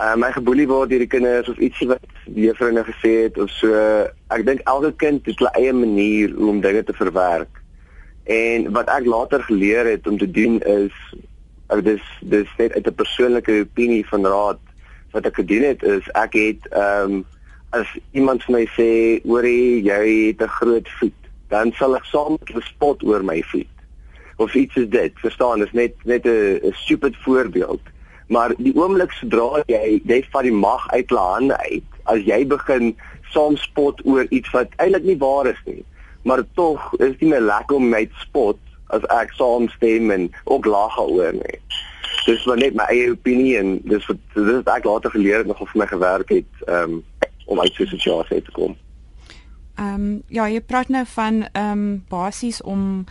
uh, 0.00 0.14
my 0.16 0.30
geboelie 0.32 0.66
word 0.66 0.90
deur 0.90 1.02
die 1.02 1.10
kinders 1.10 1.48
of 1.48 1.58
ietsie 1.62 1.88
wat 1.90 2.02
die 2.26 2.48
juffrou 2.48 2.70
nou 2.72 2.84
gesê 2.86 3.14
het 3.26 3.38
of 3.38 3.50
so, 3.50 3.74
ek 4.34 4.44
dink 4.46 4.62
elke 4.70 4.92
kind 5.02 5.26
het 5.26 5.40
'n 5.40 5.54
eie 5.54 5.72
manier 5.72 6.34
hoe 6.34 6.50
om 6.50 6.60
dinge 6.60 6.84
te 6.84 6.92
verwerk. 6.92 7.62
En 8.24 8.72
wat 8.72 8.88
ek 8.88 9.06
later 9.06 9.42
geleer 9.42 9.86
het 9.86 10.06
om 10.06 10.18
te 10.18 10.30
doen 10.30 10.60
is 10.62 10.94
ek 11.68 11.84
dis 11.84 12.04
dis 12.20 12.48
net 12.58 12.72
uit 12.74 12.86
'n 12.86 12.94
persoonlike 12.94 13.60
opinie 13.60 14.06
van 14.06 14.26
raad 14.26 14.60
wat 15.12 15.26
ek 15.26 15.34
gedoen 15.34 15.62
het 15.62 15.82
is 15.82 16.06
ek 16.14 16.32
het 16.32 16.62
ehm 16.70 17.12
um, 17.12 17.24
as 17.70 17.88
iemand 18.16 18.42
vir 18.44 18.54
my 18.54 18.64
sê 18.72 19.20
hoorie 19.28 19.82
jy 19.84 20.32
het 20.32 20.42
'n 20.42 20.56
groot 20.58 20.88
voet 20.98 21.17
dan 21.48 21.72
sal 21.72 21.96
ek 21.96 22.04
saam 22.04 22.38
spot 22.60 23.02
oor 23.02 23.22
my 23.24 23.42
voet. 23.52 23.74
Of 24.36 24.54
iets 24.54 24.76
is 24.76 24.88
dit 24.88 25.12
verstaan 25.24 25.62
is 25.62 25.72
net 25.72 25.94
net 26.04 26.26
'n 26.26 26.72
stupid 26.72 27.16
voorbeeld. 27.24 27.80
Maar 28.28 28.54
die 28.56 28.74
oomblik 28.76 29.12
sodra 29.12 29.62
jy 29.66 30.00
jy 30.04 30.24
vat 30.30 30.42
die 30.42 30.52
mag 30.52 30.88
uit 30.88 31.08
jou 31.08 31.20
hande 31.20 31.56
uit 31.56 31.88
as 32.04 32.20
jy 32.24 32.46
begin 32.46 32.96
saam 33.32 33.56
spot 33.56 34.00
oor 34.04 34.26
iets 34.30 34.50
wat 34.50 34.68
eintlik 34.76 35.04
nie 35.04 35.18
waar 35.18 35.46
is 35.46 35.62
nie 35.64 35.84
maar 36.28 36.42
tog 36.54 36.92
is 36.96 37.16
dit 37.16 37.20
nie 37.20 37.40
lekker 37.40 37.76
om 37.76 37.88
my 37.88 38.04
te 38.06 38.24
spot 38.24 38.58
as 38.96 39.04
ek 39.14 39.32
saamstem 39.36 40.10
en 40.10 40.28
ook 40.44 40.66
lag 40.68 40.96
oor 41.00 41.32
nie. 41.36 41.60
Dis 42.26 42.44
maar 42.48 42.60
net 42.60 42.76
my 42.76 42.84
eie 42.92 43.12
opinie 43.12 43.54
en 43.60 43.78
dis 43.88 44.04
wat 44.08 44.20
dis 44.34 44.50
wat 44.58 44.70
ek 44.74 44.88
later 44.88 45.14
geleer 45.14 45.42
het 45.42 45.50
nog 45.50 45.60
of 45.64 45.72
vir 45.72 45.82
my 45.84 45.88
gewerk 45.88 46.32
het 46.32 46.66
um, 46.66 47.00
om 47.46 47.60
uit 47.60 47.72
so 47.74 47.84
'n 47.84 47.94
situasie 47.94 48.42
te 48.42 48.52
kom. 48.52 48.76
Ehm 49.78 49.94
um, 49.94 50.22
ja, 50.28 50.48
jy 50.50 50.60
praat 50.60 50.88
nou 50.88 51.04
van 51.06 51.44
ehm 51.52 51.70
um, 51.70 52.04
basies 52.08 52.62
om 52.62 53.04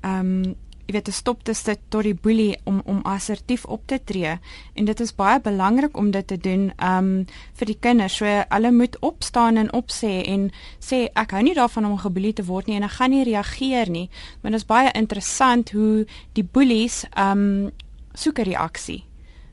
ehm 0.00 0.18
um, 0.26 0.56
jy 0.90 0.96
weet 0.96 1.06
te 1.06 1.14
stop 1.14 1.44
te 1.46 1.54
sit 1.54 1.78
tot 1.88 2.02
die 2.02 2.16
boelie 2.18 2.58
om 2.66 2.80
om 2.84 2.98
assertief 3.06 3.64
op 3.64 3.86
te 3.86 4.00
tree 4.04 4.32
en 4.74 4.88
dit 4.88 5.00
is 5.00 5.14
baie 5.14 5.40
belangrik 5.40 5.96
om 5.96 6.10
dit 6.10 6.26
te 6.26 6.36
doen 6.36 6.72
ehm 6.76 7.10
um, 7.10 7.26
vir 7.54 7.66
die 7.72 7.78
kinders. 7.80 8.16
So 8.20 8.26
hulle 8.26 8.72
moet 8.72 8.98
opstaan 9.00 9.56
en 9.56 9.72
opsê 9.72 10.12
en 10.26 10.50
sê 10.78 11.06
ek 11.14 11.32
hou 11.36 11.42
nie 11.42 11.54
daarvan 11.54 11.86
om 11.86 11.98
geboelie 11.98 12.32
te 12.32 12.44
word 12.44 12.66
nie 12.66 12.76
en 12.76 12.88
ek 12.88 12.98
gaan 12.98 13.14
nie 13.16 13.24
reageer 13.24 13.90
nie. 13.90 14.08
Maar 14.40 14.52
dit 14.52 14.60
is 14.60 14.66
baie 14.66 14.90
interessant 14.92 15.70
hoe 15.70 16.04
die 16.32 16.44
boelies 16.44 17.04
ehm 17.14 17.46
um, 17.46 17.70
soek 18.14 18.38
'n 18.38 18.50
reaksie. 18.50 19.04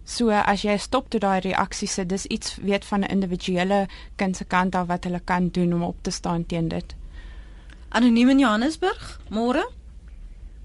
So 0.08 0.32
as 0.32 0.62
jy 0.64 0.78
stop 0.80 1.10
tot 1.12 1.20
daai 1.26 1.42
reaksie 1.44 1.88
sit, 1.92 2.08
dis 2.08 2.26
iets 2.32 2.56
weet 2.64 2.86
van 2.88 3.04
'n 3.04 3.12
individuele 3.12 3.88
kind 4.16 4.38
se 4.38 4.46
kant 4.46 4.76
af 4.76 4.88
wat 4.88 5.04
hulle 5.04 5.20
kan 5.20 5.50
doen 5.50 5.74
om 5.74 5.84
op 5.84 5.98
te 6.02 6.12
staan 6.12 6.46
teen 6.46 6.68
dit. 6.68 6.96
Anoniem 7.90 8.30
in 8.30 8.40
Johannesburg, 8.40 9.20
môre? 9.30 9.68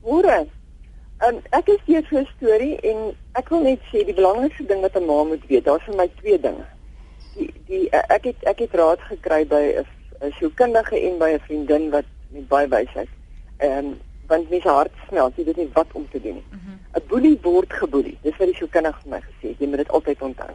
Môre. 0.02 0.46
Um, 1.26 1.40
ek 1.50 1.68
is 1.74 1.82
hier 1.86 2.02
vir 2.02 2.20
'n 2.20 2.28
storie 2.36 2.76
en 2.80 3.16
ek 3.34 3.48
wil 3.48 3.62
net 3.62 3.80
sê 3.90 4.04
die 4.06 4.14
belangrikste 4.14 4.66
ding 4.66 4.80
wat 4.80 4.96
'n 4.96 5.06
ma 5.06 5.24
moet 5.24 5.46
weet, 5.48 5.64
daar's 5.64 5.84
vir 5.86 5.96
my 5.96 6.08
twee 6.20 6.38
dinge. 6.38 6.66
Die 7.34 7.50
die 7.66 7.90
ek 7.90 8.24
het 8.24 8.42
ek 8.42 8.58
het 8.58 8.74
raad 8.74 9.00
gekry 9.10 9.44
by 9.46 9.84
'n 10.22 10.32
sielkundige 10.38 10.96
en 11.02 11.18
by 11.18 11.30
'n 11.34 11.44
vriendin 11.46 11.90
wat 11.90 12.04
met 12.30 12.48
baie 12.48 12.68
wysheid. 12.68 13.08
Ehm 13.58 13.78
um, 13.78 14.00
want 14.26 14.50
mense 14.50 14.68
hart 14.68 14.92
smelt, 15.08 15.36
jy 15.36 15.44
weet 15.44 15.56
nie 15.56 15.70
wat 15.72 15.92
om 15.92 16.08
te 16.10 16.20
doen 16.20 16.34
nie. 16.34 16.44
'n 16.50 16.56
mm 16.56 16.60
-hmm. 16.66 17.06
Boelie 17.08 17.38
word 17.42 17.72
geboelie. 17.72 18.18
Dis 18.22 18.36
wat 18.36 18.48
die 18.48 18.56
sielkundige 18.56 19.00
vir 19.02 19.10
my 19.10 19.20
gesê 19.20 19.48
het. 19.48 19.58
Jy 19.58 19.66
moet 19.66 19.76
dit 19.76 19.88
altyd 19.88 20.22
onthou. 20.22 20.54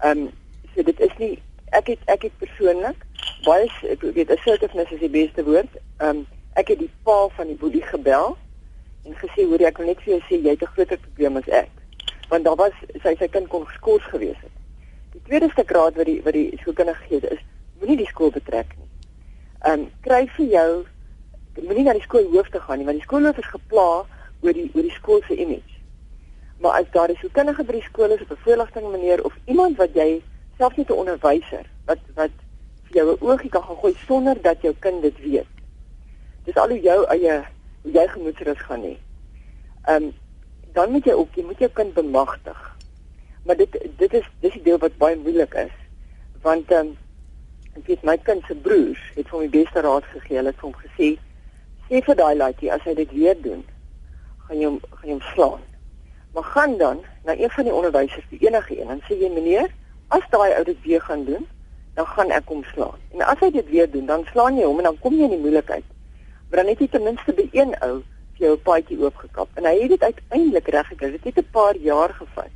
Ehm 0.00 0.18
um, 0.18 0.30
so 0.74 0.82
dit 0.82 1.00
is 1.00 1.16
nie 1.18 1.38
ek 1.70 1.86
het 1.86 1.98
ek 2.04 2.22
het 2.22 2.38
persoonlik 2.38 3.06
baie 3.44 3.70
ek 3.90 4.02
weet 4.02 4.30
assertiveness 4.30 4.92
is 4.92 5.00
die 5.00 5.10
beste 5.10 5.44
woord. 5.44 5.72
Ehm 5.98 6.16
um, 6.16 6.26
ek 6.52 6.68
het 6.68 6.78
die 6.78 6.90
pa 7.02 7.28
van 7.36 7.46
die 7.46 7.56
boelie 7.56 7.82
gebel 7.82 8.36
en 9.04 9.14
gesê 9.14 9.46
hoor 9.48 9.62
ek 9.66 9.78
wil 9.78 9.86
net 9.86 10.00
vir 10.04 10.14
jou 10.14 10.22
sê 10.28 10.40
jy 10.42 10.54
het 10.56 10.62
'n 10.62 10.72
groter 10.74 10.98
probleem 10.98 11.36
as 11.36 11.48
ek. 11.48 11.70
Want 12.28 12.44
daar 12.44 12.56
was 12.56 12.72
sy 13.02 13.14
sy 13.18 13.28
kind 13.28 13.48
kon 13.48 13.66
geskort 13.66 14.02
gewees 14.02 14.40
het. 14.42 14.54
Die 15.12 15.22
tweede 15.26 15.50
stuk 15.50 15.70
raad 15.70 15.96
wat 15.96 16.06
die 16.06 16.22
wat 16.22 16.32
die 16.32 16.58
sielkundige 16.62 17.02
gee 17.08 17.20
is 17.30 17.42
moenie 17.80 17.96
die 17.96 18.10
skool 18.12 18.30
betrek 18.30 18.76
nie. 18.78 18.88
Ehm 19.60 19.80
um, 19.80 19.90
kry 20.00 20.26
vir 20.36 20.46
jou 20.46 20.70
moenie 21.62 21.84
na 21.84 21.92
die 21.92 22.06
skoolhoof 22.06 22.48
te 22.50 22.60
gaan 22.60 22.78
nie 22.78 22.86
want 22.88 22.98
die 22.98 23.06
skoolhoof 23.06 23.38
is 23.38 23.52
gepla 23.52 23.88
oor 24.40 24.56
die 24.56 24.70
oor 24.74 24.86
die 24.86 24.96
skool 24.96 25.22
se 25.26 25.36
image. 25.36 25.78
Maar 26.60 26.80
as 26.80 26.90
daar 26.92 27.10
'n 27.10 27.16
sielkundige 27.20 27.64
by 27.64 27.72
die 27.72 27.88
skool 27.88 28.10
is 28.10 28.20
of 28.20 28.30
'n 28.30 28.42
voorligting 28.44 28.90
meneer 28.92 29.24
of 29.24 29.34
iemand 29.44 29.76
wat 29.76 29.94
jy 29.94 30.22
selfs 30.58 30.76
nie 30.76 30.86
'n 30.88 31.00
onderwyser 31.02 31.66
wat 31.86 31.98
wat 32.14 32.30
vir 32.84 32.96
jou 32.96 33.12
'n 33.12 33.20
oogie 33.20 33.50
kan 33.50 33.62
gooi 33.62 33.94
sonder 34.06 34.42
dat 34.42 34.62
jou 34.62 34.74
kind 34.78 35.02
dit 35.02 35.18
weet. 35.18 35.52
Dis 36.44 36.56
al 36.56 36.68
hoe 36.68 36.80
jou 36.80 37.04
eie 37.06 37.44
hoe 37.82 37.92
jy 37.92 38.08
gemoedsrus 38.08 38.58
gaan 38.58 38.82
hê. 38.82 38.96
Ehm 39.84 40.02
um, 40.02 40.12
dan 40.72 40.90
moet 40.90 41.04
jy 41.04 41.12
ook 41.12 41.34
jy 41.34 41.44
moet 41.44 41.58
jou 41.58 41.70
kind 41.70 41.94
bemagtig. 41.94 42.76
Maar 43.44 43.56
dit 43.56 43.72
dit 43.96 44.12
is 44.12 44.26
dis 44.40 44.52
die 44.52 44.62
deel 44.62 44.78
wat 44.78 44.96
baie 44.96 45.16
moeilik 45.16 45.54
is 45.54 45.76
want 46.42 46.70
ehm 46.70 46.86
um, 46.86 46.96
ek 47.76 47.86
weet 47.86 48.02
my 48.02 48.16
kind 48.18 48.44
se 48.46 48.54
broers 48.54 49.00
het 49.14 49.28
vir 49.28 49.38
my 49.40 49.48
beste 49.48 49.80
raad 49.80 50.04
gegee. 50.04 50.36
Hulle 50.36 50.48
het 50.48 50.60
hom 50.60 50.74
gesê 50.74 51.18
sê 51.90 52.00
vir 52.06 52.16
daai 52.16 52.36
laaitjie 52.38 52.70
as 52.70 52.82
hy 52.86 52.94
dit 52.94 53.12
weer 53.12 53.38
doen, 53.42 53.64
gaan 54.46 54.60
jy 54.60 54.66
hom 54.66 54.78
gaan 54.94 55.08
jy 55.08 55.14
hom 55.16 55.22
slaan. 55.34 55.62
Maar 56.34 56.44
gaan 56.54 56.76
dan 56.78 57.00
na 57.26 57.34
een 57.34 57.50
van 57.50 57.66
die 57.66 57.74
onderwysers, 57.74 58.26
die 58.30 58.38
enige 58.46 58.76
een, 58.78 58.90
en 58.94 59.02
sê 59.08 59.18
jy 59.18 59.30
meneer, 59.34 59.72
as 60.14 60.22
daai 60.30 60.54
ou 60.54 60.62
dit 60.64 60.78
weer 60.86 61.02
gaan 61.02 61.24
doen, 61.24 61.46
dan 61.98 62.06
gaan 62.06 62.30
ek 62.30 62.46
hom 62.46 62.62
slaan. 62.70 63.02
En 63.10 63.26
as 63.26 63.42
hy 63.42 63.50
dit 63.50 63.66
weer 63.74 63.90
doen, 63.90 64.06
dan 64.06 64.22
slaan 64.30 64.58
jy 64.58 64.68
hom 64.68 64.78
en 64.78 64.86
dan 64.92 65.00
kom 65.02 65.18
jy 65.18 65.26
in 65.26 65.34
die 65.34 65.42
moeilikheid. 65.42 65.86
Maar 66.48 66.62
dan 66.62 66.70
het 66.72 66.84
jy 66.84 66.88
ten 66.94 67.06
minste 67.06 67.34
by 67.34 67.48
een 67.52 67.74
ou 67.82 67.96
vir 68.36 68.46
jou 68.46 68.54
'n 68.54 68.62
paadjie 68.62 68.98
oopgekap 69.02 69.48
en 69.58 69.66
hy 69.66 69.74
het 69.80 69.90
dit 69.90 70.02
uiteindelik 70.02 70.68
reg 70.68 70.86
gekry. 70.86 71.10
Dit 71.10 71.24
het 71.24 71.38
'n 71.44 71.50
paar 71.50 71.76
jaar 71.76 72.14
gevat. 72.14 72.54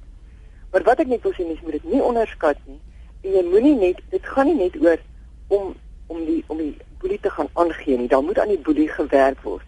Maar 0.73 0.83
wat 0.83 1.01
ek 1.01 1.07
net 1.07 1.23
wil 1.23 1.33
sê, 1.33 1.47
mens 1.47 1.61
moet 1.61 1.73
dit 1.73 1.85
nie 1.85 2.03
onderskat 2.03 2.57
nie. 2.66 2.81
En 3.23 3.31
jy 3.31 3.42
moenie 3.42 3.77
net 3.77 4.01
dit 4.11 4.27
gaan 4.27 4.47
nie 4.47 4.55
net 4.55 4.77
oor 4.83 4.99
om 5.49 5.75
om 6.07 6.25
die 6.25 6.44
om 6.47 6.59
die 6.59 6.77
boelie 7.05 7.21
te 7.21 7.31
gaan 7.31 7.51
aangee 7.53 7.99
nie. 8.01 8.09
Daar 8.09 8.25
moet 8.25 8.38
aan 8.40 8.53
die 8.55 8.62
boelie 8.64 8.88
gewerk 8.88 9.40
word. 9.45 9.67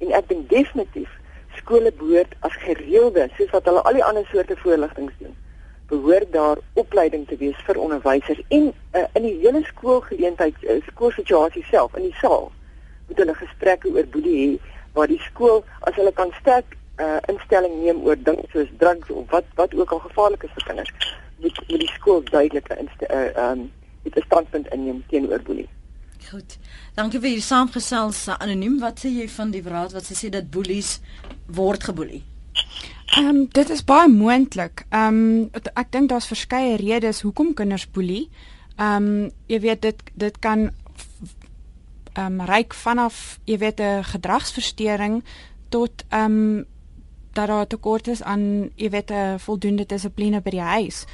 En 0.00 0.14
ek 0.16 0.28
dink 0.32 0.48
definitief 0.48 1.12
skole 1.58 1.92
behoort 2.00 2.32
as 2.46 2.56
gereelde, 2.64 3.28
soos 3.36 3.52
wat 3.52 3.68
hulle 3.68 3.82
al 3.84 3.98
die 3.98 4.04
ander 4.04 4.24
soorte 4.32 4.56
voorligting 4.62 5.10
doen, 5.18 5.34
behoort 5.88 6.32
daar 6.32 6.60
opleiding 6.80 7.26
te 7.28 7.36
wees 7.36 7.58
vir 7.66 7.80
onderwysers 7.80 8.40
en 8.48 8.70
uh, 8.70 9.04
in 9.18 9.24
die 9.26 9.34
hele 9.42 9.62
skoolgeleentheid, 9.68 10.56
uh, 10.64 10.78
skoolsituasie 10.90 11.64
self 11.68 11.96
in 11.96 12.08
die 12.08 12.18
saal 12.20 12.50
moet 13.08 13.22
hulle 13.22 13.36
gesprekke 13.38 13.92
oor 13.94 14.08
boelie 14.12 14.36
hê 14.40 14.74
waar 14.96 15.08
die 15.08 15.20
skool 15.24 15.62
as 15.88 15.96
hulle 15.96 16.12
kan 16.12 16.32
sterk 16.40 16.76
uh 16.98 17.16
instelling 17.30 17.78
neem 17.80 18.02
oor 18.04 18.18
dinge 18.26 18.44
soos 18.52 18.70
drugs 18.82 19.10
of 19.14 19.32
wat 19.32 19.48
wat 19.60 19.74
ook 19.74 19.92
al 19.96 20.04
gevaarlik 20.04 20.44
is 20.48 20.54
vir 20.56 20.68
kinders, 20.70 20.92
moet 21.40 21.60
moet 21.68 21.84
die 21.84 21.92
skool 21.94 22.24
duidelike 22.30 22.78
inste 22.84 23.08
uh 23.08 23.50
um 23.50 23.68
'n 24.04 24.24
standpunt 24.24 24.72
inneem 24.74 25.04
teenoor 25.12 25.42
boelie. 25.46 25.68
Goed. 26.26 26.58
Dankie 26.94 27.20
vir 27.20 27.28
hierdie 27.28 27.46
saamgesels 27.46 28.26
anoniem. 28.28 28.78
Wat 28.80 28.98
sê 29.00 29.08
jy 29.08 29.28
van 29.28 29.50
die 29.50 29.62
raad 29.62 29.94
wat 29.96 30.04
sê 30.04 30.28
dat 30.28 30.50
boelies 30.50 30.98
word 31.46 31.84
geboelie? 31.84 32.22
Ehm 33.16 33.28
um, 33.28 33.46
dit 33.52 33.70
is 33.70 33.84
baie 33.84 34.08
moontlik. 34.08 34.84
Ehm 34.90 35.22
um, 35.22 35.62
ek 35.74 35.92
dink 35.92 36.10
daar's 36.10 36.28
verskeie 36.28 36.76
redes 36.76 37.22
hoekom 37.24 37.54
kinders 37.54 37.86
boelie. 37.90 38.28
Ehm 38.76 39.08
um, 39.08 39.30
jy 39.46 39.60
weet 39.60 39.82
dit 39.82 40.02
dit 40.14 40.38
kan 40.38 40.68
ehm 40.68 42.40
um, 42.40 42.44
reik 42.46 42.74
vanaf 42.74 43.38
jy 43.44 43.58
weet 43.58 43.80
'n 43.80 44.04
gedragsversteuring 44.04 45.22
tot 45.68 46.04
ehm 46.08 46.24
um, 46.24 46.66
dat 47.32 47.46
daar 47.46 47.66
tekort 47.66 48.08
is 48.08 48.22
aan 48.22 48.70
jy 48.76 48.90
weet 48.90 49.10
'n 49.10 49.38
voldoende 49.38 49.86
dissipline 49.86 50.40
by 50.40 50.50
die 50.50 50.60
huis. 50.76 51.06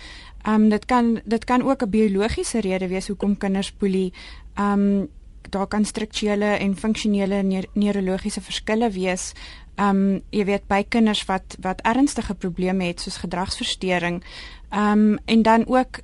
Ehm 0.42 0.62
um, 0.62 0.68
dit 0.68 0.84
kan 0.84 1.20
dit 1.24 1.44
kan 1.44 1.62
ook 1.62 1.82
'n 1.82 1.90
biologiese 1.90 2.60
rede 2.60 2.88
wees 2.88 3.08
hoekom 3.08 3.36
kinders 3.36 3.76
boelie. 3.76 4.12
Ehm 4.54 4.80
um, 4.80 5.08
daar 5.50 5.66
kan 5.66 5.84
strukturele 5.84 6.44
en 6.44 6.76
funksionele 6.76 7.66
neurologiese 7.72 8.40
verskille 8.40 8.90
wees. 8.90 9.32
Ehm 9.74 9.88
um, 9.88 10.22
jy 10.30 10.44
weet 10.44 10.66
by 10.66 10.84
kinders 10.88 11.24
wat 11.28 11.56
wat 11.60 11.82
ernstige 11.82 12.34
probleme 12.34 12.84
het 12.84 13.00
soos 13.00 13.16
gedragsversteuring. 13.22 14.22
Ehm 14.70 14.90
um, 14.90 15.18
en 15.24 15.42
dan 15.42 15.66
ook 15.66 16.00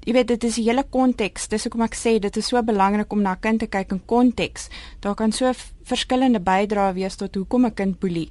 jy 0.00 0.12
weet 0.12 0.28
dit 0.28 0.44
is 0.44 0.54
die 0.54 0.64
hele 0.64 0.84
konteks. 0.90 1.48
Dis 1.48 1.66
hoekom 1.68 1.84
ek 1.84 1.96
sê 1.96 2.18
dit 2.18 2.36
is 2.36 2.46
so 2.48 2.62
belangrik 2.62 3.12
om 3.12 3.22
na 3.22 3.32
'n 3.32 3.40
kind 3.40 3.58
te 3.60 3.66
kyk 3.66 3.92
in 3.92 4.04
konteks. 4.06 4.68
Daar 5.00 5.14
kan 5.14 5.32
so 5.32 5.52
verskillende 5.82 6.40
bydrae 6.40 6.92
wees 6.92 7.16
tot 7.16 7.34
hoekom 7.34 7.66
'n 7.66 7.74
kind 7.74 7.98
boelie. 7.98 8.30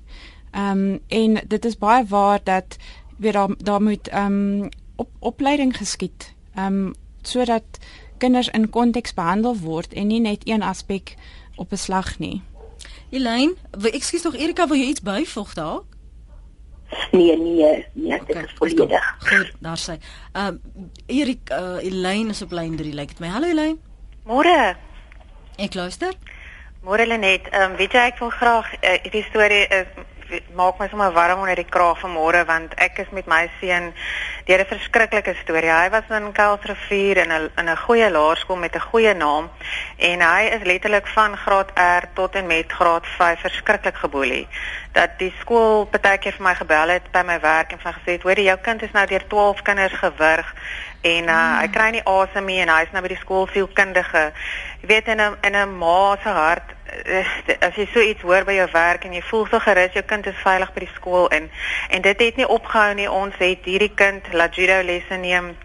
Ehm 0.52 0.72
um, 0.72 1.00
en 1.08 1.41
dit 1.48 1.65
is 1.65 1.78
baie 1.78 2.06
waar 2.06 2.39
dat 2.43 2.78
weer 3.17 3.34
daar 3.34 3.56
daar 3.58 3.82
moet 3.82 4.08
ehm 4.08 4.62
um, 4.62 4.70
op 4.96 5.10
opleiding 5.20 5.78
geskied. 5.78 6.34
Ehm 6.56 6.65
um, 6.65 6.93
sodat 7.22 7.80
kinders 8.18 8.50
in 8.50 8.70
konteks 8.70 9.14
behandel 9.14 9.58
word 9.58 9.94
en 9.94 10.08
nie 10.08 10.20
net 10.20 10.48
een 10.48 10.62
aspek 10.62 11.16
op 11.56 11.72
'n 11.72 11.78
slag 11.78 12.20
nie. 12.20 12.42
Elaine, 13.10 13.56
ekskuus 13.72 14.22
tog 14.22 14.36
Erika, 14.36 14.68
wil 14.68 14.78
jy 14.78 14.88
iets 14.88 15.02
byvoeg 15.02 15.54
daar? 15.54 15.80
Nee, 17.12 17.38
nee, 17.38 17.86
nee, 17.94 18.22
dit 18.26 18.36
is 18.36 18.54
volledig. 18.56 19.16
Goed, 19.20 19.52
daar 19.60 19.78
sê. 19.78 19.98
Ehm 20.32 20.60
um, 20.76 20.92
Erik 21.06 21.50
uh, 21.52 21.84
Elaine 21.84 22.30
is 22.30 22.42
op 22.42 22.52
lyn 22.52 22.76
3, 22.76 22.94
lyk 22.94 23.08
dit 23.08 23.20
my. 23.20 23.28
Hallo 23.28 23.48
Elaine. 23.48 23.78
Môre. 24.24 24.76
Ek 25.56 25.74
luister. 25.74 26.14
Môre 26.82 27.08
Lenet, 27.08 27.50
ehm 27.52 27.72
um, 27.72 27.78
weet 27.78 27.92
jy 27.92 28.06
ek 28.12 28.20
wil 28.20 28.30
graag 28.30 28.74
uh, 28.80 29.12
die 29.12 29.24
storie 29.28 29.66
uh, 29.68 29.84
maak 30.56 30.80
my 30.80 30.88
sommer 30.90 31.12
warm 31.13 31.40
onder 31.40 31.56
die 31.56 31.70
kraag 31.70 32.00
vanmôre 32.02 32.44
want 32.46 32.74
ek 32.84 33.00
is 33.04 33.12
met 33.16 33.28
my 33.32 33.50
seun 33.60 33.94
deur 34.48 34.62
'n 34.63 34.72
verskriklike 34.72 35.36
storie. 35.42 35.72
Hy 35.72 35.90
was 35.90 36.10
in 36.10 36.32
Kuilsrivier 36.34 37.18
in 37.24 37.32
'n 37.32 37.50
in 37.58 37.70
'n 37.70 37.78
goeie 37.86 38.10
laerskool 38.12 38.58
met 38.58 38.76
'n 38.76 38.88
goeie 38.92 39.13
naam 39.13 39.50
en 39.98 40.22
hy 40.22 40.44
is 40.56 40.63
letterlik 40.63 41.08
van 41.08 41.38
graad 41.38 41.72
R 41.76 42.04
tot 42.13 42.36
en 42.36 42.48
met 42.48 42.72
graad 42.72 43.06
5 43.18 43.40
verskriklik 43.40 43.96
geboelie. 43.96 44.48
Dat 44.92 45.10
die 45.18 45.34
skool 45.40 45.86
partykeer 45.86 46.34
vir 46.34 46.44
my 46.44 46.56
gebel 46.56 46.88
het 46.90 47.12
by 47.12 47.24
my 47.26 47.40
werk 47.40 47.72
en 47.72 47.80
van 47.80 47.94
gesê 47.94 48.12
het: 48.12 48.22
"Hoor, 48.22 48.40
jou 48.40 48.58
kind 48.58 48.82
is 48.82 48.92
nou 48.92 49.06
deur 49.06 49.28
12 49.28 49.62
kinders 49.62 49.94
gewurg." 49.94 50.54
en 51.02 51.24
uh, 51.24 51.34
mm. 51.34 51.60
hy 51.62 51.68
kry 51.68 51.90
nie 51.92 52.06
asem 52.06 52.46
nie 52.46 52.60
en 52.63 52.72
hy's 52.74 52.92
nou 52.94 53.04
by 53.06 53.12
die 53.13 53.22
skool 53.22 53.48
sielkundige. 53.54 54.32
Jy 54.82 54.88
weet 54.92 55.08
in 55.13 55.22
'n 55.22 55.38
in 55.48 55.56
'n 55.56 55.78
ma 55.78 56.18
se 56.24 56.30
hart 56.30 56.77
as 57.60 57.76
jy 57.76 57.86
so 57.93 58.02
iets 58.02 58.21
hoor 58.21 58.45
by 58.47 58.58
jou 58.58 58.67
werk 58.73 59.06
en 59.06 59.13
jy 59.13 59.21
voel 59.30 59.45
so 59.47 59.60
gerus 59.60 59.93
jou 59.93 60.04
kind 60.08 60.28
is 60.28 60.43
veilig 60.43 60.73
by 60.73 60.84
die 60.86 60.93
skool 60.95 61.28
in 61.36 61.50
en 61.89 62.02
dit 62.02 62.26
het 62.26 62.36
nie 62.39 62.47
opgehou 62.47 62.93
nie. 62.93 63.10
Ons 63.12 63.36
het 63.39 63.65
hierdie 63.65 63.93
kind 63.95 64.28
laat 64.34 64.56
judo 64.56 64.82
lesse 64.84 65.17
neem 65.21 65.56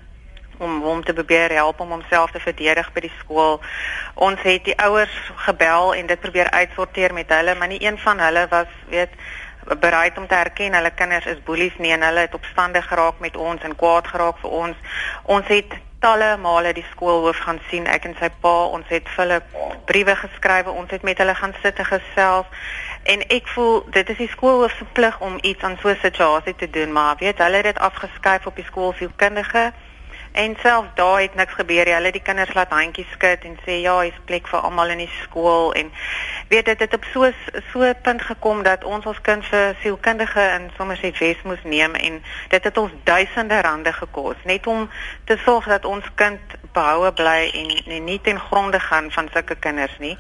om 0.62 0.80
hom 0.82 1.04
te 1.04 1.12
probeer 1.12 1.52
help 1.52 1.80
om 1.80 1.90
homself 1.90 2.30
te 2.30 2.40
verdedig 2.40 2.90
by 2.94 3.04
die 3.06 3.14
skool. 3.18 3.61
Ons 4.14 4.42
het 4.46 4.64
die 4.64 4.76
ouers 4.78 5.14
gebel 5.46 5.94
en 5.94 6.11
dit 6.11 6.20
probeer 6.20 6.50
uitsorteer 6.50 7.14
met 7.14 7.30
hulle, 7.35 7.54
maar 7.54 7.68
nie 7.72 7.82
een 7.82 7.98
van 7.98 8.20
hulle 8.22 8.46
was 8.50 8.70
weet 8.90 9.14
bereid 9.78 10.18
om 10.18 10.26
te 10.26 10.35
erken 10.35 10.74
hulle 10.74 10.90
kinders 10.90 11.26
is 11.26 11.42
boelies 11.46 11.76
nie 11.78 11.92
en 11.94 12.02
hulle 12.02 12.26
het 12.26 12.35
opstandig 12.35 12.87
geraak 12.88 13.20
met 13.22 13.37
ons 13.37 13.62
en 13.62 13.76
kwaad 13.76 14.06
geraak 14.11 14.38
vir 14.42 14.50
ons. 14.50 14.76
Ons 15.22 15.46
het 15.46 15.78
talle 16.03 16.37
male 16.37 16.73
die 16.77 16.87
skoolhoof 16.91 17.38
gaan 17.47 17.61
sien, 17.71 17.87
ek 17.87 18.09
en 18.09 18.17
sy 18.19 18.29
pa, 18.43 18.55
ons 18.77 18.88
het 18.91 19.09
vir 19.15 19.23
hulle 19.23 19.38
briewe 19.91 20.17
geskrywe, 20.19 20.75
ons 20.83 20.91
het 20.91 21.07
met 21.07 21.23
hulle 21.23 21.35
gaan 21.38 21.55
sit 21.62 21.79
en 21.79 21.88
gesels. 21.91 22.67
En 23.15 23.23
ek 23.37 23.49
voel 23.55 23.81
dit 23.95 24.11
is 24.15 24.21
die 24.25 24.31
skoolhoof 24.35 24.75
se 24.79 24.88
plig 24.99 25.21
om 25.21 25.38
iets 25.43 25.62
aan 25.62 25.79
so 25.83 25.88
'n 25.88 26.03
situasie 26.03 26.55
te 26.55 26.71
doen, 26.71 26.93
maar 26.93 27.17
weet 27.19 27.38
hulle 27.38 27.62
het 27.62 27.71
dit 27.71 27.79
afgeskuif 27.79 28.47
op 28.47 28.57
die 28.57 28.69
skoolsielkundige 28.71 29.73
En 30.33 30.57
self 30.61 30.87
daar 30.95 31.21
het 31.21 31.35
niks 31.35 31.53
gebeur 31.53 31.85
nie. 31.85 31.95
Hulle 31.95 32.12
die 32.12 32.23
kinders 32.23 32.55
laat 32.55 32.71
handjies 32.73 33.11
skud 33.12 33.45
en 33.45 33.59
sê 33.66 33.81
ja, 33.85 33.99
hier's 34.01 34.21
plek 34.25 34.47
vir 34.49 34.64
almal 34.64 34.95
in 34.95 35.03
die 35.05 35.11
skool 35.23 35.75
en 35.77 35.92
weet 36.49 36.64
dit 36.64 36.81
het 36.81 36.95
op 36.95 37.05
so 37.12 37.29
so 37.73 37.85
'n 37.85 38.01
punt 38.03 38.23
gekom 38.23 38.62
dat 38.62 38.85
ons 38.85 39.07
ons 39.07 39.21
kind 39.21 39.45
vir 39.47 39.77
sielkundige 39.81 40.40
in 40.40 40.71
Somerset 40.77 41.18
West 41.18 41.45
moes 41.45 41.62
neem 41.62 41.95
en 41.95 42.23
dit 42.49 42.64
het 42.64 42.77
ons 42.79 42.92
duisende 43.05 43.61
rande 43.61 43.92
gekos 43.92 44.37
net 44.45 44.66
om 44.66 44.90
te 45.25 45.37
sorg 45.45 45.66
dat 45.66 45.85
ons 45.85 46.05
kind 46.14 46.40
behoue 46.73 47.12
bly 47.12 47.51
en, 47.55 47.92
en 47.92 48.05
nie 48.05 48.21
ten 48.21 48.40
gronde 48.40 48.81
gaan 48.81 49.11
van 49.11 49.29
sulke 49.33 49.55
kinders 49.55 49.99
nie. 49.99 50.18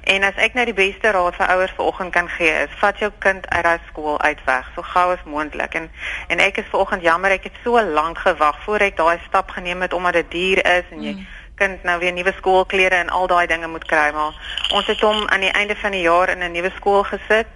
En 0.00 0.22
as 0.22 0.34
ek 0.36 0.54
nou 0.54 0.64
die 0.64 0.74
beste 0.74 1.10
raad 1.10 1.36
vir 1.38 1.46
ouers 1.46 1.74
vanoggend 1.76 2.12
kan 2.12 2.28
gee 2.28 2.50
is, 2.64 2.74
vat 2.80 2.98
jou 2.98 3.10
kind 3.18 3.46
uit 3.48 3.64
daai 3.64 3.78
skool 3.88 4.20
uit 4.20 4.44
weg 4.44 4.70
so 4.74 4.82
gou 4.82 5.12
as 5.12 5.24
moontlik. 5.24 5.74
En 5.74 5.90
en 6.28 6.38
ek 6.38 6.56
is 6.56 6.70
vanoggend 6.70 7.02
jammer 7.02 7.30
ek 7.30 7.44
het 7.50 7.62
so 7.64 7.82
lank 7.82 8.18
gewag 8.18 8.58
voor 8.64 8.86
ek 8.88 8.96
daai 8.96 9.18
stap 9.26 9.50
geneem 9.52 9.82
het 9.82 9.92
omdat 9.92 10.12
dit 10.12 10.30
duur 10.30 10.64
is 10.64 10.84
en 10.90 11.02
jy 11.02 11.12
mm. 11.12 11.26
kind 11.54 11.82
nou 11.82 11.98
weer 12.00 12.12
nuwe 12.12 12.32
skoolklere 12.36 12.94
en 12.94 13.08
al 13.08 13.26
daai 13.26 13.46
dinge 13.46 13.68
moet 13.68 13.84
kry 13.84 14.10
maar 14.14 14.34
ons 14.72 14.86
het 14.86 15.00
hom 15.00 15.28
aan 15.28 15.40
die 15.40 15.52
einde 15.52 15.76
van 15.76 15.92
die 15.92 16.02
jaar 16.06 16.28
in 16.28 16.42
'n 16.42 16.52
nuwe 16.52 16.72
skool 16.76 17.02
gesit 17.02 17.46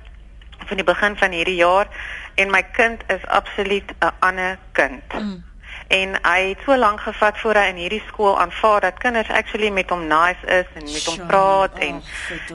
van 0.67 0.77
die 0.77 0.87
begin 0.87 1.17
van 1.17 1.31
hierdie 1.31 1.61
jaar 1.61 1.89
en 2.35 2.51
my 2.51 2.63
kind 2.63 3.03
is 3.09 3.27
absoluut 3.27 3.93
'n 4.01 4.13
ander 4.21 4.59
kind. 4.73 5.13
Mm 5.13 5.45
en 5.89 6.17
hy 6.23 6.41
het 6.49 6.59
so 6.65 6.77
lank 6.77 7.01
gevat 7.01 7.39
voor 7.39 7.55
hy 7.55 7.67
in 7.71 7.79
hierdie 7.79 8.03
skool 8.09 8.39
aanvaar 8.41 8.81
dat 8.81 8.99
kinders 8.99 9.31
actually 9.31 9.71
met 9.71 9.91
hom 9.91 10.07
nice 10.07 10.47
is 10.47 10.67
en 10.75 10.83
met 10.83 11.05
hom 11.07 11.27
praat 11.27 11.79
en 11.79 12.01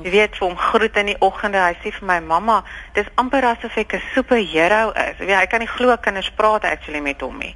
jy 0.04 0.12
weet 0.12 0.36
vir 0.36 0.48
hom 0.48 0.58
groet 0.58 1.00
in 1.00 1.12
die 1.14 1.18
oggende. 1.20 1.62
Hy 1.64 1.78
sê 1.80 1.94
vir 1.96 2.08
my 2.10 2.20
mamma 2.20 2.60
dis 2.98 3.08
amper 3.16 3.48
asof 3.54 3.78
ek 3.78 3.96
'n 3.96 4.04
superheld 4.14 4.96
is. 4.96 5.18
Jy 5.20 5.26
weet 5.26 5.40
hy 5.40 5.48
kan 5.48 5.64
nie 5.64 5.72
glo 5.72 5.98
kinders 5.98 6.32
praat 6.36 6.68
actually 6.68 7.00
met 7.00 7.22
hom 7.22 7.38
nie. 7.38 7.56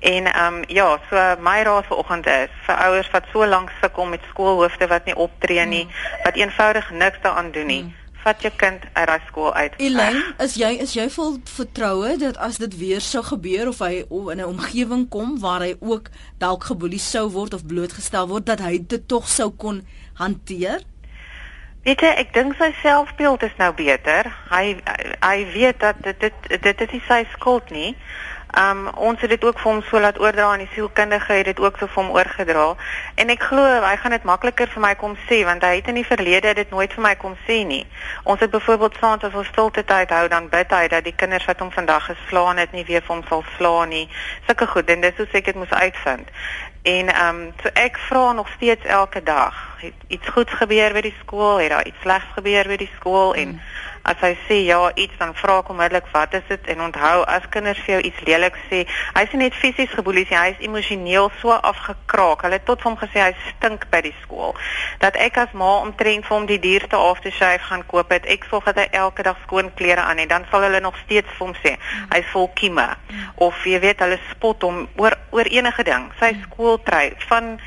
En 0.00 0.26
ehm 0.26 0.54
um, 0.54 0.64
ja 0.68 0.98
so 1.10 1.16
my 1.42 1.62
raad 1.62 1.86
vir 1.86 1.98
oggend 1.98 2.26
is 2.26 2.50
vir 2.66 2.76
ouers 2.86 3.10
wat 3.10 3.24
so 3.32 3.46
lank 3.46 3.72
sukkel 3.80 4.06
met 4.06 4.20
skoolhoofde 4.30 4.86
wat 4.86 5.04
nie 5.04 5.16
optree 5.16 5.64
nie 5.66 5.84
mm. 5.84 6.22
wat 6.24 6.36
eenvoudig 6.36 6.90
niks 6.90 7.18
daaraan 7.22 7.50
doen 7.50 7.66
nie 7.66 7.82
mm 7.82 8.07
vat 8.28 8.44
jou 8.44 8.52
kind 8.60 8.84
uit 8.92 9.06
daai 9.08 9.20
skool 9.28 9.52
uit. 9.54 9.78
Elaine, 9.88 10.22
is 10.44 10.56
jy 10.60 10.70
is 10.84 10.92
jy 10.96 11.08
vol 11.14 11.38
vertroue 11.48 12.16
dat 12.20 12.36
as 12.48 12.60
dit 12.62 12.76
weer 12.80 13.04
sou 13.04 13.22
gebeur 13.24 13.72
of 13.72 13.80
hy 13.84 14.04
in 14.04 14.40
'n 14.40 14.50
omgewing 14.52 15.08
kom 15.08 15.38
waar 15.40 15.64
hy 15.64 15.74
ook 15.80 16.10
dalk 16.38 16.68
geboelie 16.70 17.00
sou 17.00 17.28
word 17.30 17.54
of 17.54 17.66
blootgestel 17.66 18.28
word 18.28 18.46
dat 18.46 18.60
hy 18.60 18.78
dit 18.78 19.08
tog 19.08 19.28
sou 19.28 19.50
kon 19.50 19.82
hanteer? 20.20 20.84
Weet 21.86 22.00
jy, 22.04 22.08
ek 22.20 22.32
dink 22.34 22.56
sy 22.58 22.72
selfbeeld 22.82 23.42
is 23.42 23.54
nou 23.58 23.72
beter. 23.72 24.26
Hy 24.50 24.76
hy 25.22 25.36
weet 25.54 25.80
dat 25.80 25.96
dit 26.02 26.20
dit 26.20 26.62
dit 26.62 26.80
is 26.80 26.90
nie 26.92 27.04
sy 27.08 27.22
skuld 27.32 27.70
nie. 27.70 27.96
Um 28.56 28.88
ons 28.94 29.20
het 29.20 29.30
dit 29.30 29.44
ook 29.44 29.58
vir 29.60 29.72
hom 29.72 29.82
so 29.82 30.00
laat 30.00 30.18
oordra 30.20 30.46
aan 30.52 30.62
die 30.64 30.70
sielkundige 30.72 31.32
het 31.32 31.44
dit 31.44 31.58
ook 31.60 31.76
so 31.76 31.86
vir 31.86 32.02
hom 32.02 32.14
oorgedra. 32.16 32.76
En 33.14 33.28
ek 33.28 33.42
glo 33.42 33.64
hy 33.84 33.96
gaan 34.00 34.14
dit 34.16 34.24
makliker 34.24 34.70
vir 34.72 34.80
my 34.80 34.94
kom 34.96 35.16
sê 35.28 35.42
want 35.44 35.62
hy 35.62 35.74
het 35.76 35.90
in 35.92 35.98
die 36.00 36.06
verlede 36.06 36.54
dit 36.56 36.70
nooit 36.70 36.92
vir 36.92 37.04
my 37.04 37.14
kom 37.20 37.36
sê 37.44 37.58
nie. 37.68 37.84
Ons 38.24 38.40
het 38.40 38.50
byvoorbeeld 38.50 38.96
saans 39.00 39.26
as 39.28 39.36
ons 39.36 39.50
stilte 39.52 39.84
tyd 39.84 40.14
hou 40.16 40.28
dan 40.32 40.48
bid 40.48 40.72
hy 40.72 40.88
dat 40.88 41.04
die 41.04 41.12
kinders 41.12 41.44
wat 41.44 41.60
hom 41.60 41.70
vandag 41.76 42.08
geslaan 42.08 42.56
het 42.56 42.72
nie 42.72 42.86
weer 42.88 43.04
vir 43.04 43.16
hom 43.16 43.24
sal 43.28 43.44
slaan 43.58 43.92
nie. 43.92 44.08
Sulke 44.46 44.66
goed 44.66 44.88
en 44.90 45.04
dis 45.04 45.20
hoe 45.20 45.28
seker 45.28 45.52
dit 45.52 45.60
moes 45.60 45.76
uitvind. 45.84 46.32
En 46.88 47.12
ehm 47.12 47.28
um, 47.28 47.52
so 47.62 47.68
ek 47.74 48.00
vra 48.08 48.32
nog 48.32 48.48
steeds 48.56 48.84
elke 48.84 49.22
dag, 49.22 49.54
het 49.82 50.08
iets 50.08 50.28
goeds 50.28 50.52
gebeur 50.56 50.96
by 50.96 51.04
die 51.04 51.16
skool, 51.20 51.58
het 51.60 51.70
daar 51.74 51.86
iets 51.86 52.00
slegs 52.00 52.32
gebeur 52.34 52.64
by 52.64 52.80
die 52.80 52.90
skool 52.96 53.34
en 53.34 53.60
mm 53.60 53.86
as 54.08 54.20
hy 54.24 54.32
sê 54.46 54.58
ja 54.66 54.80
iets 54.94 55.16
dan 55.20 55.34
vra 55.36 55.58
ek 55.62 55.70
onmiddellik 55.72 56.08
wat 56.14 56.34
is 56.38 56.46
dit? 56.48 56.68
En 56.72 56.82
onthou 56.88 57.22
as 57.28 57.46
kinders 57.52 57.80
vir 57.84 57.94
jou 57.96 58.02
iets 58.10 58.22
leliks 58.28 58.62
sê 58.70 58.84
hy 59.14 59.24
is 59.26 59.34
nie 59.34 59.42
net 59.44 59.58
fisies 59.58 59.92
geboelie 59.92 60.24
nie 60.30 60.38
hy 60.38 60.48
is 60.54 60.62
emosioneel 60.64 61.30
so 61.40 61.52
afgekraak. 61.70 62.44
Hulle 62.46 62.58
het 62.58 62.66
tot 62.68 62.84
hom 62.86 62.96
gesê 63.00 63.22
hy 63.26 63.32
stink 63.48 63.88
by 63.92 64.00
die 64.06 64.14
skool. 64.22 64.56
Dat 65.02 65.18
ek 65.20 65.40
as 65.44 65.52
ma 65.52 65.74
omtrent 65.82 66.26
vir 66.26 66.36
hom 66.36 66.48
die 66.48 66.60
duurste 66.62 66.96
aftershave 66.96 67.64
gaan 67.68 67.84
koop 67.90 68.12
het 68.14 68.28
ek 68.30 68.48
sorg 68.50 68.70
dat 68.70 68.80
hy 68.82 68.88
elke 69.02 69.26
dag 69.26 69.40
skoon 69.46 69.72
klere 69.78 70.04
aan 70.04 70.22
het 70.22 70.32
dan 70.32 70.46
sal 70.50 70.64
hulle 70.66 70.80
nog 70.84 70.96
steeds 71.04 71.28
vir 71.36 71.46
hom 71.46 71.56
sê 71.62 71.76
hy 72.14 72.22
is 72.22 72.32
vol 72.32 72.48
kieme. 72.60 72.88
Of 73.44 73.66
jy 73.66 73.82
weet 73.84 74.00
hulle 74.04 74.20
spot 74.30 74.64
hom 74.64 74.86
oor 74.96 75.18
oor 75.36 75.52
enige 75.52 75.84
ding. 75.84 76.08
Sy 76.20 76.32
skooltrui 76.46 77.12
van 77.28 77.58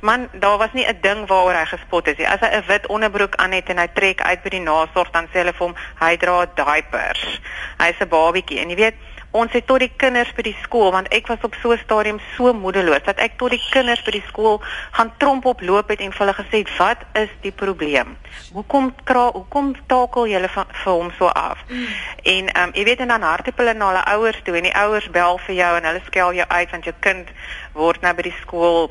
Man, 0.00 0.28
daar 0.32 0.58
was 0.58 0.72
nie 0.72 0.86
'n 0.86 0.98
ding 1.00 1.26
waaroor 1.26 1.54
hy 1.54 1.66
gespot 1.66 2.06
is 2.06 2.16
nie. 2.16 2.28
As 2.28 2.40
hy 2.40 2.46
'n 2.46 2.66
wit 2.66 2.86
onderbroek 2.86 3.36
aan 3.36 3.52
het 3.52 3.68
en 3.68 3.78
hy 3.78 3.88
trek 3.92 4.20
uit 4.20 4.42
by 4.42 4.48
die 4.48 4.60
nasorg 4.60 5.10
dan 5.10 5.26
sê 5.26 5.38
hulle 5.42 5.52
vir 5.52 5.66
hom 5.66 5.76
hy 6.00 6.16
dra 6.16 6.46
diapers. 6.54 7.40
Hy's 7.78 8.00
'n 8.00 8.08
babietjie 8.08 8.60
en 8.60 8.70
jy 8.70 8.76
weet 8.76 8.94
ons 9.30 9.52
het 9.52 9.66
tot 9.66 9.78
die 9.78 9.92
kinders 9.96 10.30
by 10.34 10.42
die 10.42 10.56
skool 10.64 10.90
want 10.90 11.10
ek 11.14 11.28
was 11.30 11.42
op 11.46 11.54
so 11.62 11.70
'n 11.72 11.78
stadium 11.78 12.18
so 12.36 12.52
moedeloos 12.52 13.04
dat 13.04 13.18
ek 13.18 13.38
tot 13.38 13.50
die 13.50 13.62
kinders 13.70 14.02
by 14.02 14.10
die 14.10 14.24
skool 14.26 14.60
gaan 14.90 15.12
tromp 15.18 15.44
op 15.44 15.60
loop 15.60 15.88
het 15.88 16.00
en 16.00 16.12
vir 16.12 16.26
hulle 16.26 16.34
gesê 16.34 16.56
het 16.58 16.76
wat 16.78 16.98
is 17.14 17.30
die 17.42 17.52
probleem 17.52 18.16
hoekom 18.52 18.94
kra 19.04 19.30
hoekom 19.32 19.74
takel 19.86 20.26
julle 20.26 20.48
vir 20.48 20.66
hom 20.84 21.12
so 21.18 21.26
af 21.26 21.58
mm. 21.68 21.86
en 22.22 22.62
um, 22.62 22.70
jy 22.74 22.84
weet 22.84 23.00
en 23.00 23.08
dan 23.08 23.22
hardloop 23.22 23.58
hulle 23.58 23.74
na 23.74 23.86
hulle 23.86 24.04
ouers 24.04 24.40
toe 24.44 24.56
en 24.56 24.62
die 24.62 24.74
ouers 24.74 25.10
bel 25.10 25.38
vir 25.38 25.54
jou 25.54 25.76
en 25.76 25.84
hulle 25.84 26.02
skel 26.06 26.32
jou 26.32 26.48
uit 26.48 26.70
want 26.70 26.84
jou 26.84 26.94
kind 27.00 27.28
word 27.72 28.02
nou 28.02 28.14
by 28.14 28.22
die 28.22 28.38
skool 28.42 28.90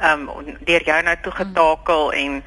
ehm 0.00 0.28
um, 0.28 0.56
deur 0.60 0.82
jou 0.84 1.02
nou 1.02 1.16
toe 1.22 1.32
getakel 1.32 2.06
mm. 2.06 2.18
en 2.18 2.42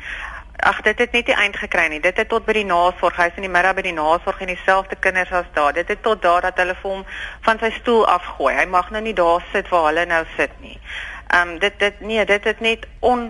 Ag 0.57 0.81
dit 0.81 0.97
het 0.97 1.11
net 1.11 1.27
nie 1.27 1.35
eind 1.35 1.57
gekry 1.57 1.87
nie. 1.87 1.99
Dit 2.01 2.17
het 2.17 2.29
tot 2.29 2.45
by 2.45 2.53
die 2.57 2.65
nasorg, 2.65 3.17
hy's 3.21 3.35
in 3.37 3.45
die 3.45 3.51
middag 3.51 3.75
by 3.77 3.83
die 3.85 3.93
nasorg 3.93 4.39
en 4.41 4.49
dieselfde 4.49 4.95
kinders 4.97 5.29
as 5.31 5.45
daar. 5.53 5.73
Dit 5.73 5.91
het 5.93 6.01
tot 6.01 6.21
daar 6.21 6.41
dat 6.41 6.57
hulle 6.57 6.73
vir 6.79 6.91
hom 6.91 7.03
van 7.45 7.61
sy 7.61 7.69
stoel 7.75 8.07
afgooi. 8.09 8.55
Hy 8.57 8.65
mag 8.65 8.89
nou 8.89 9.03
nie 9.05 9.13
daar 9.13 9.45
sit 9.51 9.69
waar 9.69 9.91
hulle 9.91 10.07
nou 10.09 10.23
sit 10.33 10.55
nie. 10.63 10.79
Ehm 11.27 11.53
um, 11.53 11.59
dit 11.61 11.77
dit 11.79 11.99
nee, 12.01 12.25
dit 12.25 12.43
het 12.43 12.59
net 12.59 12.87
on 12.99 13.29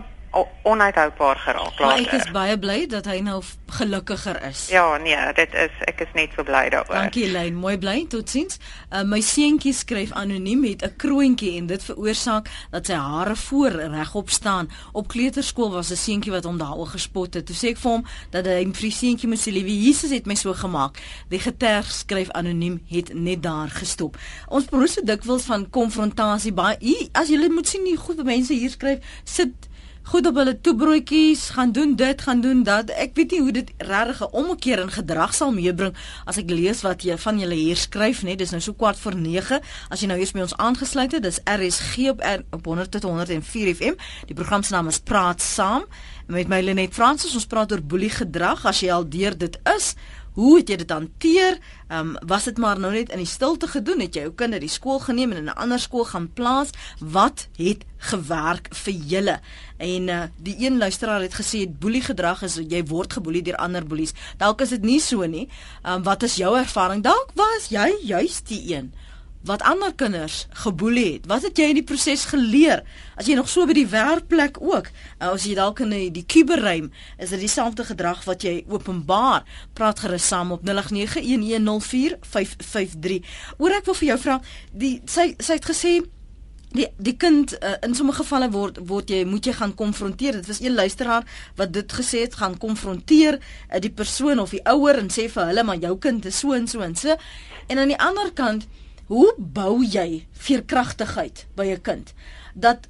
onuithoubaar 0.64 1.38
geraak 1.38 1.80
later. 1.80 1.86
Maar 1.86 2.00
ek 2.04 2.12
is 2.12 2.32
baie 2.32 2.58
bly 2.60 2.78
dat 2.92 3.06
hy 3.06 3.20
nou 3.26 3.42
gelukkiger 3.78 4.40
is. 4.48 4.68
Ja, 4.72 4.98
nee, 4.98 5.18
dit 5.38 5.54
is 5.54 5.74
ek 5.90 6.02
is 6.06 6.14
net 6.14 6.36
so 6.36 6.44
bly 6.48 6.68
daaroor. 6.74 6.96
Dankie 6.96 7.28
Lyn, 7.32 7.56
mooi 7.56 7.78
bly. 7.78 8.06
Totsiens. 8.10 8.60
Uh, 8.90 9.04
my 9.08 9.20
seentjie 9.22 9.74
skryf 9.76 10.12
anoniem 10.12 10.60
met 10.64 10.84
'n 10.84 10.96
kroontjie 10.98 11.58
en 11.58 11.68
dit 11.68 11.84
veroorsaak 11.84 12.50
dat 12.72 12.86
sy 12.86 12.94
hare 12.94 13.36
voor 13.36 13.72
regop 13.98 14.30
staan. 14.30 14.70
Op 14.92 15.08
kleuterskool 15.08 15.72
was 15.72 15.92
'n 15.92 15.96
seentjie 15.96 16.32
wat 16.32 16.44
hom 16.44 16.58
daaroor 16.58 16.88
gespot 16.88 17.34
het. 17.34 17.46
Toe 17.46 17.56
sê 17.56 17.70
ek 17.76 17.78
vir 17.78 17.92
hom 17.92 18.06
dat 18.30 18.46
hy 18.46 18.64
'n 18.66 18.74
seentjie 18.74 19.28
moet 19.28 19.40
sê, 19.40 19.52
"Liewe 19.52 19.84
Jesus 19.84 20.12
het 20.12 20.26
my 20.26 20.36
so 20.36 20.54
gemaak." 20.54 20.98
Die 21.30 21.40
geterg 21.40 21.92
skryf 21.92 22.30
anoniem 22.32 22.82
het 22.88 23.14
net 23.14 23.44
daar 23.44 23.70
gestop. 23.70 24.18
Ons 24.48 24.66
probeer 24.66 24.88
so 24.88 25.02
dikwels 25.02 25.44
van 25.44 25.70
konfrontasie 25.70 26.54
baie 26.54 26.78
as 27.12 27.30
jy 27.30 27.50
moet 27.50 27.68
sien 27.68 27.84
nie 27.84 27.98
goed 27.98 28.24
mense 28.24 28.54
hier 28.54 28.70
skryf 28.70 29.00
sit 29.24 29.67
goed 30.08 30.28
op 30.30 30.38
hulle 30.40 30.54
toebroodjies, 30.64 31.50
gaan 31.58 31.72
doen 31.76 31.96
dit, 32.00 32.22
gaan 32.22 32.42
doen 32.42 32.62
dat. 32.64 32.94
Ek 32.96 33.12
weet 33.20 33.34
nie 33.36 33.42
hoe 33.44 33.52
dit 33.52 33.72
regtig 33.78 34.22
'n 34.24 34.32
omkeer 34.32 34.80
in 34.80 34.92
gedrag 34.92 35.34
sal 35.36 35.52
meebring 35.52 35.96
as 36.26 36.38
ek 36.38 36.50
lees 36.50 36.82
wat 36.82 37.04
jy 37.04 37.18
van 37.18 37.40
julle 37.40 37.56
hier 37.56 37.76
skryf, 37.76 38.24
net 38.24 38.38
dis 38.38 38.52
nou 38.52 38.62
so 38.62 38.74
kwart 38.74 39.00
voor 39.00 39.16
9. 39.16 39.60
As 39.90 40.00
jy 40.00 40.08
nou 40.08 40.20
eers 40.20 40.32
by 40.32 40.40
ons 40.40 40.58
aangesluit 40.58 41.12
het, 41.12 41.24
dis 41.24 41.40
RSG 41.44 42.10
op 42.10 42.22
R, 42.22 42.44
op 42.52 42.66
100 42.66 42.92
tot 42.92 43.04
104 43.04 43.76
FM. 43.76 43.94
Die 44.26 44.36
program 44.36 44.64
se 44.64 44.74
naam 44.74 44.88
is 44.88 45.00
Praat 45.00 45.42
Saam 45.42 45.84
met 46.28 46.48
my 46.48 46.62
Lenet 46.62 46.94
Fransis. 46.94 47.34
Ons 47.34 47.46
praat 47.46 47.72
oor 47.72 47.82
boelie 47.82 48.10
gedrag 48.10 48.66
as 48.66 48.80
jy 48.80 48.92
al 48.92 49.10
deur 49.10 49.38
dit 49.38 49.60
is. 49.76 49.96
Hoe 50.38 50.60
het 50.60 50.70
jy 50.70 50.76
dit 50.84 50.92
hanteer? 50.94 51.56
Ehm 51.88 52.14
um, 52.14 52.28
was 52.30 52.44
dit 52.46 52.58
maar 52.62 52.78
nou 52.80 52.92
net 52.94 53.10
in 53.10 53.18
die 53.24 53.30
stilte 53.30 53.68
gedoen? 53.68 54.04
Het 54.06 54.16
jy 54.16 54.26
jou 54.28 54.34
kind 54.38 54.54
na 54.54 54.60
die 54.62 54.70
skool 54.70 55.00
geneem 55.02 55.32
en 55.34 55.38
in 55.38 55.50
'n 55.50 55.58
ander 55.64 55.80
skool 55.80 56.06
gaan 56.06 56.28
plaas? 56.34 56.70
Wat 57.00 57.48
het 57.58 57.86
gewerk 57.98 58.68
vir 58.72 58.94
julle? 58.94 59.40
En 59.78 60.08
uh, 60.08 60.22
die 60.38 60.56
een 60.60 60.78
luisteraar 60.78 61.22
het 61.22 61.34
gesê 61.34 61.66
boelie 61.80 62.02
gedrag 62.02 62.44
is 62.44 62.60
jy 62.70 62.84
word 62.86 63.14
geboelie 63.14 63.42
deur 63.42 63.58
ander 63.58 63.86
boelies. 63.86 64.14
Dalk 64.38 64.62
is 64.62 64.70
dit 64.70 64.82
nie 64.82 65.00
so 65.00 65.26
nie. 65.26 65.50
Ehm 65.84 65.94
um, 65.94 66.04
wat 66.04 66.24
is 66.24 66.36
jou 66.36 66.58
ervaring? 66.58 67.04
Dalk 67.04 67.32
was 67.34 67.70
jy 67.70 67.90
juist 68.04 68.48
die 68.48 68.76
een 68.76 68.94
wat 69.48 69.64
ander 69.66 69.94
kinders 69.96 70.48
geboelie 70.64 71.14
het. 71.14 71.26
Wat 71.32 71.42
het 71.48 71.58
jy 71.58 71.66
in 71.72 71.80
die 71.80 71.88
proses 71.88 72.26
geleer? 72.32 72.84
As 73.16 73.26
jy 73.30 73.36
nog 73.40 73.50
so 73.50 73.66
by 73.68 73.74
die 73.78 73.88
werkplek 73.92 74.62
ook, 74.62 74.88
uh, 74.92 75.28
as 75.32 75.44
jy 75.48 75.56
dalk 75.58 75.80
in 75.86 75.92
die 76.14 76.26
kuberruim, 76.28 76.92
is 77.18 77.30
dit 77.34 77.40
dieselfde 77.46 77.84
gedrag 77.88 78.22
wat 78.28 78.42
jy 78.44 78.66
openbaar. 78.72 79.42
Praat 79.78 80.00
gerus 80.04 80.28
saam 80.28 80.52
op 80.56 80.62
0891104553. 80.68 80.70
Oor 83.58 83.72
ek 83.80 83.86
wil 83.90 83.98
vir 84.02 84.10
jou 84.12 84.20
vra, 84.28 84.36
die 84.72 85.02
sy 85.10 85.36
sy 85.40 85.54
het 85.60 85.68
gesê 85.68 85.94
die 86.76 86.88
die 87.00 87.16
kind 87.18 87.54
uh, 87.64 87.76
in 87.86 87.96
sommige 87.96 88.22
gevalle 88.24 88.50
word 88.52 88.80
word 88.90 89.10
jy 89.12 89.24
moet 89.26 89.46
jy 89.48 89.54
gaan 89.56 89.76
konfronteer. 89.76 90.34
Dit 90.42 90.50
was 90.52 90.62
een 90.62 90.76
luisteraar 90.76 91.24
wat 91.56 91.74
dit 91.74 91.94
gesê 92.00 92.18
het 92.26 92.36
gaan 92.42 92.58
konfronteer 92.60 93.40
uh, 93.40 93.80
die 93.80 93.94
persoon 93.94 94.40
of 94.44 94.52
die 94.56 94.64
ouer 94.68 95.00
en 95.00 95.10
sê 95.14 95.30
vir 95.32 95.46
hulle 95.52 95.64
maar 95.64 95.80
jou 95.82 95.96
kind 96.04 96.26
is 96.28 96.40
so 96.44 96.52
en 96.58 96.68
so 96.68 96.84
en 96.84 96.96
so. 96.96 97.16
En 97.68 97.80
aan 97.80 97.94
die 97.94 98.00
ander 98.00 98.32
kant 98.36 98.68
Hoe 99.08 99.34
bou 99.38 99.84
jy 99.84 100.28
veerkragtigheid 100.32 101.46
by 101.56 101.66
'n 101.74 101.82
kind? 101.82 102.14
Dat 102.54 102.88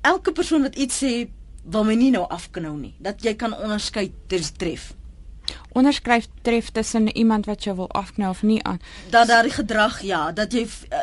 elke 0.00 0.32
persoon 0.32 0.62
wat 0.62 0.76
iets 0.76 1.02
sê 1.04 1.28
wil 1.64 1.84
my 1.84 1.94
nie 1.94 2.10
nou 2.10 2.24
afknou 2.28 2.76
nie, 2.76 2.94
dat 2.98 3.22
jy 3.24 3.34
kan 3.34 3.56
onderskei 3.56 4.12
tref 4.28 4.94
onderskryf 5.72 6.26
tref 6.42 6.70
tussen 6.70 7.08
iemand 7.16 7.46
wat 7.46 7.64
jou 7.64 7.76
wil 7.76 7.90
afknou 7.90 8.30
of 8.30 8.42
nie 8.42 8.62
aan. 8.62 8.80
Dat 9.10 9.26
daardie 9.26 9.52
gedrag 9.52 10.00
ja, 10.02 10.32
dat 10.32 10.52
jy 10.52 10.64
uh, 10.64 10.98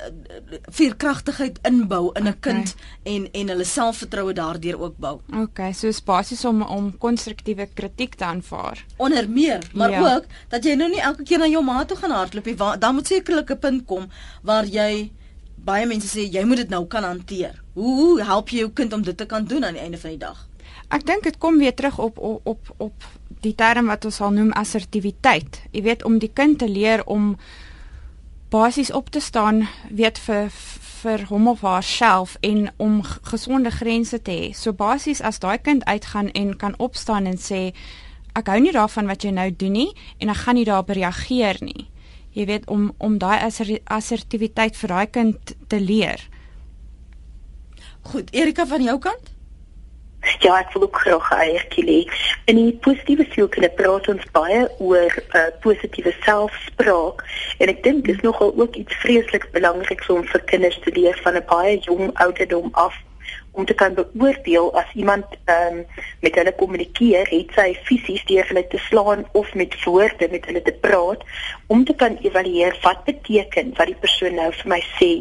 veerkragtigheid 0.72 1.60
inbou 1.68 2.12
in 2.14 2.24
'n 2.24 2.28
okay. 2.28 2.40
kind 2.40 2.76
en 3.04 3.28
en 3.32 3.48
hulle 3.48 3.64
selfvertroue 3.64 4.34
daardeur 4.34 4.80
ook 4.80 4.98
bou. 4.98 5.20
OK, 5.34 5.60
so 5.74 5.92
basies 6.06 6.46
om 6.46 6.62
om 6.62 6.98
konstruktiewe 6.98 7.68
kritiek 7.74 8.16
te 8.16 8.26
aanvaar. 8.26 8.86
Onder 8.98 9.30
meer, 9.30 9.60
maar 9.74 9.92
ja. 9.92 10.16
ook 10.16 10.26
dat 10.50 10.64
jy 10.64 10.76
nou 10.76 10.90
nie 10.90 11.02
elke 11.02 11.24
keer 11.24 11.40
na 11.40 11.48
jou 11.48 11.64
ma 11.64 11.86
toe 11.86 11.98
gaan 11.98 12.12
hardloop 12.12 12.46
nie. 12.46 12.56
Dan 12.80 12.96
moet 12.96 13.08
sekerlik 13.08 13.52
'n 13.52 13.60
punt 13.60 13.86
kom 13.86 14.10
waar 14.42 14.66
jy 14.66 15.12
baie 15.56 15.86
mense 15.86 16.08
sê 16.08 16.26
jy 16.26 16.44
moet 16.44 16.64
dit 16.64 16.70
nou 16.70 16.86
kan 16.86 17.04
hanteer. 17.04 17.62
Hoe, 17.74 17.96
hoe 17.96 18.24
help 18.24 18.50
jy 18.50 18.66
jou 18.66 18.72
kind 18.72 18.94
om 18.94 19.02
dit 19.02 19.18
te 19.18 19.26
kan 19.26 19.46
doen 19.46 19.66
aan 19.66 19.78
die 19.78 19.82
einde 19.82 19.98
van 19.98 20.10
die 20.10 20.22
dag? 20.22 20.48
Ek 20.92 21.06
dink 21.08 21.24
dit 21.24 21.38
kom 21.38 21.58
weer 21.58 21.74
terug 21.74 22.00
op 22.00 22.18
op 22.18 22.42
op 22.44 22.74
op 22.78 23.10
die 23.42 23.56
term 23.58 23.90
wat 23.90 24.06
ons 24.06 24.20
sal 24.22 24.34
noem 24.36 24.52
assertiwiteit. 24.58 25.64
Jy 25.74 25.82
weet 25.86 26.06
om 26.06 26.20
die 26.22 26.32
kind 26.34 26.60
te 26.62 26.70
leer 26.70 27.04
om 27.06 27.36
basies 28.52 28.92
op 28.92 29.10
te 29.10 29.20
staan, 29.20 29.66
weet 29.90 30.20
vir 30.20 30.52
vir 31.02 31.24
hom 31.32 31.48
of 31.50 31.64
haarself 31.66 32.36
en 32.46 32.68
om 32.78 33.00
gesonde 33.32 33.72
grense 33.74 34.22
te 34.22 34.32
hê. 34.32 34.50
So 34.54 34.74
basies 34.78 35.22
as 35.26 35.40
daai 35.42 35.58
kind 35.58 35.86
uitgaan 35.90 36.30
en 36.38 36.54
kan 36.58 36.78
opstaan 36.78 37.26
en 37.26 37.40
sê 37.42 37.72
ek 38.38 38.52
hou 38.52 38.60
nie 38.62 38.74
daarvan 38.76 39.10
wat 39.10 39.26
jy 39.26 39.32
nou 39.34 39.50
doen 39.50 39.74
nie 39.80 39.90
en 40.20 40.30
ek 40.30 40.44
gaan 40.44 40.60
nie 40.60 40.68
daarop 40.70 40.94
reageer 40.94 41.58
nie. 41.66 41.88
Jy 42.38 42.46
weet 42.48 42.70
om 42.70 42.92
om 43.02 43.18
daai 43.20 43.42
assertiwiteit 43.42 44.78
vir 44.78 44.94
daai 44.94 45.08
kind 45.08 45.56
te 45.68 45.82
leer. 45.82 46.22
Goed, 48.14 48.32
Erika 48.34 48.66
van 48.66 48.84
jou 48.84 48.98
kant? 49.00 49.34
Ja, 50.22 50.60
ek 50.60 50.74
wil 50.74 50.84
ook 50.84 50.98
graag 51.02 51.32
eiertjie 51.34 51.84
lê. 51.86 52.00
In 52.46 52.56
die 52.60 52.74
positiewe 52.86 53.26
sielkunde 53.34 53.70
praat 53.78 54.08
ons 54.12 54.26
baie 54.36 54.68
oor 54.78 55.16
uh, 55.34 55.48
positiewe 55.64 56.14
selfspraak 56.22 57.24
en 57.58 57.72
ek 57.74 57.82
dink 57.86 58.06
dit 58.06 58.14
is 58.16 58.22
nogal 58.26 58.54
ook 58.54 58.78
iets 58.78 59.00
vreeslik 59.02 59.48
belangriks 59.56 60.10
om 60.14 60.22
vir 60.30 60.44
kinders 60.52 60.78
te 60.86 60.94
leer 60.94 61.18
van 61.26 61.40
'n 61.40 61.46
baie 61.50 61.80
jong 61.88 62.14
ouderdom 62.26 62.70
af 62.74 62.98
om 63.52 63.66
te 63.66 63.74
kan 63.74 63.98
beoordeel 63.98 64.70
as 64.78 64.94
iemand 64.94 65.26
um, 65.46 65.86
met 66.22 66.36
hulle 66.36 66.54
kommunikeer, 66.56 67.28
het 67.28 67.52
sy 67.58 67.74
fisies 67.84 68.24
deur 68.30 68.48
hulle 68.48 68.68
te 68.68 68.78
slaan 68.78 69.26
of 69.32 69.54
met 69.54 69.76
woorde 69.84 70.30
met 70.32 70.46
hulle 70.46 70.62
te 70.62 70.78
praat 70.86 71.26
om 71.68 71.86
te 71.86 71.96
kan 71.96 72.18
evalueer 72.22 72.78
wat 72.86 73.04
beteken 73.10 73.74
wat 73.78 73.90
die 73.90 74.02
persoon 74.06 74.38
nou 74.40 74.52
vir 74.62 74.70
my 74.76 74.82
sê 75.00 75.12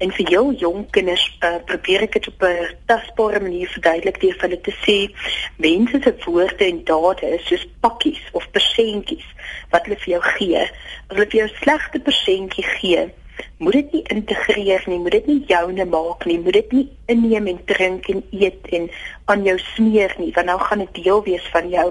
en 0.00 0.12
vir 0.16 0.30
jou 0.32 0.44
jong 0.56 0.84
kinders 0.96 1.24
uh, 1.44 1.58
probeer 1.68 2.06
ek 2.06 2.16
dit 2.16 2.28
op 2.32 2.42
'n 2.48 2.68
tasbare 2.88 3.40
manier 3.44 3.68
verduidelik 3.68 4.20
deur 4.20 4.38
hulle 4.42 4.60
te 4.60 4.74
sê 4.84 4.96
mense 5.56 6.00
se 6.02 6.12
woorde 6.24 6.64
en 6.64 6.84
dade 6.84 7.26
is 7.36 7.46
soos 7.48 7.66
pakkies 7.84 8.22
of 8.32 8.50
persentjies 8.56 9.28
wat 9.70 9.84
hulle 9.84 10.00
vir 10.04 10.12
jou 10.14 10.22
gee. 10.36 10.62
As 11.08 11.16
hulle 11.16 11.30
vir 11.30 11.40
jou 11.40 11.50
slegte 11.60 12.00
persentjie 12.00 12.64
gee, 12.64 13.02
moet 13.58 13.72
dit 13.72 13.92
nie 13.92 14.04
integreer 14.16 14.82
nie, 14.86 14.98
moet 14.98 15.18
dit 15.18 15.26
nie 15.26 15.44
joune 15.52 15.84
maak 15.84 16.24
nie, 16.24 16.38
moet 16.40 16.56
dit 16.60 16.72
nie 16.72 16.86
inneem 17.12 17.46
en 17.52 17.60
drink 17.64 18.08
en 18.08 18.24
eet 18.30 18.72
en 18.76 18.88
aan 19.24 19.44
jou 19.44 19.58
smeer 19.58 20.14
nie, 20.18 20.32
want 20.32 20.46
nou 20.46 20.58
gaan 20.58 20.84
dit 20.86 21.02
deel 21.04 21.22
wees 21.28 21.46
van 21.52 21.68
jou. 21.68 21.88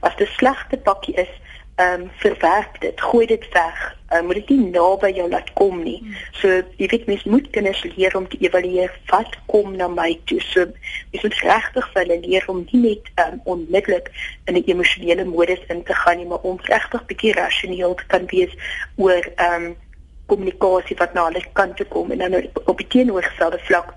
As 0.00 0.16
dit 0.16 0.28
slegte 0.38 0.76
pakkie 0.76 1.14
is, 1.20 1.32
ehm 1.74 2.00
um, 2.00 2.10
verwerk 2.20 2.80
dit, 2.80 3.00
gooi 3.00 3.26
dit 3.26 3.48
weg. 3.52 3.96
Uh, 4.12 4.20
moet 4.20 4.34
dit 4.34 4.48
nie 4.48 4.70
naby 4.70 5.08
jou 5.16 5.28
laat 5.28 5.52
kom 5.52 5.82
nie. 5.82 5.98
Hmm. 6.02 6.16
So 6.32 6.48
jy 6.76 6.88
weet 6.92 7.06
mens 7.06 7.24
moet 7.24 7.50
kinders 7.50 7.82
leer 7.96 8.16
om 8.16 8.28
te 8.28 8.36
evalueer 8.40 8.92
wat 9.06 9.38
kom 9.46 9.76
na 9.76 9.88
my 9.88 10.18
toe. 10.24 10.40
So 10.40 10.66
mens 11.12 11.22
moet 11.22 11.38
regtig 11.40 11.88
vir 11.92 12.02
hulle 12.02 12.18
leer 12.26 12.44
om 12.52 12.60
nie 12.72 12.82
net 12.82 13.08
um, 13.24 13.40
onmiddellik 13.54 14.10
in 14.44 14.60
'n 14.60 14.66
emosionele 14.66 15.24
modus 15.24 15.64
in 15.68 15.82
te 15.82 15.94
gaan 15.94 16.16
nie, 16.16 16.26
maar 16.26 16.44
om 16.44 16.60
regtig 16.60 17.06
bietjie 17.06 17.32
rasioneel 17.32 17.94
te 17.94 18.06
kan 18.06 18.26
wees 18.26 18.52
oor 18.96 19.32
ehm 19.36 19.64
um, 19.64 19.76
kommunikasie 20.26 20.96
wat 20.96 21.14
na 21.14 21.24
hulle 21.24 21.42
kant 21.52 21.76
toe 21.76 21.86
kom 21.86 22.10
en 22.10 22.18
dan 22.18 22.48
op 22.64 22.78
die 22.78 22.86
teenoorgestelde 22.86 23.58
vlak 23.68 23.94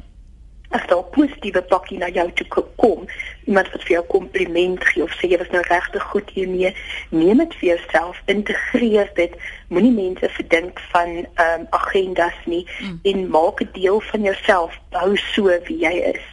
as 0.69 0.87
daar 0.87 1.03
'n 1.03 1.11
positiewe 1.11 1.61
pakkie 1.61 1.97
na 1.97 2.09
jou 2.09 2.31
toe 2.33 2.65
kom, 2.75 3.07
iemand 3.45 3.71
wat 3.71 3.83
vir 3.83 3.91
jou 3.97 4.05
kompliment 4.05 4.83
gee 4.83 5.03
of 5.03 5.11
sê 5.11 5.29
jy 5.29 5.37
was 5.37 5.51
nou 5.51 5.63
regtig 5.67 6.03
goed 6.03 6.29
hiermee, 6.29 6.75
neem 7.09 7.37
dit 7.37 7.53
vir 7.55 7.77
jouself, 7.77 8.21
integreer 8.25 9.09
dit. 9.15 9.33
Moenie 9.67 9.91
mense 9.91 10.29
verdink 10.29 10.79
van 10.91 11.09
ehm 11.09 11.59
um, 11.59 11.67
agendas 11.69 12.37
nie 12.45 12.67
mm. 12.81 12.99
en 13.03 13.29
maak 13.29 13.57
dit 13.57 13.73
deel 13.73 13.99
van 13.99 14.21
jouself, 14.21 14.79
bou 14.89 15.17
so 15.17 15.43
wie 15.67 15.79
jy 15.79 15.93
is. 16.13 16.25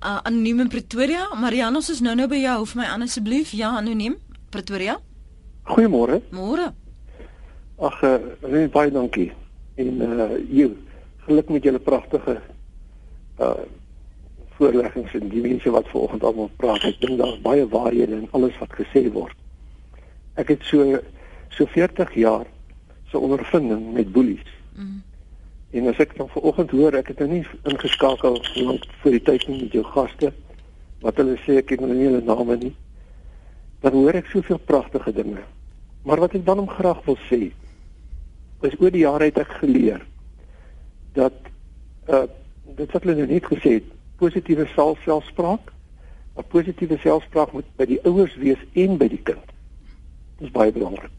Uh, 0.00 0.18
anoniem 0.22 0.60
in 0.60 0.68
Pretoria. 0.68 1.28
Marianne, 1.36 1.76
ons 1.76 1.90
is 1.90 2.00
nou 2.00 2.14
nou 2.14 2.28
by 2.28 2.38
jou. 2.40 2.58
Hoef 2.58 2.74
my 2.74 2.84
aan 2.84 3.02
asseblief. 3.02 3.50
Ja, 3.52 3.74
anoniem. 3.76 4.16
Pretoria. 4.48 4.96
Goeiemôre. 5.68 6.22
Môre. 6.32 6.70
Ag, 7.78 8.02
uh, 8.02 8.68
baie 8.72 8.90
dankie. 8.90 9.32
En 9.76 10.00
uh 10.00 10.38
jy 10.48 10.70
geluk 11.26 11.52
met 11.52 11.68
julle 11.68 11.78
pragtige 11.78 12.40
uh 13.40 13.54
voorleggings 14.60 15.14
en 15.16 15.30
die 15.32 15.40
mense 15.40 15.70
wat 15.72 15.88
vanoggend 15.88 16.24
almal 16.28 16.50
praat. 16.60 16.82
Ek 16.84 16.98
dink 17.00 17.16
daar's 17.16 17.38
baie 17.40 17.64
waarhede 17.72 18.18
in 18.18 18.26
alles 18.36 18.56
wat 18.60 18.74
gesê 18.76 19.06
word. 19.12 19.36
Ek 20.36 20.52
het 20.52 20.66
so 20.68 20.98
so 21.56 21.66
40 21.66 22.12
jaar 22.20 22.44
se 23.08 23.16
so 23.16 23.24
ondervinding 23.24 23.92
met 23.96 24.12
boelies. 24.12 24.44
Mm. 24.76 25.00
En 25.70 25.88
as 25.88 26.02
ek 26.02 26.12
dan 26.18 26.28
vanoggend 26.28 26.74
hoor, 26.76 26.98
ek 26.98 27.08
het 27.14 27.22
nou 27.24 27.30
nie 27.30 27.44
ingeskakel 27.72 28.36
lank 28.66 28.84
voor 29.00 29.16
die 29.16 29.22
tyd 29.30 29.48
met 29.48 29.74
jou 29.74 29.84
gaste 29.94 30.32
wat 31.00 31.16
hulle 31.16 31.38
sê 31.46 31.56
ek 31.62 31.72
nou 31.80 31.94
nie 31.94 32.10
hulle 32.10 32.20
name 32.26 32.58
nie. 32.60 32.74
Dan 33.80 33.96
hoor 33.96 34.18
ek 34.20 34.28
soveel 34.28 34.60
pragtige 34.68 35.14
dinge. 35.16 35.40
Maar 36.04 36.20
wat 36.26 36.36
ek 36.36 36.44
dan 36.44 36.60
om 36.60 36.68
graag 36.68 37.00
wil 37.06 37.16
sê, 37.30 37.48
is 38.68 38.76
oor 38.76 38.92
die 38.92 39.06
jare 39.06 39.30
het 39.30 39.40
ek 39.40 39.56
geleer 39.62 40.04
dat 41.16 41.48
uh 42.12 42.26
dit 42.76 42.92
wat 42.92 43.02
hulle 43.02 43.16
nou 43.16 43.26
net 43.26 43.46
gesê 43.46 43.78
het, 43.78 43.86
positiewe 44.20 44.66
selfspraak, 44.74 45.72
'n 46.36 46.44
positiewe 46.48 46.98
selfspraak 46.98 47.52
moet 47.52 47.64
by 47.76 47.86
die 47.86 48.00
ouers 48.04 48.36
wees 48.36 48.60
en 48.72 48.96
by 48.96 49.08
die 49.08 49.22
kind. 49.22 49.46
Dit 50.38 50.48
is 50.48 50.50
baie 50.50 50.72
belangrik. 50.72 51.16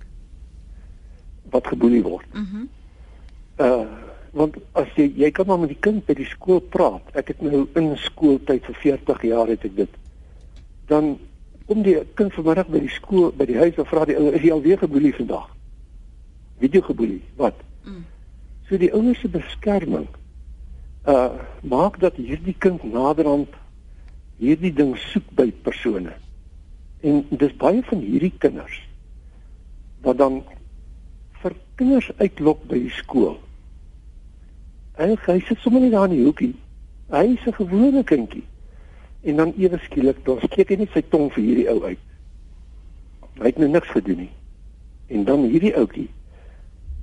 Wat 1.50 1.68
geboelie 1.68 2.04
word. 2.04 2.26
Mhm. 2.34 2.58
Mm 2.58 2.70
uh 3.62 3.86
want 4.32 4.56
as 4.80 4.88
jy 4.96 5.10
jy 5.20 5.32
kan 5.36 5.48
maar 5.48 5.60
met 5.60 5.74
die 5.74 5.80
kind 5.84 6.06
by 6.08 6.14
die 6.16 6.28
skool 6.30 6.62
praat. 6.74 7.04
Ek 7.20 7.34
het 7.34 7.42
nou 7.44 7.66
in 7.76 7.90
skooltyd 8.00 8.64
vir 8.64 8.78
40 8.80 9.26
jaar 9.28 9.48
het 9.52 9.66
ek 9.68 9.76
dit. 9.76 9.98
Dan 10.88 11.18
kom 11.68 11.84
die 11.84 11.98
kind 12.16 12.34
vanmiddag 12.34 12.72
by 12.72 12.80
die 12.80 12.94
skool 12.96 13.34
by 13.36 13.46
die 13.50 13.60
huis 13.60 13.76
en 13.76 13.90
vra 13.90 14.06
die 14.08 14.16
ouer 14.16 14.38
is 14.40 14.46
jy 14.46 14.54
alweer 14.56 14.80
geboelie 14.80 15.12
vandag? 15.16 15.50
Jy 16.64 16.82
geboelie? 16.82 17.22
Wat? 17.36 17.60
Mm. 17.84 18.06
So 18.70 18.80
die 18.80 18.92
ouers 18.96 19.20
se 19.20 19.28
beskerming 19.28 20.08
uh 21.06 21.34
maak 21.62 22.00
dat 22.00 22.16
hierdie 22.16 22.56
kind 22.58 22.84
naderhand 22.84 23.50
hierdie 24.38 24.74
ding 24.74 24.96
soek 24.98 25.26
by 25.38 25.52
persone. 25.64 26.14
En 27.02 27.26
dis 27.30 27.54
baie 27.58 27.82
van 27.86 28.02
hierdie 28.02 28.34
kinders 28.38 28.82
wat 30.02 30.18
dan 30.18 30.42
vir 31.42 31.56
kinders 31.78 32.10
uitlok 32.18 32.64
by 32.70 32.80
die 32.82 32.94
skool. 32.94 33.38
En 34.98 35.14
hy 35.26 35.40
sit 35.46 35.62
sommer 35.62 35.82
net 35.82 35.94
daar 35.94 36.10
in 36.10 36.18
die 36.18 36.26
hoekie. 36.26 36.56
Hy 37.10 37.26
is 37.34 37.46
'n 37.46 37.54
gewone 37.54 38.04
kindjie. 38.04 38.44
En 39.24 39.36
dan 39.36 39.54
ewe 39.58 39.78
skielik 39.78 40.26
dan 40.26 40.40
steek 40.42 40.70
hy 40.70 40.76
net 40.76 40.90
sy 40.94 41.02
tong 41.02 41.30
vir 41.34 41.44
hierdie 41.44 41.70
ou 41.70 41.84
uit. 41.84 42.00
Hy 43.38 43.46
het 43.46 43.58
nou 43.58 43.70
niks 43.70 43.90
gedoen 43.90 44.18
nie. 44.18 44.34
En 45.08 45.24
dan 45.24 45.46
hierdie 45.46 45.76
ouetjie 45.76 46.10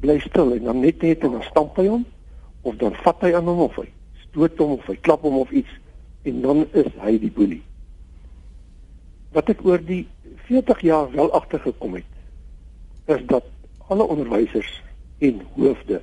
bly 0.01 0.19
stil 0.19 0.53
en 0.55 0.65
dan 0.65 0.81
net 0.81 1.03
net 1.03 1.25
en 1.25 1.33
dan 1.33 1.43
stamp 1.43 1.77
hy 1.77 1.87
hom 1.87 2.05
of 2.69 2.77
dan 2.81 2.97
vat 3.05 3.25
hy 3.27 3.33
aan 3.37 3.49
hom 3.49 3.65
of 3.67 3.79
hy 3.81 3.89
stoot 4.29 4.61
hom 4.61 4.77
of 4.77 4.87
hy 4.91 4.97
klap 5.07 5.25
hom 5.27 5.41
of 5.41 5.51
iets 5.51 5.73
en 6.29 6.43
dan 6.45 6.65
is 6.77 6.91
hy 7.01 7.17
die 7.23 7.33
boelie. 7.33 7.63
Wat 9.33 9.49
ek 9.53 9.65
oor 9.65 9.81
die 9.85 10.05
40 10.49 10.85
jaar 10.89 11.11
wel 11.13 11.33
agtergekom 11.37 11.99
het 11.99 13.15
is 13.17 13.25
dat 13.33 13.49
alle 13.89 14.05
onderwysers 14.05 14.71
en 15.25 15.41
hoofde 15.57 16.03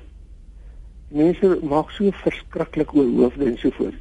mense 1.08 1.58
maak 1.62 1.92
so 1.94 2.10
verskriklik 2.22 2.94
oor 2.94 3.06
hoofde 3.06 3.46
en 3.46 3.58
so 3.58 3.70
voort. 3.78 3.98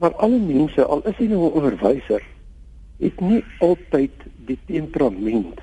Maar 0.00 0.14
alle 0.24 0.38
mense, 0.38 0.84
al 0.84 1.02
is 1.08 1.16
hy 1.16 1.26
nou 1.28 1.44
'n 1.44 1.52
onderwyser, 1.60 2.22
het 3.00 3.20
nie 3.20 3.44
altyd 3.60 4.12
die 4.48 4.58
temperament 4.66 5.60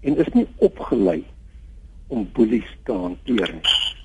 en 0.00 0.16
is 0.16 0.32
nie 0.34 0.46
opgelei 0.56 1.24
om 2.06 2.28
boelies 2.32 2.76
te 2.84 2.92
hanteer 2.92 3.52
nie. 3.52 3.95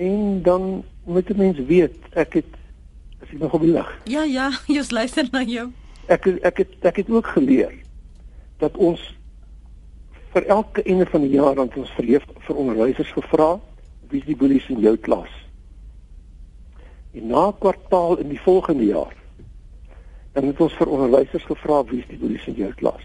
En 0.00 0.42
dan 0.42 0.84
moet 1.04 1.26
die 1.26 1.36
mens 1.36 1.58
weet, 1.68 1.96
ek 2.16 2.38
het 2.40 2.52
as 3.20 3.28
ek 3.28 3.38
nog 3.42 3.52
op 3.52 3.60
die 3.60 3.72
lig. 3.74 3.88
Ja, 4.08 4.22
ja, 4.24 4.48
jy 4.74 4.80
luister 4.88 5.28
na 5.32 5.42
jou. 5.44 5.66
Ek 6.08 6.24
ek 6.40 6.62
het 6.62 6.86
ek 6.88 7.02
het 7.02 7.10
ook 7.12 7.26
geleer 7.36 7.74
dat 8.62 8.76
ons 8.80 9.02
vir 10.32 10.46
elke 10.56 10.82
einde 10.88 11.04
van 11.10 11.26
die 11.26 11.34
jaar 11.34 11.58
dan 11.58 11.68
ons 11.76 11.92
verleef 11.98 12.24
vir 12.46 12.60
onderwysers 12.62 13.12
gevra 13.12 13.50
wie 14.08 14.22
die 14.24 14.36
boelies 14.40 14.68
in 14.72 14.80
jou 14.80 14.96
klas. 14.96 15.30
En 17.12 17.28
na 17.34 17.50
kwartaal 17.60 18.22
in 18.24 18.32
die 18.32 18.40
volgende 18.40 18.86
jaar 18.88 19.12
dan 20.32 20.48
het 20.48 20.62
ons 20.64 20.76
vir 20.78 20.94
onderwysers 20.96 21.44
gevra 21.44 21.82
wie 21.90 22.00
is 22.00 22.08
die 22.08 22.20
boelies 22.22 22.46
in 22.48 22.56
jou 22.56 22.70
klas. 22.80 23.04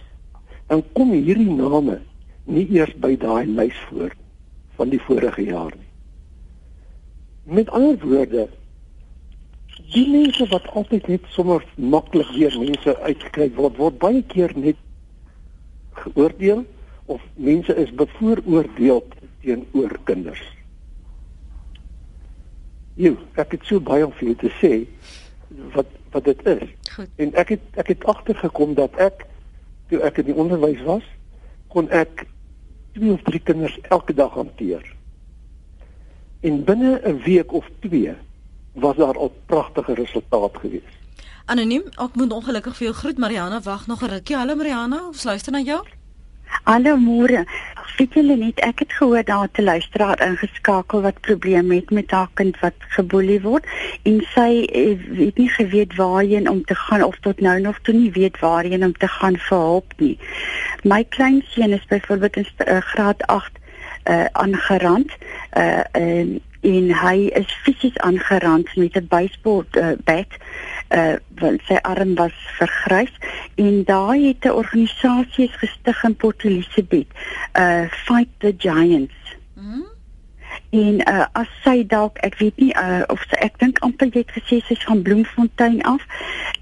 Dan 0.71 0.85
kom 0.95 1.11
hierdie 1.11 1.51
name 1.51 1.99
nie 2.45 2.67
eers 2.77 2.95
by 3.01 3.17
daai 3.19 3.49
lys 3.49 3.83
voor 3.89 4.15
van 4.79 4.95
die 4.95 5.01
vorige 5.01 5.43
jaar 5.43 5.75
nie. 5.75 5.84
Met 7.45 7.69
ander 7.69 7.97
woorde, 8.01 8.47
die 9.93 10.07
mense 10.09 10.47
wat 10.49 10.65
altyd 10.73 11.07
net 11.07 11.27
sommer 11.29 11.65
maklik 11.75 12.31
weer 12.33 12.55
mense 12.57 12.95
uitgekry 13.05 13.51
word, 13.53 13.77
word 13.77 13.99
baie 14.01 14.23
keer 14.31 14.53
net 14.57 14.79
geoordeel 16.01 16.63
of 17.05 17.21
mense 17.37 17.75
is 17.75 17.93
bevooroordeel 17.93 19.03
teenoor 19.43 19.93
kinders. 20.09 20.41
Jy, 22.97 23.13
ek 23.37 23.57
het 23.57 23.69
so 23.69 23.83
baie 23.83 24.07
om 24.07 24.15
vir 24.17 24.31
jou 24.31 24.37
te 24.45 24.51
sê 24.61 24.73
wat 25.75 25.91
wat 26.15 26.23
dit 26.31 26.45
is. 26.47 26.69
Goed. 26.95 27.09
En 27.19 27.33
ek 27.35 27.49
het 27.57 27.79
ek 27.83 27.91
het 27.91 28.05
agtergekom 28.07 28.73
dat 28.79 28.95
ek 29.03 29.25
toe 29.91 29.99
ek 30.07 30.23
in 30.23 30.31
die 30.31 30.37
onderwys 30.39 30.81
was, 30.87 31.03
kon 31.69 31.91
ek 31.91 32.23
twee 32.95 33.11
of 33.11 33.23
drie 33.27 33.43
kinders 33.43 33.75
elke 33.91 34.15
dag 34.15 34.31
hanteer. 34.33 34.94
En 36.39 36.63
binne 36.63 37.01
'n 37.03 37.21
week 37.23 37.53
of 37.53 37.65
twee 37.79 38.13
was 38.73 38.95
daar 38.95 39.17
al 39.17 39.33
pragtige 39.45 39.93
resultate 39.93 40.59
gewees. 40.59 40.93
Anoniem, 41.45 41.83
ek 42.01 42.15
moet 42.15 42.31
ongelukkig 42.33 42.75
vir 42.77 42.87
jou 42.87 42.95
groet 42.95 43.17
Mariana, 43.17 43.61
wag 43.61 43.87
nog 43.87 44.01
'n 44.01 44.09
rukkie. 44.09 44.35
Hallo 44.35 44.55
Mariana, 44.55 45.07
ons 45.07 45.23
luister 45.23 45.51
na 45.51 45.59
jou. 45.59 45.85
Hallo 46.63 46.97
môre. 46.97 47.45
Weet 47.97 48.13
julle 48.13 48.35
net, 48.35 48.59
ek 48.59 48.79
het 48.79 48.93
gehoor 48.93 49.23
daar 49.23 49.51
te 49.51 49.63
luisteraar 49.63 50.19
ingeskakel 50.25 51.01
wat 51.01 51.19
probleme 51.21 51.75
het 51.75 51.91
met 51.95 52.11
haar 52.11 52.29
kind 52.33 52.59
wat 52.59 52.73
geboelie 52.95 53.39
word 53.41 53.65
en 54.03 54.17
sy 54.33 54.65
eh, 54.67 54.97
het 55.19 55.37
nie 55.37 55.49
geweet 55.49 55.95
waarheen 55.95 56.49
om 56.49 56.63
te 56.63 56.75
gaan 56.75 57.03
of 57.03 57.15
tot 57.21 57.39
nou 57.39 57.59
nog 57.59 57.79
toe 57.87 57.93
nie 57.93 58.11
weet 58.11 58.39
waarheen 58.39 58.83
om 58.83 58.93
te 58.93 59.07
gaan 59.07 59.37
vir 59.37 59.57
hulp 59.57 59.93
nie. 59.97 60.17
My 60.83 61.03
kleinseun 61.03 61.77
is 61.77 61.85
byvoorbeeld 61.87 62.35
in 62.35 62.47
uh, 62.67 62.81
graad 62.81 63.23
8 63.27 63.51
uh 64.09 64.25
aangerand 64.31 65.11
uh 65.57 65.83
en 65.91 66.41
en 66.61 66.93
hy 66.97 67.29
is 67.37 67.51
fisies 67.63 67.97
aangerand 67.97 68.75
met 68.75 68.95
'n 68.97 69.07
baseball 69.09 69.65
uh, 69.71 69.91
bat. 70.03 70.31
Uh 70.89 71.15
want 71.39 71.61
sy 71.67 71.77
arm 71.81 72.15
was 72.15 72.37
vergrys 72.57 73.13
en 73.55 73.83
daai 73.83 74.27
het 74.27 74.45
'n 74.45 74.57
organisasie 74.61 75.47
gestig 75.47 76.03
in 76.03 76.15
Port 76.15 76.43
Elizabeth 76.43 77.07
uh 77.53 77.85
fight 77.89 78.29
the 78.37 78.53
giants. 78.57 79.17
Mm 79.53 79.71
-hmm 79.71 79.94
en 80.75 80.99
uh, 81.07 81.25
as 81.39 81.51
sy 81.63 81.83
dalk 81.87 82.19
ek 82.27 82.37
weet 82.41 82.57
nie 82.61 82.71
uh, 82.79 83.03
of 83.13 83.23
sy 83.29 83.39
ek 83.45 83.59
dink 83.61 83.79
amper 83.85 84.09
jy 84.11 84.23
het 84.23 84.33
gesê 84.35 84.59
sy's 84.65 84.83
van 84.89 85.03
Bloemfontein 85.05 85.79
af. 85.87 86.03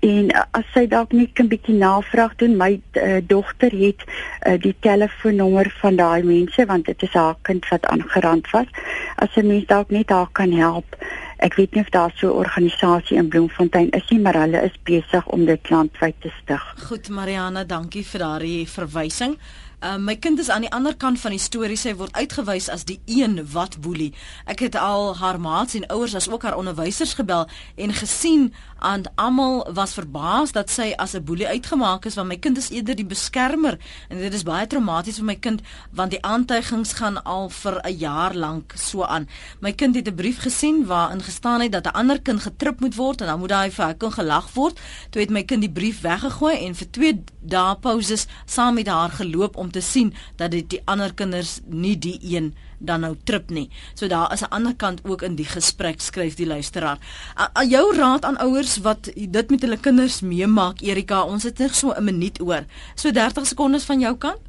En 0.05 0.29
uh, 0.29 0.45
as 0.59 0.67
sy 0.75 0.85
dalk 0.91 1.15
net 1.17 1.39
'n 1.39 1.49
bietjie 1.51 1.77
navraag 1.79 2.35
doen 2.41 2.57
my 2.59 2.71
uh, 2.77 3.19
dogter 3.33 3.73
het 3.73 4.05
uh, 4.05 4.57
die 4.61 4.75
telefoonnommer 4.85 5.71
van 5.81 5.97
daai 6.01 6.23
mense 6.23 6.65
want 6.69 6.85
dit 6.85 7.07
is 7.09 7.17
haar 7.17 7.37
kind 7.49 7.67
wat 7.71 7.89
aangerand 7.95 8.49
was. 8.51 8.69
As 9.15 9.35
'n 9.35 9.47
mens 9.47 9.65
dalk 9.65 9.89
net 9.89 10.09
haar 10.09 10.29
kan 10.31 10.51
help 10.51 10.97
ek 11.43 11.57
weet 11.59 11.73
nie 11.75 11.83
of 11.83 11.89
daar 11.89 12.11
so 12.15 12.27
'n 12.27 12.39
organisasie 12.45 13.17
in 13.17 13.27
Bloemfontein 13.27 13.89
is 13.89 14.09
nie 14.09 14.19
maar 14.19 14.37
hulle 14.39 14.61
is 14.63 14.77
besig 14.83 15.25
om 15.27 15.45
dit 15.45 15.69
landwyd 15.69 16.15
te 16.19 16.31
stig. 16.41 16.63
Goed 16.87 17.09
Mariana 17.09 17.63
dankie 17.63 18.05
vir 18.05 18.19
daardie 18.19 18.67
verwysing 18.67 19.37
Uh, 19.83 19.97
my 19.99 20.15
kind 20.15 20.39
is 20.39 20.47
aan 20.49 20.63
die 20.63 20.71
ander 20.71 20.95
kant 20.95 21.19
van 21.19 21.33
die 21.35 21.41
storie. 21.43 21.75
Sy 21.75 21.91
word 21.99 22.15
uitgewys 22.15 22.69
as 22.71 22.85
die 22.87 23.01
een 23.03 23.41
wat 23.51 23.75
boelie. 23.83 24.13
Ek 24.47 24.61
het 24.63 24.77
al 24.79 25.09
haar 25.19 25.41
maats 25.43 25.75
en 25.75 25.83
ouers 25.91 26.15
as 26.15 26.29
ook 26.31 26.45
haar 26.47 26.55
onderwysers 26.55 27.17
gebel 27.19 27.49
en 27.75 27.91
gesien 27.91 28.53
aan 28.79 29.03
almal 29.15 29.67
was 29.75 29.95
verbaas 29.95 30.51
dat 30.55 30.71
sy 30.71 30.93
as 30.95 31.15
'n 31.15 31.23
boelie 31.23 31.47
uitgemaak 31.47 32.05
is 32.05 32.15
want 32.15 32.27
my 32.27 32.37
kind 32.37 32.57
is 32.57 32.69
eerder 32.69 32.95
die 32.95 33.05
beskermer 33.05 33.77
en 34.09 34.17
dit 34.17 34.33
is 34.33 34.43
baie 34.43 34.67
traumaties 34.67 35.17
vir 35.17 35.25
my 35.25 35.35
kind 35.35 35.61
want 35.91 36.11
die 36.11 36.23
aantuigings 36.23 36.93
gaan 36.93 37.23
al 37.23 37.49
vir 37.49 37.79
'n 37.83 37.97
jaar 37.97 38.35
lank 38.35 38.73
so 38.75 39.03
aan. 39.03 39.27
My 39.59 39.71
kind 39.71 39.95
het 39.95 40.07
'n 40.07 40.15
brief 40.15 40.39
gesien 40.39 40.85
waarin 40.85 41.21
gestaan 41.21 41.61
het 41.61 41.71
dat 41.71 41.85
'n 41.85 41.95
ander 41.95 42.21
kind 42.21 42.41
getrip 42.41 42.79
moet 42.79 42.95
word 42.95 43.21
en 43.21 43.27
dan 43.27 43.39
moet 43.39 43.49
daai 43.49 43.71
vir 43.71 43.85
hy 43.85 43.93
kon 43.93 44.11
gelag 44.11 44.53
word. 44.53 44.79
Toe 45.09 45.21
het 45.21 45.29
my 45.29 45.43
kind 45.43 45.61
die 45.61 45.71
brief 45.71 46.01
weggegooi 46.01 46.65
en 46.65 46.75
vir 46.75 46.91
2 46.91 47.23
dae 47.41 47.75
pauses 47.75 48.27
saam 48.45 48.73
met 48.73 48.87
haar 48.87 49.09
geloop 49.09 49.55
om 49.55 49.72
te 49.73 49.81
sien 49.81 50.13
dat 50.39 50.53
dit 50.53 50.69
die 50.69 50.81
ander 50.85 51.13
kinders 51.13 51.59
nie 51.65 51.97
die 51.97 52.19
een 52.21 52.53
dan 52.83 53.03
nou 53.03 53.15
trip 53.23 53.49
nie. 53.49 53.69
So 53.95 54.07
daar 54.07 54.33
is 54.33 54.41
'n 54.41 54.51
ander 54.51 54.75
kant 54.75 55.01
ook 55.03 55.21
in 55.21 55.35
die 55.35 55.45
gesprek 55.45 56.01
skryf 56.01 56.35
die 56.35 56.47
luisteraar. 56.47 56.97
Aan 57.35 57.69
jou 57.69 57.95
raad 57.95 58.25
aan 58.25 58.37
ouers 58.37 58.77
wat 58.77 59.09
dit 59.15 59.49
met 59.49 59.61
hulle 59.61 59.77
kinders 59.77 60.21
meemaak 60.21 60.81
Erika, 60.81 61.23
ons 61.23 61.43
het 61.43 61.57
net 61.57 61.75
so 61.75 61.91
'n 61.91 62.03
minuut 62.03 62.41
oor. 62.41 62.65
So 62.95 63.11
30 63.11 63.47
sekondes 63.47 63.83
van 63.83 63.99
jou 63.99 64.17
kant. 64.17 64.39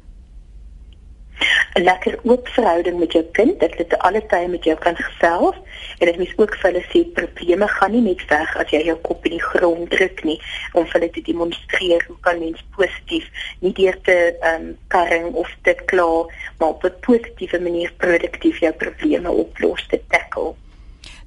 'n 1.75 1.83
lekker 1.83 2.19
oop 2.23 2.47
verhouding 2.47 2.99
met 2.99 3.11
jou 3.11 3.23
kind, 3.31 3.59
dat 3.59 3.73
dit 3.77 3.97
alle 3.97 4.21
tye 4.25 4.47
met 4.47 4.63
jou 4.63 4.77
kan 4.77 4.95
gesels 4.95 5.55
en 5.99 6.07
dit 6.07 6.17
mens 6.17 6.33
ook 6.35 6.55
vir 6.55 6.71
hulle 6.71 6.83
sê 6.91 7.01
probleme 7.13 7.67
gaan 7.67 7.91
nie 7.91 8.01
net 8.01 8.23
weg 8.29 8.55
as 8.61 8.71
jy 8.71 8.81
jou 8.87 8.95
kop 9.07 9.25
in 9.25 9.35
die 9.35 9.43
grond 9.43 9.89
druk 9.91 10.23
nie 10.23 10.37
om 10.73 10.85
vir 10.85 10.99
hulle 10.99 11.11
te 11.11 11.23
demonstreer 11.27 12.05
hoe 12.07 12.17
kan 12.27 12.39
mens 12.39 12.63
positief 12.77 13.27
nie 13.59 13.73
deur 13.73 13.99
te 14.07 14.17
ehm 14.39 14.61
um, 14.61 14.77
karring 14.87 15.33
of 15.33 15.51
te 15.67 15.75
kla, 15.91 16.25
maar 16.59 16.69
op 16.69 16.83
'n 16.83 16.99
positiewe 17.01 17.59
manier 17.59 17.91
produktief 17.97 18.59
jou 18.59 18.73
probleme 18.73 19.31
oplos 19.31 19.87
te 19.87 20.01
tackle. 20.07 20.53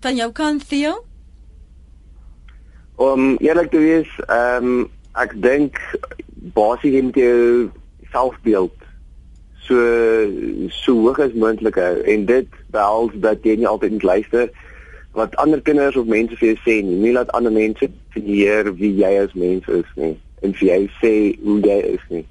Van 0.01 0.17
jou 0.17 0.33
kant 0.33 0.69
Theo? 0.69 1.05
Om 2.97 3.37
eerlik 3.37 3.71
te 3.71 3.79
wees, 3.79 4.09
ehm 4.27 4.65
um, 4.65 4.91
ek 5.15 5.33
dink 5.43 5.77
basies 6.55 7.03
moet 7.03 7.17
jy 7.17 7.69
selfbeeld 8.13 8.88
so 9.67 9.77
so 10.69 10.95
hoog 11.03 11.21
as 11.25 11.35
moontlik 11.35 11.77
hou 11.81 11.95
en 12.05 12.25
dit 12.29 12.59
behels 12.75 13.15
dat 13.25 13.45
jy 13.45 13.59
nie 13.59 13.69
altyd 13.69 13.97
moet 13.97 14.09
luister 14.13 14.51
wat 15.19 15.37
ander 15.43 15.61
kinders 15.61 15.97
of 15.97 16.07
mense 16.07 16.37
vir 16.39 16.53
jou 16.53 16.59
sê 16.63 16.79
nie. 16.85 16.99
Nie 17.03 17.13
laat 17.17 17.31
ander 17.37 17.53
mense 17.53 17.89
definieer 17.89 18.71
wie 18.79 18.93
jy 19.01 19.13
as 19.25 19.35
mens 19.35 19.67
is 19.69 19.89
nie 19.97 20.15
en 20.47 20.55
vir 20.55 20.69
jou 20.69 20.83
sê 21.01 21.15
hoe 21.43 21.59
jy 21.65 21.79
is 21.97 22.05
nie. 22.13 22.25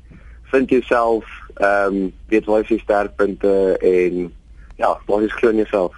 Vind 0.54 0.72
jouself 0.72 1.28
ehm 1.58 1.96
um, 1.98 2.14
weet 2.30 2.46
wat 2.46 2.70
jy 2.70 2.78
sterkpunte 2.80 3.54
en 3.82 4.28
ja, 4.78 4.94
wat 5.08 5.26
is 5.26 5.34
glo 5.34 5.50
in 5.50 5.64
jouself. 5.64 5.96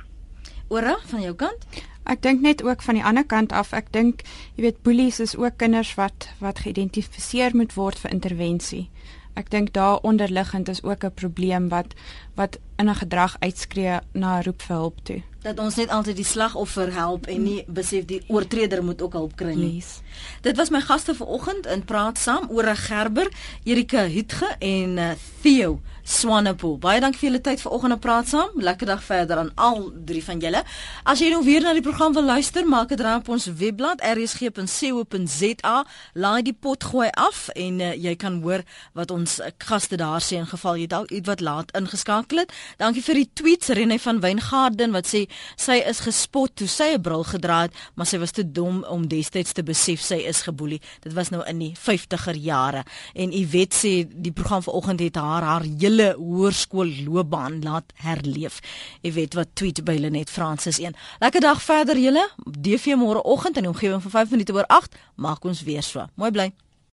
Ora 0.70 0.96
van 1.12 1.22
jou 1.22 1.36
kant? 1.36 1.66
Ek 2.10 2.22
dink 2.26 2.42
net 2.42 2.64
ook 2.64 2.82
van 2.82 2.98
die 2.98 3.04
ander 3.06 3.26
kant 3.28 3.52
af, 3.54 3.74
ek 3.76 3.92
dink 3.94 4.24
jy 4.56 4.64
weet 4.70 4.82
boelies 4.88 5.20
is 5.20 5.36
ook 5.38 5.60
kinders 5.62 5.94
wat 6.00 6.30
wat 6.40 6.64
geïdentifiseer 6.66 7.54
moet 7.54 7.76
word 7.78 8.00
vir 8.02 8.16
intervensie 8.16 8.88
ek 9.34 9.50
dink 9.52 9.74
daar 9.74 9.98
onderliggend 10.02 10.70
is 10.70 10.84
ook 10.84 11.04
'n 11.04 11.14
probleem 11.14 11.70
wat 11.70 11.94
wat 12.40 12.60
in 12.80 12.90
'n 12.90 12.96
gedrag 12.96 13.36
uitskree 13.40 14.00
na 14.12 14.42
roep 14.42 14.62
vir 14.62 14.76
hulp 14.76 14.98
toe. 15.04 15.22
Dat 15.42 15.60
ons 15.60 15.76
net 15.76 15.90
altyd 15.90 16.16
die 16.16 16.26
slagoffer 16.26 16.94
help 16.94 17.28
en 17.28 17.44
nie 17.44 17.64
besef 17.68 18.06
die 18.06 18.24
oortreder 18.28 18.84
moet 18.84 19.02
ook 19.02 19.14
hulp 19.14 19.36
kry 19.36 19.54
nie. 19.54 19.76
Yes. 19.76 20.02
Dit 20.42 20.58
was 20.58 20.70
my 20.70 20.82
gaste 20.82 21.16
vanoggend 21.16 21.66
in 21.66 21.84
praat 21.86 22.18
saam 22.18 22.50
oor 22.50 22.76
Gerber, 22.76 23.32
Erika 23.64 24.04
Hitge 24.04 24.56
en 24.60 24.98
uh, 24.98 25.12
Theo 25.42 25.80
Swanepoel. 26.04 26.78
Baie 26.78 27.00
dankie 27.00 27.20
vir 27.20 27.30
julle 27.30 27.42
tyd 27.42 27.62
vanoggend 27.62 27.94
om 27.94 28.00
praat 28.00 28.28
saam. 28.28 28.50
Lekker 28.56 28.88
dag 28.88 29.04
verder 29.04 29.38
aan 29.38 29.52
al 29.56 29.92
drie 30.06 30.24
van 30.24 30.40
julle. 30.40 30.64
As 31.04 31.20
jy 31.20 31.30
nou 31.30 31.44
weer 31.44 31.62
na 31.62 31.74
die 31.74 31.86
program 31.86 32.14
wil 32.14 32.24
luister, 32.24 32.68
maak 32.68 32.90
dit 32.90 33.00
reg 33.00 33.22
op 33.22 33.30
ons 33.30 33.46
webblad 33.46 34.02
rsg.co.za. 34.02 35.76
Laai 36.14 36.42
die 36.44 36.54
pot 36.54 36.84
gooi 36.84 37.10
af 37.14 37.48
en 37.56 37.80
uh, 37.80 37.94
jy 37.94 38.16
kan 38.16 38.42
hoor 38.42 38.66
wat 38.94 39.12
ons 39.12 39.40
uh, 39.40 39.52
gaste 39.58 39.96
daar 40.02 40.24
sê 40.26 40.42
in 40.42 40.50
geval 40.50 40.82
jy 40.82 40.88
dalk 40.90 41.12
iets 41.12 41.30
wat 41.30 41.40
laat 41.46 41.72
ingeskakel 41.78 42.29
het. 42.38 42.54
Dankie 42.78 43.04
vir 43.04 43.16
die 43.16 43.30
tweets 43.34 43.68
Rene 43.68 44.00
van 44.00 44.20
Wyngaarden 44.20 44.92
wat 44.92 45.08
sê 45.08 45.26
sy 45.56 45.80
is 45.90 46.00
gespot 46.00 46.56
toe 46.56 46.68
sy 46.68 46.94
'n 46.94 47.02
bril 47.02 47.24
gedra 47.24 47.62
het, 47.62 47.74
maar 47.96 48.06
sy 48.06 48.18
was 48.18 48.32
te 48.32 48.44
dom 48.44 48.84
om 48.84 49.08
destyds 49.08 49.54
te 49.54 49.64
besef 49.64 50.02
sy 50.02 50.16
is 50.16 50.42
geboelie. 50.42 50.82
Dit 51.02 51.14
was 51.14 51.30
nou 51.30 51.44
in 51.48 51.60
die 51.60 51.74
50er 51.74 52.36
jare. 52.36 52.84
En 53.16 53.32
Iwet 53.32 53.74
sê 53.74 54.08
die 54.08 54.32
program 54.32 54.64
vanoggend 54.64 55.00
het 55.00 55.16
haar 55.16 55.44
haar 55.44 55.64
hele 55.64 56.16
hoërskoolloopbaan 56.18 57.64
laat 57.64 57.92
herleef. 57.96 58.60
Iwet 59.02 59.34
wat 59.34 59.48
tweet 59.54 59.84
by 59.84 59.98
Lenet 60.00 60.30
Francis 60.30 60.80
1. 60.80 60.96
Lekker 61.20 61.42
dag 61.42 61.62
verder 61.62 61.98
julle. 61.98 62.30
DV 62.46 62.96
môreoggend 62.96 63.58
in 63.58 63.64
die 63.64 63.72
omgewing 63.72 64.02
van 64.02 64.12
5 64.12 64.30
minute 64.30 64.54
oor 64.54 64.68
8 64.68 64.96
maak 65.16 65.44
ons 65.44 65.64
weer 65.64 65.84
so. 65.84 66.06
Mooi 66.16 66.32
bly. 66.32 66.69